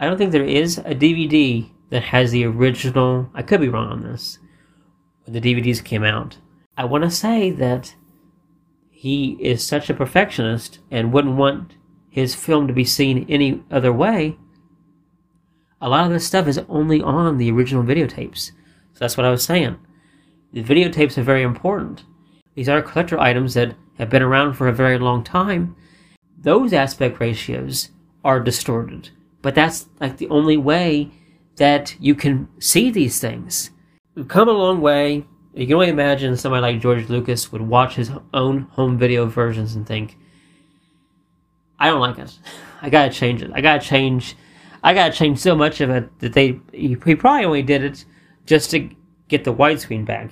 I 0.00 0.06
don't 0.06 0.16
think 0.16 0.32
there 0.32 0.44
is 0.44 0.78
a 0.78 0.94
DVD 0.94 1.70
that 1.90 2.02
has 2.04 2.30
the 2.30 2.44
original. 2.44 3.30
I 3.34 3.42
could 3.42 3.60
be 3.60 3.68
wrong 3.68 3.90
on 3.90 4.02
this. 4.02 4.38
When 5.24 5.34
the 5.34 5.40
DVDs 5.40 5.82
came 5.82 6.04
out, 6.04 6.38
I 6.76 6.84
want 6.84 7.04
to 7.04 7.10
say 7.10 7.50
that 7.52 7.94
he 8.90 9.36
is 9.40 9.64
such 9.64 9.88
a 9.88 9.94
perfectionist 9.94 10.80
and 10.90 11.12
wouldn't 11.12 11.36
want 11.36 11.76
his 12.08 12.34
film 12.34 12.66
to 12.66 12.72
be 12.72 12.84
seen 12.84 13.26
any 13.28 13.62
other 13.70 13.92
way. 13.92 14.36
A 15.80 15.88
lot 15.88 16.06
of 16.06 16.12
this 16.12 16.26
stuff 16.26 16.46
is 16.46 16.60
only 16.68 17.02
on 17.02 17.38
the 17.38 17.50
original 17.50 17.82
videotapes. 17.82 18.52
So 18.92 19.00
that's 19.00 19.16
what 19.16 19.26
I 19.26 19.30
was 19.30 19.44
saying. 19.44 19.78
The 20.52 20.62
videotapes 20.62 21.18
are 21.18 21.22
very 21.22 21.42
important. 21.42 22.04
These 22.54 22.68
are 22.68 22.80
collector 22.80 23.18
items 23.18 23.54
that 23.54 23.74
have 23.98 24.10
been 24.10 24.22
around 24.22 24.54
for 24.54 24.68
a 24.68 24.72
very 24.72 24.98
long 24.98 25.24
time 25.24 25.76
those 26.44 26.74
aspect 26.74 27.18
ratios 27.20 27.90
are 28.22 28.38
distorted. 28.38 29.10
But 29.42 29.54
that's 29.54 29.88
like 29.98 30.18
the 30.18 30.28
only 30.28 30.56
way 30.56 31.10
that 31.56 31.94
you 32.00 32.14
can 32.14 32.48
see 32.58 32.90
these 32.90 33.20
things. 33.20 33.70
We've 34.14 34.28
come 34.28 34.48
a 34.48 34.52
long 34.52 34.80
way. 34.80 35.26
You 35.54 35.66
can 35.66 35.74
only 35.74 35.88
imagine 35.88 36.36
somebody 36.36 36.62
like 36.62 36.80
George 36.80 37.08
Lucas 37.08 37.52
would 37.52 37.62
watch 37.62 37.94
his 37.94 38.10
own 38.32 38.62
home 38.72 38.98
video 38.98 39.26
versions 39.26 39.76
and 39.76 39.86
think, 39.86 40.18
I 41.78 41.88
don't 41.88 42.00
like 42.00 42.18
it. 42.18 42.38
I 42.82 42.90
gotta 42.90 43.12
change 43.12 43.42
it. 43.42 43.50
I 43.54 43.60
gotta 43.60 43.84
change. 43.84 44.36
I 44.82 44.94
gotta 44.94 45.12
change 45.12 45.38
so 45.38 45.54
much 45.54 45.80
of 45.80 45.90
it 45.90 46.18
that 46.20 46.32
they. 46.32 46.60
He 46.72 46.96
probably 46.96 47.44
only 47.44 47.62
did 47.62 47.82
it 47.82 48.04
just 48.46 48.70
to 48.70 48.90
get 49.28 49.44
the 49.44 49.54
widescreen 49.54 50.04
back. 50.04 50.30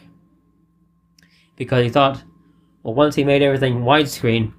Because 1.57 1.85
he 1.85 1.91
thought, 1.91 2.23
well, 2.83 2.95
once 2.95 3.15
he 3.15 3.25
made 3.25 3.43
everything 3.43 3.83
widescreen, 3.83 4.53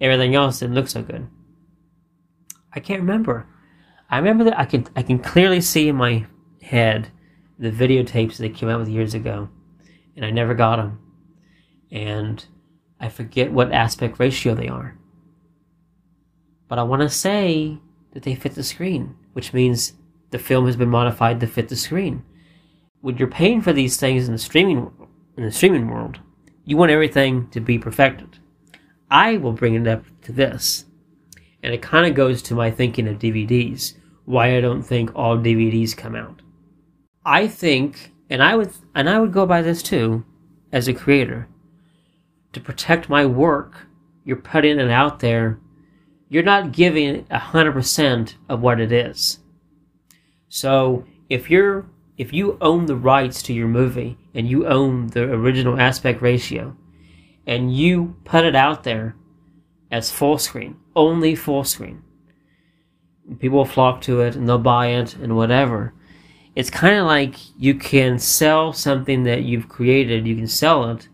everything 0.00 0.34
else 0.34 0.60
didn't 0.60 0.74
look 0.74 0.88
so 0.88 1.02
good. 1.02 1.28
I 2.72 2.80
can't 2.80 3.00
remember. 3.00 3.46
I 4.10 4.18
remember 4.18 4.44
that 4.44 4.58
I 4.58 4.64
can 4.64 4.86
I 4.96 5.02
can 5.02 5.20
clearly 5.20 5.60
see 5.60 5.88
in 5.88 5.96
my 5.96 6.26
head 6.60 7.08
the 7.58 7.70
videotapes 7.70 8.36
they 8.36 8.48
came 8.48 8.68
out 8.68 8.80
with 8.80 8.88
years 8.88 9.14
ago, 9.14 9.48
and 10.16 10.24
I 10.24 10.30
never 10.30 10.54
got 10.54 10.76
them, 10.76 10.98
and 11.92 12.44
I 12.98 13.08
forget 13.08 13.52
what 13.52 13.72
aspect 13.72 14.18
ratio 14.18 14.54
they 14.54 14.68
are. 14.68 14.98
But 16.66 16.78
I 16.78 16.82
want 16.82 17.02
to 17.02 17.08
say 17.08 17.78
that 18.12 18.24
they 18.24 18.34
fit 18.34 18.54
the 18.54 18.64
screen, 18.64 19.16
which 19.32 19.52
means 19.52 19.92
the 20.30 20.38
film 20.38 20.66
has 20.66 20.76
been 20.76 20.88
modified 20.88 21.38
to 21.40 21.46
fit 21.46 21.68
the 21.68 21.76
screen. 21.76 22.24
When 23.00 23.16
you're 23.16 23.28
paying 23.28 23.62
for 23.62 23.72
these 23.72 23.96
things 23.96 24.26
in 24.26 24.32
the 24.32 24.38
streaming 24.38 24.90
in 25.36 25.44
the 25.44 25.52
streaming 25.52 25.88
world, 25.88 26.18
you 26.64 26.76
want 26.76 26.90
everything 26.90 27.48
to 27.50 27.60
be 27.60 27.78
perfected. 27.78 28.38
I 29.10 29.36
will 29.36 29.52
bring 29.52 29.74
it 29.74 29.86
up 29.86 30.04
to 30.22 30.32
this. 30.32 30.84
And 31.62 31.74
it 31.74 31.82
kind 31.82 32.06
of 32.06 32.14
goes 32.14 32.40
to 32.42 32.54
my 32.54 32.70
thinking 32.70 33.06
of 33.06 33.18
DVDs, 33.18 33.94
why 34.24 34.56
I 34.56 34.60
don't 34.60 34.82
think 34.82 35.10
all 35.14 35.36
DVDs 35.36 35.96
come 35.96 36.14
out. 36.14 36.42
I 37.24 37.48
think, 37.48 38.12
and 38.28 38.42
I 38.42 38.56
would, 38.56 38.72
and 38.94 39.08
I 39.08 39.20
would 39.20 39.32
go 39.32 39.46
by 39.46 39.62
this 39.62 39.82
too, 39.82 40.24
as 40.72 40.88
a 40.88 40.94
creator, 40.94 41.48
to 42.52 42.60
protect 42.60 43.08
my 43.08 43.26
work, 43.26 43.86
you're 44.24 44.36
putting 44.36 44.78
it 44.78 44.90
out 44.90 45.20
there, 45.20 45.58
you're 46.28 46.42
not 46.42 46.72
giving 46.72 47.26
hundred 47.26 47.72
percent 47.72 48.36
of 48.48 48.60
what 48.60 48.80
it 48.80 48.92
is. 48.92 49.40
So 50.48 51.04
if 51.28 51.50
you're, 51.50 51.86
if 52.16 52.32
you 52.32 52.58
own 52.60 52.86
the 52.86 52.96
rights 52.96 53.42
to 53.44 53.52
your 53.52 53.68
movie 53.68 54.18
and 54.34 54.48
you 54.48 54.66
own 54.66 55.08
the 55.08 55.24
original 55.24 55.80
aspect 55.80 56.22
ratio, 56.22 56.76
and 57.46 57.74
you 57.74 58.16
put 58.24 58.44
it 58.44 58.54
out 58.54 58.84
there 58.84 59.16
as 59.90 60.12
full 60.12 60.38
screen, 60.38 60.76
only 60.94 61.34
full 61.34 61.64
screen, 61.64 62.02
people 63.38 63.58
will 63.58 63.64
flock 63.64 64.00
to 64.02 64.20
it 64.20 64.36
and 64.36 64.48
they'll 64.48 64.58
buy 64.58 64.88
it 64.88 65.16
and 65.16 65.36
whatever. 65.36 65.94
It's 66.56 66.70
kind 66.70 66.96
of 66.96 67.06
like 67.06 67.36
you 67.58 67.74
can 67.74 68.18
sell 68.18 68.72
something 68.72 69.22
that 69.24 69.44
you've 69.44 69.68
created, 69.68 70.26
you 70.26 70.36
can 70.36 70.48
sell 70.48 70.90
it, 70.90 71.08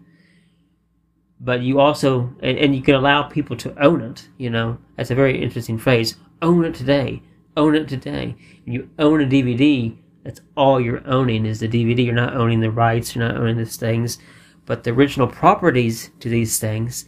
but 1.39 1.61
you 1.61 1.79
also, 1.79 2.35
and, 2.41 2.59
and 2.59 2.75
you 2.75 2.83
can 2.83 2.95
allow 2.95 3.25
people 3.25 3.57
to 3.59 3.83
own 3.83 4.01
it, 4.01 4.29
you 4.39 4.49
know. 4.49 4.79
That's 4.97 5.11
a 5.11 5.15
very 5.15 5.43
interesting 5.43 5.79
phrase. 5.79 6.17
Own 6.41 6.65
it 6.65 6.75
today. 6.75 7.23
Own 7.57 7.75
it 7.75 7.89
today. 7.89 8.35
When 8.65 8.73
you 8.73 8.91
own 8.99 9.23
a 9.23 9.27
DVD, 9.27 9.97
that's 10.25 10.41
all 10.57 10.81
you're 10.81 11.07
owning 11.07 11.45
is 11.47 11.61
the 11.61 11.69
DVD. 11.69 12.05
You're 12.05 12.15
not 12.15 12.35
owning 12.35 12.61
the 12.61 12.71
rights, 12.71 13.15
you're 13.15 13.27
not 13.27 13.37
owning 13.37 13.59
these 13.59 13.77
things. 13.77 14.19
But 14.65 14.83
the 14.83 14.91
original 14.91 15.29
properties 15.29 16.11
to 16.21 16.29
these 16.29 16.59
things, 16.59 17.05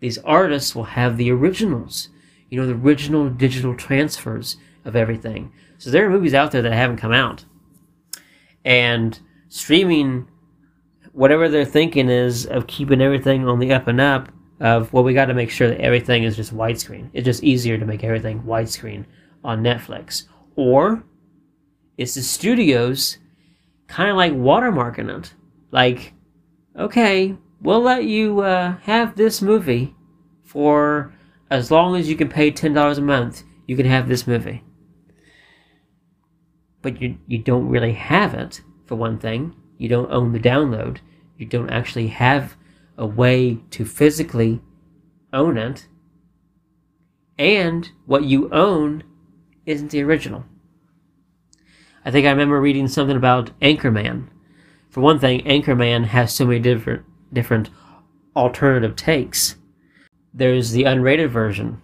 these 0.00 0.18
artists 0.18 0.74
will 0.74 0.84
have 0.84 1.16
the 1.16 1.30
originals. 1.30 2.08
You 2.50 2.60
know, 2.60 2.66
the 2.66 2.74
original 2.74 3.28
digital 3.28 3.74
transfers 3.74 4.56
of 4.84 4.96
everything. 4.96 5.52
So 5.78 5.90
there 5.90 6.06
are 6.06 6.10
movies 6.10 6.34
out 6.34 6.52
there 6.52 6.62
that 6.62 6.72
haven't 6.72 6.98
come 6.98 7.12
out. 7.12 7.44
And 8.64 9.18
streaming, 9.48 10.28
whatever 11.12 11.48
they're 11.48 11.64
thinking 11.64 12.08
is 12.08 12.46
of 12.46 12.66
keeping 12.66 13.00
everything 13.00 13.46
on 13.46 13.58
the 13.58 13.72
up 13.72 13.86
and 13.86 14.00
up, 14.00 14.30
of, 14.60 14.92
well, 14.92 15.04
we 15.04 15.12
got 15.12 15.26
to 15.26 15.34
make 15.34 15.50
sure 15.50 15.68
that 15.68 15.80
everything 15.80 16.22
is 16.22 16.36
just 16.36 16.54
widescreen. 16.54 17.10
It's 17.12 17.26
just 17.26 17.44
easier 17.44 17.76
to 17.78 17.84
make 17.84 18.02
everything 18.02 18.42
widescreen 18.42 19.04
on 19.44 19.62
Netflix. 19.62 20.24
Or 20.54 21.04
it's 21.98 22.14
the 22.14 22.22
studios 22.22 23.18
kind 23.86 24.10
of 24.10 24.16
like 24.16 24.32
watermarking 24.32 25.18
it. 25.18 25.34
Like, 25.70 26.14
okay, 26.76 27.36
we'll 27.60 27.82
let 27.82 28.04
you 28.04 28.40
uh, 28.40 28.76
have 28.78 29.16
this 29.16 29.42
movie 29.42 29.94
for 30.42 31.12
as 31.50 31.70
long 31.70 31.96
as 31.96 32.08
you 32.08 32.16
can 32.16 32.28
pay 32.28 32.50
$10 32.50 32.98
a 32.98 33.00
month, 33.00 33.42
you 33.66 33.76
can 33.76 33.86
have 33.86 34.08
this 34.08 34.26
movie. 34.26 34.64
But 36.82 37.00
you, 37.00 37.18
you 37.26 37.38
don't 37.38 37.68
really 37.68 37.92
have 37.92 38.34
it, 38.34 38.60
for 38.84 38.94
one 38.94 39.18
thing. 39.18 39.54
You 39.78 39.88
don't 39.88 40.10
own 40.12 40.32
the 40.32 40.38
download. 40.38 40.98
You 41.36 41.46
don't 41.46 41.70
actually 41.70 42.08
have 42.08 42.56
a 42.96 43.06
way 43.06 43.58
to 43.70 43.84
physically 43.84 44.60
own 45.32 45.58
it. 45.58 45.86
And 47.38 47.90
what 48.06 48.24
you 48.24 48.48
own 48.50 49.04
isn't 49.66 49.90
the 49.90 50.02
original. 50.02 50.44
I 52.04 52.10
think 52.10 52.26
I 52.26 52.30
remember 52.30 52.60
reading 52.60 52.88
something 52.88 53.16
about 53.16 53.58
Anchorman 53.60 54.28
for 54.96 55.02
one 55.02 55.18
thing, 55.18 55.42
Anchorman 55.42 56.06
has 56.06 56.32
so 56.32 56.46
many 56.46 56.58
different 56.58 57.04
different 57.30 57.68
alternative 58.34 58.96
takes. 58.96 59.56
There's 60.36 60.70
the 60.70 60.84
unrated 60.84 61.30
version, 61.30 61.80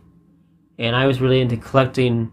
and 0.78 0.94
I 0.94 1.06
was 1.06 1.20
really 1.20 1.40
into 1.40 1.56
collecting. 1.56 2.30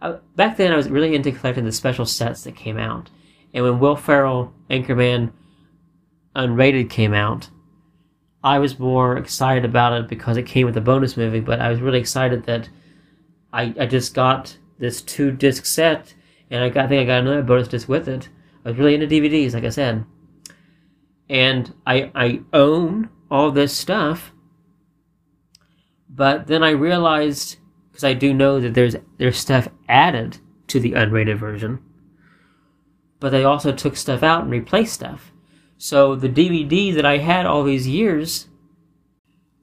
Uh, 0.00 0.18
back 0.36 0.56
then, 0.56 0.72
I 0.72 0.76
was 0.76 0.88
really 0.88 1.14
into 1.14 1.32
collecting 1.32 1.64
the 1.64 1.72
special 1.72 2.06
sets 2.06 2.44
that 2.44 2.54
came 2.54 2.78
out. 2.78 3.10
And 3.52 3.64
when 3.64 3.80
Will 3.80 3.96
Ferrell 3.96 4.52
Anchorman 4.70 5.32
Unrated 6.36 6.90
came 6.90 7.14
out, 7.14 7.48
I 8.44 8.60
was 8.60 8.78
more 8.78 9.16
excited 9.16 9.64
about 9.64 9.94
it 9.94 10.06
because 10.06 10.36
it 10.36 10.44
came 10.44 10.66
with 10.66 10.76
a 10.76 10.82
bonus 10.82 11.16
movie. 11.16 11.40
But 11.40 11.60
I 11.60 11.70
was 11.70 11.80
really 11.80 11.98
excited 11.98 12.44
that 12.44 12.68
I 13.52 13.74
I 13.80 13.86
just 13.86 14.14
got 14.14 14.56
this 14.78 15.02
two 15.02 15.32
disc 15.32 15.66
set, 15.66 16.14
and 16.50 16.62
I, 16.62 16.68
got, 16.68 16.84
I 16.84 16.88
think 16.88 17.02
I 17.02 17.04
got 17.06 17.22
another 17.22 17.42
bonus 17.42 17.66
disc 17.66 17.88
with 17.88 18.08
it 18.08 18.28
I 18.68 18.72
was 18.72 18.78
really 18.78 18.94
into 18.94 19.06
DVDs, 19.06 19.54
like 19.54 19.64
I 19.64 19.70
said. 19.70 20.04
And 21.30 21.72
I 21.86 22.10
I 22.14 22.40
own 22.52 23.08
all 23.30 23.50
this 23.50 23.74
stuff. 23.74 24.32
But 26.18 26.48
then 26.48 26.64
I 26.64 26.70
realized 26.70 27.58
because 27.92 28.02
I 28.02 28.12
do 28.12 28.34
know 28.34 28.58
that 28.58 28.74
there's 28.74 28.96
there's 29.18 29.38
stuff 29.38 29.68
added 29.88 30.38
to 30.66 30.80
the 30.80 30.92
unrated 30.92 31.38
version. 31.38 31.78
But 33.20 33.30
they 33.30 33.44
also 33.44 33.72
took 33.72 33.96
stuff 33.96 34.24
out 34.24 34.42
and 34.42 34.50
replaced 34.50 34.94
stuff. 34.94 35.32
So 35.76 36.16
the 36.16 36.28
DVD 36.28 36.92
that 36.92 37.06
I 37.06 37.18
had 37.18 37.46
all 37.46 37.62
these 37.62 37.86
years 37.86 38.48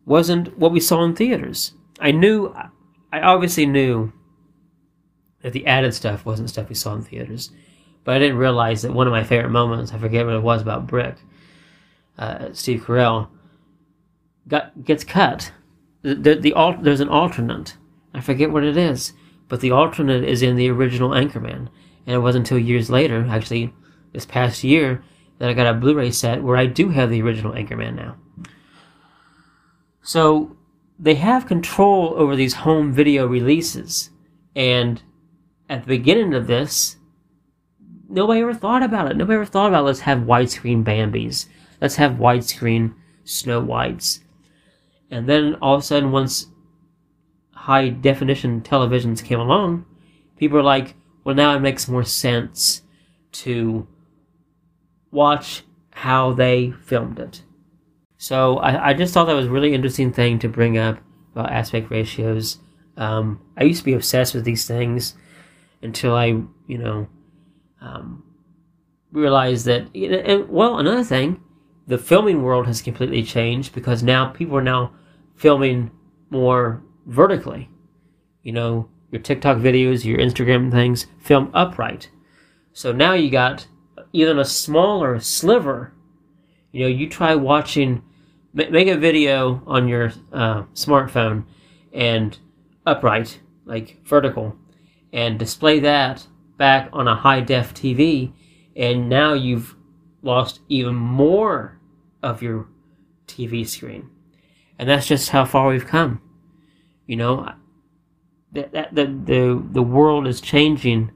wasn't 0.05 0.57
what 0.57 0.71
we 0.71 0.79
saw 0.79 1.03
in 1.03 1.13
theaters. 1.13 1.73
I 1.99 2.11
knew 2.11 2.55
I 3.11 3.19
obviously 3.19 3.65
knew 3.65 4.13
that 5.41 5.51
the 5.51 5.67
added 5.67 5.93
stuff 5.93 6.25
wasn't 6.25 6.49
stuff 6.49 6.69
we 6.69 6.75
saw 6.75 6.95
in 6.95 7.01
theaters. 7.01 7.51
But 8.05 8.15
I 8.15 8.19
didn't 8.19 8.37
realize 8.37 8.81
that 8.83 8.93
one 8.93 9.07
of 9.07 9.11
my 9.11 9.25
favorite 9.25 9.49
moments, 9.49 9.91
I 9.91 9.97
forget 9.97 10.25
what 10.25 10.35
it 10.35 10.41
was 10.41 10.61
about 10.61 10.87
Brick, 10.87 11.17
uh, 12.17 12.53
Steve 12.53 12.85
Carell, 12.85 13.27
got 14.47 14.85
gets 14.85 15.03
cut. 15.03 15.51
The, 16.05 16.13
the, 16.13 16.35
the 16.35 16.77
there's 16.81 16.99
an 16.99 17.09
alternate. 17.09 17.77
I 18.13 18.21
forget 18.21 18.51
what 18.51 18.63
it 18.63 18.77
is, 18.77 19.13
but 19.47 19.59
the 19.59 19.71
alternate 19.71 20.23
is 20.23 20.43
in 20.43 20.55
the 20.55 20.69
original 20.69 21.09
Anchorman, 21.09 21.67
and 22.05 22.15
it 22.15 22.19
wasn't 22.19 22.45
until 22.45 22.59
years 22.59 22.91
later, 22.91 23.25
actually, 23.27 23.73
this 24.13 24.23
past 24.23 24.63
year 24.63 25.03
that 25.39 25.49
I 25.49 25.53
got 25.53 25.65
a 25.65 25.73
Blu-ray 25.73 26.11
set 26.11 26.43
where 26.43 26.57
I 26.57 26.67
do 26.67 26.89
have 26.89 27.09
the 27.09 27.23
original 27.23 27.53
Anchorman 27.53 27.95
now. 27.95 28.17
So 30.03 30.55
they 30.99 31.15
have 31.15 31.47
control 31.47 32.13
over 32.15 32.35
these 32.35 32.53
home 32.53 32.93
video 32.93 33.25
releases, 33.25 34.11
and 34.55 35.01
at 35.67 35.81
the 35.81 35.87
beginning 35.87 36.35
of 36.35 36.45
this, 36.45 36.97
nobody 38.07 38.41
ever 38.41 38.53
thought 38.53 38.83
about 38.83 39.09
it. 39.09 39.17
Nobody 39.17 39.37
ever 39.37 39.45
thought 39.45 39.69
about 39.69 39.85
let's 39.85 40.01
have 40.01 40.19
widescreen 40.19 40.83
Bambis, 40.83 41.47
let's 41.81 41.95
have 41.95 42.13
widescreen 42.13 42.93
Snow 43.23 43.59
Whites, 43.59 44.19
and 45.11 45.27
then 45.27 45.55
all 45.61 45.75
of 45.75 45.81
a 45.81 45.83
sudden, 45.83 46.11
once 46.11 46.47
high 47.51 47.89
definition 47.89 48.61
televisions 48.61 49.23
came 49.23 49.39
along, 49.39 49.85
people 50.37 50.57
were 50.57 50.63
like, 50.63 50.95
well, 51.23 51.35
now 51.35 51.55
it 51.55 51.59
makes 51.59 51.87
more 51.87 52.03
sense 52.03 52.81
to 53.31 53.87
watch 55.11 55.63
how 55.91 56.33
they 56.33 56.71
filmed 56.83 57.19
it. 57.19 57.41
So 58.17 58.57
I, 58.57 58.89
I 58.89 58.93
just 58.93 59.13
thought 59.13 59.25
that 59.25 59.35
was 59.35 59.47
a 59.47 59.51
really 59.51 59.73
interesting 59.73 60.11
thing 60.11 60.39
to 60.39 60.49
bring 60.49 60.77
up 60.77 60.99
about 61.33 61.51
aspect 61.51 61.89
ratios. 61.89 62.59
Um, 62.97 63.41
I 63.57 63.63
used 63.63 63.79
to 63.79 63.85
be 63.85 63.93
obsessed 63.93 64.33
with 64.33 64.45
these 64.45 64.65
things 64.65 65.15
until 65.81 66.15
I, 66.15 66.25
you 66.67 66.77
know, 66.77 67.07
um, 67.81 68.23
realized 69.11 69.65
that. 69.65 69.93
And, 69.95 70.49
well, 70.49 70.79
another 70.79 71.03
thing, 71.03 71.41
the 71.87 71.97
filming 71.97 72.41
world 72.41 72.67
has 72.67 72.81
completely 72.81 73.23
changed 73.23 73.73
because 73.73 74.01
now 74.01 74.27
people 74.27 74.57
are 74.57 74.63
now 74.63 74.93
filming 75.35 75.91
more 76.29 76.81
vertically. 77.05 77.69
You 78.43 78.53
know, 78.53 78.89
your 79.11 79.21
TikTok 79.21 79.57
videos, 79.57 80.03
your 80.03 80.17
Instagram 80.17 80.71
things, 80.71 81.07
film 81.19 81.51
upright. 81.53 82.09
So 82.73 82.91
now 82.91 83.13
you 83.13 83.29
got 83.29 83.67
even 84.13 84.39
a 84.39 84.45
smaller 84.45 85.19
sliver. 85.19 85.93
You 86.71 86.81
know, 86.81 86.87
you 86.87 87.07
try 87.07 87.35
watching, 87.35 88.01
make 88.53 88.87
a 88.87 88.97
video 88.97 89.61
on 89.65 89.87
your 89.87 90.11
uh, 90.33 90.63
smartphone 90.73 91.45
and 91.93 92.37
upright, 92.85 93.39
like 93.65 94.03
vertical, 94.05 94.55
and 95.13 95.39
display 95.39 95.79
that 95.79 96.25
back 96.57 96.89
on 96.91 97.07
a 97.07 97.15
high 97.15 97.41
def 97.41 97.73
TV, 97.73 98.31
and 98.75 99.09
now 99.09 99.33
you've 99.33 99.75
lost 100.21 100.59
even 100.67 100.95
more 100.95 101.74
of 102.25 102.41
your 102.41 102.67
TV 103.27 103.67
screen. 103.67 104.09
And 104.77 104.89
that's 104.89 105.07
just 105.07 105.29
how 105.29 105.45
far 105.45 105.69
we've 105.69 105.87
come. 105.87 106.21
You 107.05 107.15
know, 107.17 107.49
that 108.51 108.93
the, 108.93 109.05
the, 109.05 109.63
the 109.71 109.83
world 109.83 110.27
is 110.27 110.41
changing 110.41 111.11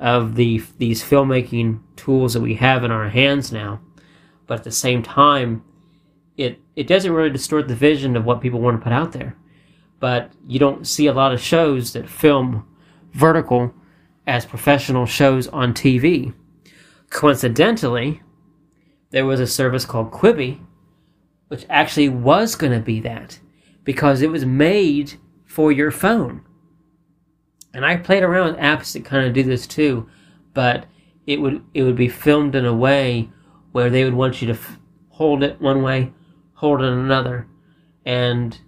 of 0.00 0.36
the 0.36 0.62
these 0.78 1.02
filmmaking 1.02 1.80
tools 1.96 2.32
that 2.32 2.40
we 2.40 2.54
have 2.54 2.84
in 2.84 2.90
our 2.90 3.08
hands 3.08 3.52
now. 3.52 3.80
But 4.46 4.58
at 4.58 4.64
the 4.64 4.70
same 4.70 5.02
time, 5.02 5.64
it 6.36 6.60
it 6.76 6.86
doesn't 6.86 7.12
really 7.12 7.30
distort 7.30 7.68
the 7.68 7.74
vision 7.74 8.16
of 8.16 8.24
what 8.24 8.40
people 8.40 8.60
want 8.60 8.80
to 8.80 8.84
put 8.84 8.92
out 8.92 9.12
there. 9.12 9.36
But 10.00 10.32
you 10.46 10.58
don't 10.58 10.86
see 10.86 11.08
a 11.08 11.12
lot 11.12 11.32
of 11.32 11.40
shows 11.40 11.92
that 11.92 12.08
film 12.08 12.64
vertical 13.12 13.74
as 14.26 14.46
professional 14.46 15.04
shows 15.04 15.48
on 15.48 15.74
TV. 15.74 16.32
Coincidentally, 17.10 18.22
there 19.10 19.26
was 19.26 19.40
a 19.40 19.46
service 19.46 19.84
called 19.84 20.10
Quibi, 20.10 20.60
which 21.48 21.66
actually 21.70 22.08
was 22.08 22.54
going 22.54 22.72
to 22.72 22.80
be 22.80 23.00
that 23.00 23.38
because 23.84 24.20
it 24.22 24.30
was 24.30 24.44
made 24.44 25.14
for 25.46 25.72
your 25.72 25.90
phone. 25.90 26.42
And 27.72 27.84
I 27.84 27.96
played 27.96 28.22
around 28.22 28.52
with 28.52 28.60
apps 28.60 28.92
that 28.92 29.04
kind 29.04 29.26
of 29.26 29.32
do 29.32 29.42
this 29.42 29.66
too, 29.66 30.08
but 30.54 30.86
it 31.26 31.40
would 31.40 31.64
it 31.74 31.82
would 31.82 31.96
be 31.96 32.08
filmed 32.08 32.54
in 32.54 32.64
a 32.64 32.74
way 32.74 33.30
where 33.72 33.90
they 33.90 34.04
would 34.04 34.14
want 34.14 34.40
you 34.40 34.48
to 34.48 34.54
f- 34.54 34.78
hold 35.10 35.42
it 35.42 35.60
one 35.60 35.82
way, 35.82 36.12
hold 36.54 36.80
it 36.80 36.92
another, 36.92 37.46
and 38.04 38.58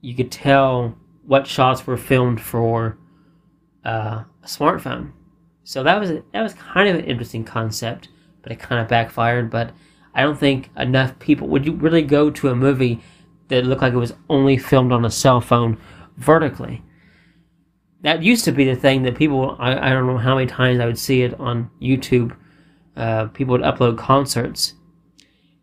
you 0.00 0.14
could 0.14 0.30
tell 0.30 0.96
what 1.26 1.46
shots 1.46 1.86
were 1.86 1.96
filmed 1.96 2.40
for 2.40 2.98
uh, 3.84 4.22
a 4.42 4.46
smartphone. 4.46 5.12
So 5.64 5.82
that 5.82 6.00
was 6.00 6.10
that 6.32 6.42
was 6.42 6.54
kind 6.54 6.88
of 6.88 6.96
an 6.96 7.04
interesting 7.04 7.44
concept, 7.44 8.08
but 8.42 8.52
it 8.52 8.58
kind 8.58 8.80
of 8.80 8.88
backfired. 8.88 9.50
But 9.50 9.72
I 10.14 10.22
don't 10.22 10.38
think 10.38 10.70
enough 10.76 11.18
people 11.18 11.48
would 11.48 11.66
you 11.66 11.72
really 11.72 12.02
go 12.02 12.30
to 12.30 12.48
a 12.48 12.54
movie 12.54 13.00
that 13.48 13.64
looked 13.64 13.82
like 13.82 13.92
it 13.92 13.98
was 13.98 14.14
only 14.28 14.56
filmed 14.56 14.92
on 14.92 15.04
a 15.04 15.10
cell 15.10 15.40
phone 15.40 15.78
vertically. 16.16 16.82
That 18.02 18.22
used 18.22 18.44
to 18.44 18.52
be 18.52 18.64
the 18.64 18.76
thing 18.76 19.02
that 19.02 19.16
people 19.16 19.56
I, 19.58 19.90
I 19.90 19.90
don't 19.90 20.06
know 20.06 20.18
how 20.18 20.34
many 20.34 20.46
times 20.46 20.80
I 20.80 20.86
would 20.86 20.98
see 20.98 21.22
it 21.22 21.38
on 21.40 21.70
YouTube. 21.80 22.36
Uh, 22.96 23.26
people 23.26 23.52
would 23.52 23.62
upload 23.62 23.96
concerts, 23.96 24.74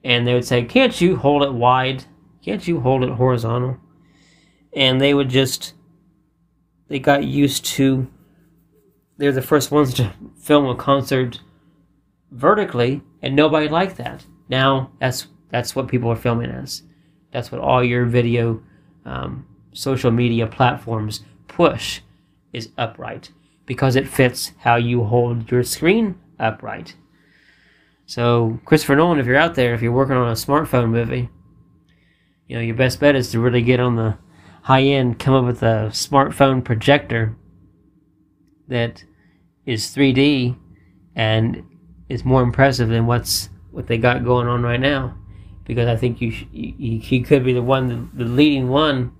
and 0.03 0.25
they 0.25 0.33
would 0.33 0.45
say, 0.45 0.63
"Can't 0.63 0.99
you 0.99 1.15
hold 1.15 1.43
it 1.43 1.53
wide? 1.53 2.05
Can't 2.43 2.67
you 2.67 2.79
hold 2.79 3.03
it 3.03 3.11
horizontal?" 3.11 3.77
And 4.73 4.99
they 4.99 5.13
would 5.13 5.29
just 5.29 5.73
they 6.87 6.99
got 6.99 7.23
used 7.23 7.65
to 7.65 8.07
they're 9.17 9.31
the 9.31 9.41
first 9.41 9.71
ones 9.71 9.93
to 9.95 10.13
film 10.37 10.65
a 10.65 10.75
concert 10.75 11.39
vertically, 12.31 13.01
and 13.21 13.35
nobody 13.35 13.67
liked 13.67 13.97
that. 13.97 14.25
Now 14.49 14.91
that's 14.99 15.27
that's 15.49 15.75
what 15.75 15.87
people 15.87 16.11
are 16.11 16.15
filming 16.15 16.51
as. 16.51 16.83
That's 17.31 17.51
what 17.51 17.61
all 17.61 17.83
your 17.83 18.05
video, 18.05 18.61
um, 19.05 19.45
social 19.73 20.11
media 20.11 20.47
platforms 20.47 21.23
push 21.47 22.01
is 22.53 22.69
upright 22.77 23.31
because 23.65 23.95
it 23.95 24.07
fits 24.07 24.51
how 24.59 24.75
you 24.75 25.03
hold 25.03 25.51
your 25.51 25.63
screen 25.63 26.15
upright. 26.39 26.95
So 28.05 28.59
Christopher 28.65 28.95
Nolan, 28.95 29.19
if 29.19 29.25
you're 29.25 29.35
out 29.35 29.55
there, 29.55 29.73
if 29.73 29.81
you're 29.81 29.91
working 29.91 30.15
on 30.15 30.29
a 30.29 30.33
smartphone 30.33 30.89
movie, 30.89 31.29
you 32.47 32.55
know 32.55 32.61
your 32.61 32.75
best 32.75 32.99
bet 32.99 33.15
is 33.15 33.31
to 33.31 33.39
really 33.39 33.61
get 33.61 33.79
on 33.79 33.95
the 33.95 34.17
high 34.61 34.83
end, 34.83 35.19
come 35.19 35.33
up 35.33 35.45
with 35.45 35.61
a 35.61 35.89
smartphone 35.91 36.63
projector 36.63 37.35
that 38.67 39.03
is 39.65 39.95
3D 39.95 40.57
and 41.15 41.63
is 42.09 42.25
more 42.25 42.41
impressive 42.41 42.89
than 42.89 43.07
what's 43.07 43.49
what 43.71 43.87
they 43.87 43.97
got 43.97 44.23
going 44.23 44.47
on 44.47 44.63
right 44.63 44.79
now. 44.79 45.17
Because 45.65 45.87
I 45.87 45.95
think 45.95 46.21
you, 46.21 46.33
you 46.51 46.99
he 46.99 47.21
could 47.21 47.43
be 47.43 47.53
the 47.53 47.61
one, 47.61 47.87
the, 47.87 48.23
the 48.23 48.29
leading 48.29 48.69
one. 48.69 49.15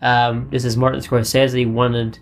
Um, 0.00 0.48
this 0.50 0.64
is 0.64 0.76
Martin 0.76 1.00
Scorsese 1.00 1.56
he 1.56 1.66
wanted 1.66 2.18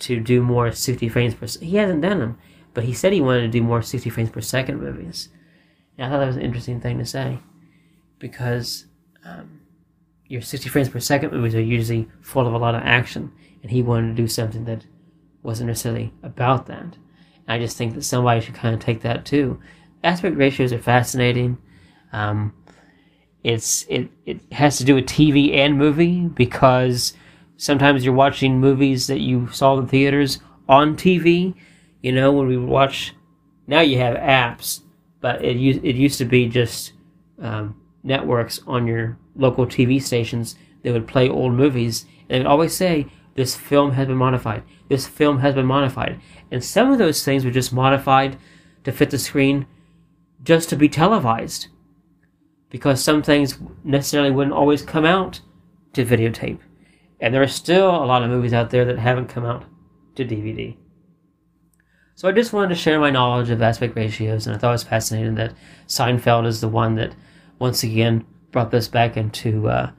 to 0.00 0.20
do 0.20 0.42
more 0.42 0.70
60 0.70 1.08
frames 1.08 1.34
per. 1.34 1.46
He 1.64 1.76
hasn't 1.76 2.02
done 2.02 2.18
them, 2.18 2.38
but 2.74 2.84
he 2.84 2.92
said 2.92 3.12
he 3.12 3.20
wanted 3.20 3.42
to 3.42 3.48
do 3.48 3.62
more 3.62 3.80
60 3.80 4.10
frames 4.10 4.30
per 4.30 4.40
second 4.42 4.80
movies. 4.80 5.30
And 5.96 6.06
I 6.06 6.10
thought 6.10 6.20
that 6.20 6.26
was 6.26 6.36
an 6.36 6.42
interesting 6.42 6.80
thing 6.80 6.98
to 6.98 7.06
say, 7.06 7.38
because 8.18 8.86
um, 9.24 9.60
your 10.26 10.42
60 10.42 10.68
frames 10.68 10.88
per 10.88 11.00
second 11.00 11.32
movies 11.32 11.54
are 11.54 11.62
usually 11.62 12.08
full 12.20 12.46
of 12.46 12.52
a 12.52 12.58
lot 12.58 12.74
of 12.74 12.82
action, 12.82 13.32
and 13.62 13.70
he 13.70 13.82
wanted 13.82 14.08
to 14.08 14.22
do 14.22 14.28
something 14.28 14.64
that 14.66 14.84
wasn't 15.42 15.68
necessarily 15.68 16.12
about 16.22 16.66
that. 16.66 16.98
I 17.46 17.58
just 17.58 17.76
think 17.76 17.94
that 17.94 18.04
somebody 18.04 18.40
should 18.40 18.54
kind 18.54 18.74
of 18.74 18.80
take 18.80 19.02
that 19.02 19.24
too. 19.24 19.60
Aspect 20.02 20.36
ratios 20.36 20.72
are 20.72 20.78
fascinating. 20.78 21.58
Um, 22.12 22.52
it's 23.42 23.84
it 23.88 24.10
it 24.24 24.40
has 24.52 24.78
to 24.78 24.84
do 24.84 24.94
with 24.94 25.04
TV 25.04 25.54
and 25.54 25.76
movie 25.76 26.20
because 26.20 27.12
sometimes 27.56 28.04
you're 28.04 28.14
watching 28.14 28.58
movies 28.58 29.06
that 29.06 29.20
you 29.20 29.48
saw 29.48 29.78
in 29.78 29.86
theaters 29.86 30.40
on 30.68 30.96
TV. 30.96 31.54
You 32.02 32.12
know, 32.12 32.32
when 32.32 32.46
we 32.46 32.56
watch, 32.56 33.14
now 33.66 33.80
you 33.80 33.98
have 33.98 34.16
apps, 34.16 34.80
but 35.20 35.44
it 35.44 35.56
used 35.56 35.84
it 35.84 35.96
used 35.96 36.18
to 36.18 36.24
be 36.24 36.48
just 36.48 36.92
um, 37.40 37.80
networks 38.02 38.60
on 38.66 38.86
your 38.86 39.18
local 39.36 39.66
TV 39.66 40.00
stations 40.02 40.56
that 40.82 40.92
would 40.92 41.08
play 41.08 41.28
old 41.28 41.52
movies, 41.52 42.06
and 42.28 42.42
they'd 42.42 42.46
always 42.46 42.74
say 42.74 43.06
this 43.34 43.56
film 43.56 43.92
has 43.92 44.06
been 44.06 44.16
modified. 44.16 44.62
This 44.88 45.06
film 45.06 45.38
has 45.38 45.54
been 45.54 45.66
modified. 45.66 46.20
And 46.50 46.62
some 46.62 46.92
of 46.92 46.98
those 46.98 47.24
things 47.24 47.44
were 47.44 47.50
just 47.50 47.72
modified 47.72 48.38
to 48.84 48.92
fit 48.92 49.10
the 49.10 49.18
screen 49.18 49.66
just 50.42 50.68
to 50.68 50.76
be 50.76 50.88
televised. 50.88 51.68
Because 52.70 53.02
some 53.02 53.22
things 53.22 53.58
necessarily 53.82 54.30
wouldn't 54.30 54.54
always 54.54 54.82
come 54.82 55.04
out 55.04 55.40
to 55.94 56.04
videotape. 56.04 56.60
And 57.20 57.34
there 57.34 57.42
are 57.42 57.48
still 57.48 57.90
a 57.90 58.06
lot 58.06 58.22
of 58.22 58.30
movies 58.30 58.52
out 58.52 58.70
there 58.70 58.84
that 58.84 58.98
haven't 58.98 59.28
come 59.28 59.44
out 59.44 59.64
to 60.16 60.24
DVD. 60.24 60.76
So 62.16 62.28
I 62.28 62.32
just 62.32 62.52
wanted 62.52 62.68
to 62.68 62.74
share 62.76 63.00
my 63.00 63.10
knowledge 63.10 63.50
of 63.50 63.60
aspect 63.60 63.96
ratios, 63.96 64.46
and 64.46 64.54
I 64.54 64.58
thought 64.58 64.68
it 64.68 64.72
was 64.72 64.82
fascinating 64.84 65.34
that 65.34 65.54
Seinfeld 65.88 66.46
is 66.46 66.60
the 66.60 66.68
one 66.68 66.94
that 66.94 67.14
once 67.58 67.82
again 67.82 68.24
brought 68.52 68.70
this 68.70 68.86
back 68.86 69.16
into 69.16 69.68
uh, 69.68 69.90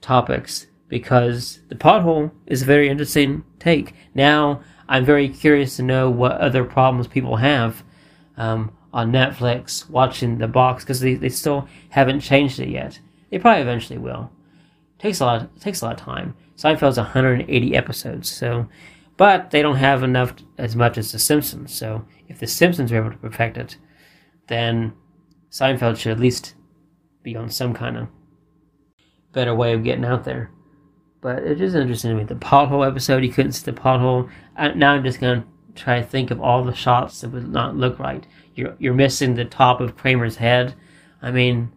topics 0.00 0.66
because 0.88 1.60
the 1.68 1.74
pothole 1.74 2.30
is 2.46 2.62
a 2.62 2.66
very 2.66 2.88
interesting 2.88 3.44
take. 3.58 3.94
Now, 4.14 4.62
I'm 4.88 5.04
very 5.04 5.28
curious 5.28 5.76
to 5.76 5.82
know 5.82 6.10
what 6.10 6.32
other 6.32 6.64
problems 6.64 7.08
people 7.08 7.36
have 7.36 7.82
um, 8.36 8.72
on 8.92 9.12
Netflix 9.12 9.88
watching 9.90 10.38
the 10.38 10.48
box 10.48 10.84
because 10.84 11.00
they, 11.00 11.14
they 11.14 11.28
still 11.28 11.68
haven't 11.90 12.20
changed 12.20 12.60
it 12.60 12.68
yet. 12.68 13.00
They 13.30 13.38
probably 13.38 13.62
eventually 13.62 13.98
will. 13.98 14.30
It 14.98 15.02
takes 15.02 15.20
a 15.20 15.26
lot. 15.26 15.42
It 15.42 15.60
takes 15.60 15.82
a 15.82 15.86
lot 15.86 16.00
of 16.00 16.04
time. 16.04 16.36
Seinfeld's 16.56 16.96
180 16.96 17.76
episodes, 17.76 18.30
so 18.30 18.68
but 19.16 19.50
they 19.50 19.62
don't 19.62 19.76
have 19.76 20.02
enough 20.02 20.34
as 20.58 20.76
much 20.76 20.98
as 20.98 21.12
The 21.12 21.18
Simpsons. 21.18 21.74
So 21.74 22.04
if 22.28 22.38
The 22.38 22.46
Simpsons 22.46 22.92
were 22.92 22.98
able 22.98 23.10
to 23.10 23.16
perfect 23.16 23.56
it, 23.56 23.76
then 24.48 24.92
Seinfeld 25.50 25.96
should 25.96 26.12
at 26.12 26.20
least 26.20 26.54
be 27.22 27.34
on 27.34 27.50
some 27.50 27.74
kind 27.74 27.96
of 27.96 28.08
better 29.32 29.54
way 29.54 29.72
of 29.72 29.84
getting 29.84 30.04
out 30.04 30.24
there. 30.24 30.50
But 31.20 31.42
it 31.42 31.60
is 31.60 31.74
interesting 31.74 32.10
to 32.10 32.16
me. 32.16 32.24
The 32.24 32.34
pothole 32.34 32.86
episode, 32.86 33.24
you 33.24 33.32
couldn't 33.32 33.52
see 33.52 33.70
the 33.70 33.78
pothole. 33.78 34.30
Now 34.56 34.92
I'm 34.92 35.04
just 35.04 35.20
gonna 35.20 35.44
try 35.74 36.00
to 36.00 36.06
think 36.06 36.30
of 36.30 36.40
all 36.40 36.64
the 36.64 36.74
shots 36.74 37.20
that 37.20 37.30
would 37.30 37.48
not 37.48 37.76
look 37.76 37.98
right. 37.98 38.26
You're 38.54 38.74
you're 38.78 38.94
missing 38.94 39.34
the 39.34 39.44
top 39.44 39.80
of 39.80 39.96
Kramer's 39.96 40.36
head. 40.36 40.74
I 41.22 41.30
mean, 41.30 41.72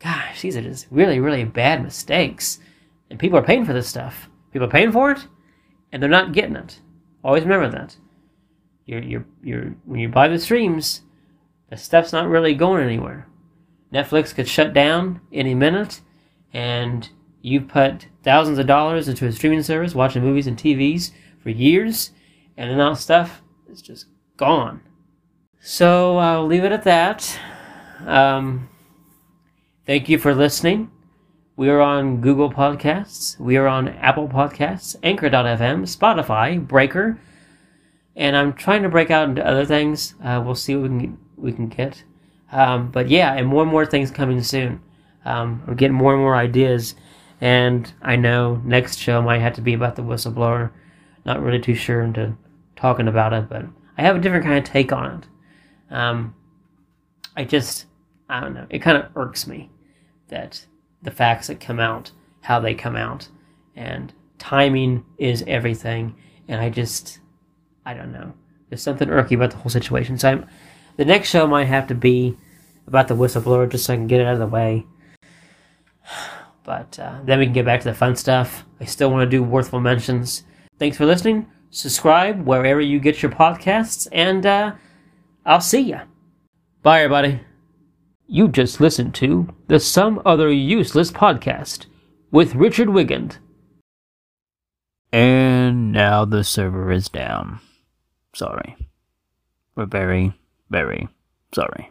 gosh, 0.00 0.42
these 0.42 0.56
are 0.56 0.62
just 0.62 0.86
really 0.90 1.20
really 1.20 1.44
bad 1.44 1.82
mistakes, 1.82 2.58
and 3.10 3.18
people 3.18 3.38
are 3.38 3.44
paying 3.44 3.64
for 3.64 3.72
this 3.72 3.88
stuff. 3.88 4.28
People 4.52 4.66
are 4.66 4.70
paying 4.70 4.92
for 4.92 5.10
it, 5.10 5.26
and 5.92 6.02
they're 6.02 6.10
not 6.10 6.32
getting 6.32 6.56
it. 6.56 6.80
Always 7.22 7.44
remember 7.44 7.70
that. 7.70 7.96
You're 8.86 9.02
you're 9.02 9.26
you're 9.42 9.76
when 9.84 10.00
you 10.00 10.08
buy 10.08 10.28
the 10.28 10.38
streams, 10.38 11.02
the 11.70 11.76
stuff's 11.76 12.12
not 12.12 12.28
really 12.28 12.54
going 12.54 12.84
anywhere. 12.84 13.28
Netflix 13.92 14.34
could 14.34 14.48
shut 14.48 14.72
down 14.72 15.20
any 15.32 15.54
minute, 15.54 16.00
and 16.52 17.08
you 17.40 17.60
put 17.60 18.06
thousands 18.22 18.58
of 18.58 18.66
dollars 18.66 19.08
into 19.08 19.26
a 19.26 19.32
streaming 19.32 19.62
service, 19.62 19.94
watching 19.94 20.22
movies 20.22 20.46
and 20.46 20.56
TVs 20.56 21.12
for 21.40 21.50
years, 21.50 22.10
and 22.56 22.70
then 22.70 22.78
that 22.78 22.98
stuff 22.98 23.42
is 23.70 23.82
just 23.82 24.06
gone. 24.36 24.80
So 25.60 26.18
I'll 26.18 26.46
leave 26.46 26.64
it 26.64 26.72
at 26.72 26.84
that. 26.84 27.38
Um, 28.06 28.68
thank 29.86 30.08
you 30.08 30.18
for 30.18 30.34
listening. 30.34 30.90
We 31.56 31.68
are 31.70 31.80
on 31.80 32.20
Google 32.20 32.52
Podcasts. 32.52 33.38
We 33.40 33.56
are 33.56 33.66
on 33.66 33.88
Apple 33.88 34.28
Podcasts, 34.28 34.94
Anchor.fm, 35.02 35.82
Spotify, 35.82 36.64
Breaker, 36.64 37.18
and 38.14 38.36
I'm 38.36 38.52
trying 38.52 38.82
to 38.84 38.88
break 38.88 39.10
out 39.10 39.28
into 39.28 39.44
other 39.44 39.64
things. 39.64 40.14
Uh, 40.22 40.40
we'll 40.44 40.54
see 40.54 40.76
what 40.76 40.90
we 40.90 41.00
can, 41.00 41.18
we 41.36 41.52
can 41.52 41.68
get. 41.68 42.04
Um, 42.52 42.90
but 42.90 43.08
yeah, 43.08 43.34
and 43.34 43.46
more 43.46 43.62
and 43.62 43.70
more 43.70 43.84
things 43.84 44.10
coming 44.10 44.42
soon. 44.42 44.80
Um, 45.24 45.62
we're 45.66 45.74
getting 45.74 45.96
more 45.96 46.14
and 46.14 46.22
more 46.22 46.36
ideas, 46.36 46.94
and 47.40 47.92
I 48.02 48.16
know 48.16 48.60
next 48.64 48.98
show 48.98 49.22
might 49.22 49.40
have 49.40 49.54
to 49.54 49.60
be 49.60 49.74
about 49.74 49.96
the 49.96 50.02
whistleblower. 50.02 50.70
Not 51.24 51.42
really 51.42 51.60
too 51.60 51.74
sure 51.74 52.02
into 52.02 52.36
talking 52.76 53.08
about 53.08 53.32
it, 53.32 53.48
but 53.48 53.64
I 53.96 54.02
have 54.02 54.16
a 54.16 54.20
different 54.20 54.44
kind 54.44 54.58
of 54.58 54.64
take 54.64 54.92
on 54.92 55.18
it. 55.18 55.94
Um, 55.94 56.34
I 57.36 57.44
just, 57.44 57.86
I 58.28 58.40
don't 58.40 58.54
know. 58.54 58.66
It 58.70 58.80
kind 58.80 58.96
of 58.96 59.16
irks 59.16 59.46
me 59.46 59.70
that 60.28 60.66
the 61.02 61.10
facts 61.10 61.46
that 61.46 61.60
come 61.60 61.80
out, 61.80 62.10
how 62.40 62.60
they 62.60 62.74
come 62.74 62.96
out, 62.96 63.28
and 63.76 64.12
timing 64.38 65.04
is 65.18 65.44
everything. 65.46 66.14
And 66.48 66.60
I 66.60 66.70
just, 66.70 67.20
I 67.84 67.94
don't 67.94 68.12
know. 68.12 68.32
There's 68.68 68.82
something 68.82 69.08
irky 69.08 69.32
about 69.32 69.50
the 69.50 69.58
whole 69.58 69.70
situation. 69.70 70.18
So 70.18 70.30
I'm, 70.30 70.46
the 70.96 71.04
next 71.04 71.30
show 71.30 71.46
might 71.46 71.66
have 71.66 71.86
to 71.88 71.94
be 71.94 72.36
about 72.86 73.08
the 73.08 73.14
whistleblower 73.14 73.70
just 73.70 73.84
so 73.84 73.92
I 73.92 73.96
can 73.96 74.06
get 74.06 74.20
it 74.20 74.26
out 74.26 74.34
of 74.34 74.40
the 74.40 74.46
way. 74.46 74.86
But 76.68 76.98
uh, 76.98 77.20
then 77.24 77.38
we 77.38 77.46
can 77.46 77.54
get 77.54 77.64
back 77.64 77.80
to 77.80 77.88
the 77.88 77.94
fun 77.94 78.14
stuff. 78.14 78.66
I 78.78 78.84
still 78.84 79.10
want 79.10 79.22
to 79.22 79.36
do 79.36 79.42
worthful 79.42 79.80
mentions. 79.80 80.42
Thanks 80.78 80.98
for 80.98 81.06
listening. 81.06 81.46
Subscribe 81.70 82.46
wherever 82.46 82.78
you 82.78 83.00
get 83.00 83.22
your 83.22 83.32
podcasts, 83.32 84.06
and 84.12 84.44
uh, 84.44 84.72
I'll 85.46 85.62
see 85.62 85.80
ya. 85.80 86.02
Bye, 86.82 87.04
everybody. 87.04 87.40
You 88.26 88.48
just 88.48 88.82
listened 88.82 89.14
to 89.14 89.48
the 89.68 89.80
Some 89.80 90.20
Other 90.26 90.52
Useless 90.52 91.10
Podcast 91.10 91.86
with 92.30 92.54
Richard 92.54 92.88
Wigand. 92.88 93.38
And 95.10 95.90
now 95.90 96.26
the 96.26 96.44
server 96.44 96.92
is 96.92 97.08
down. 97.08 97.60
Sorry. 98.34 98.76
We're 99.74 99.86
very, 99.86 100.38
very 100.68 101.08
sorry. 101.54 101.88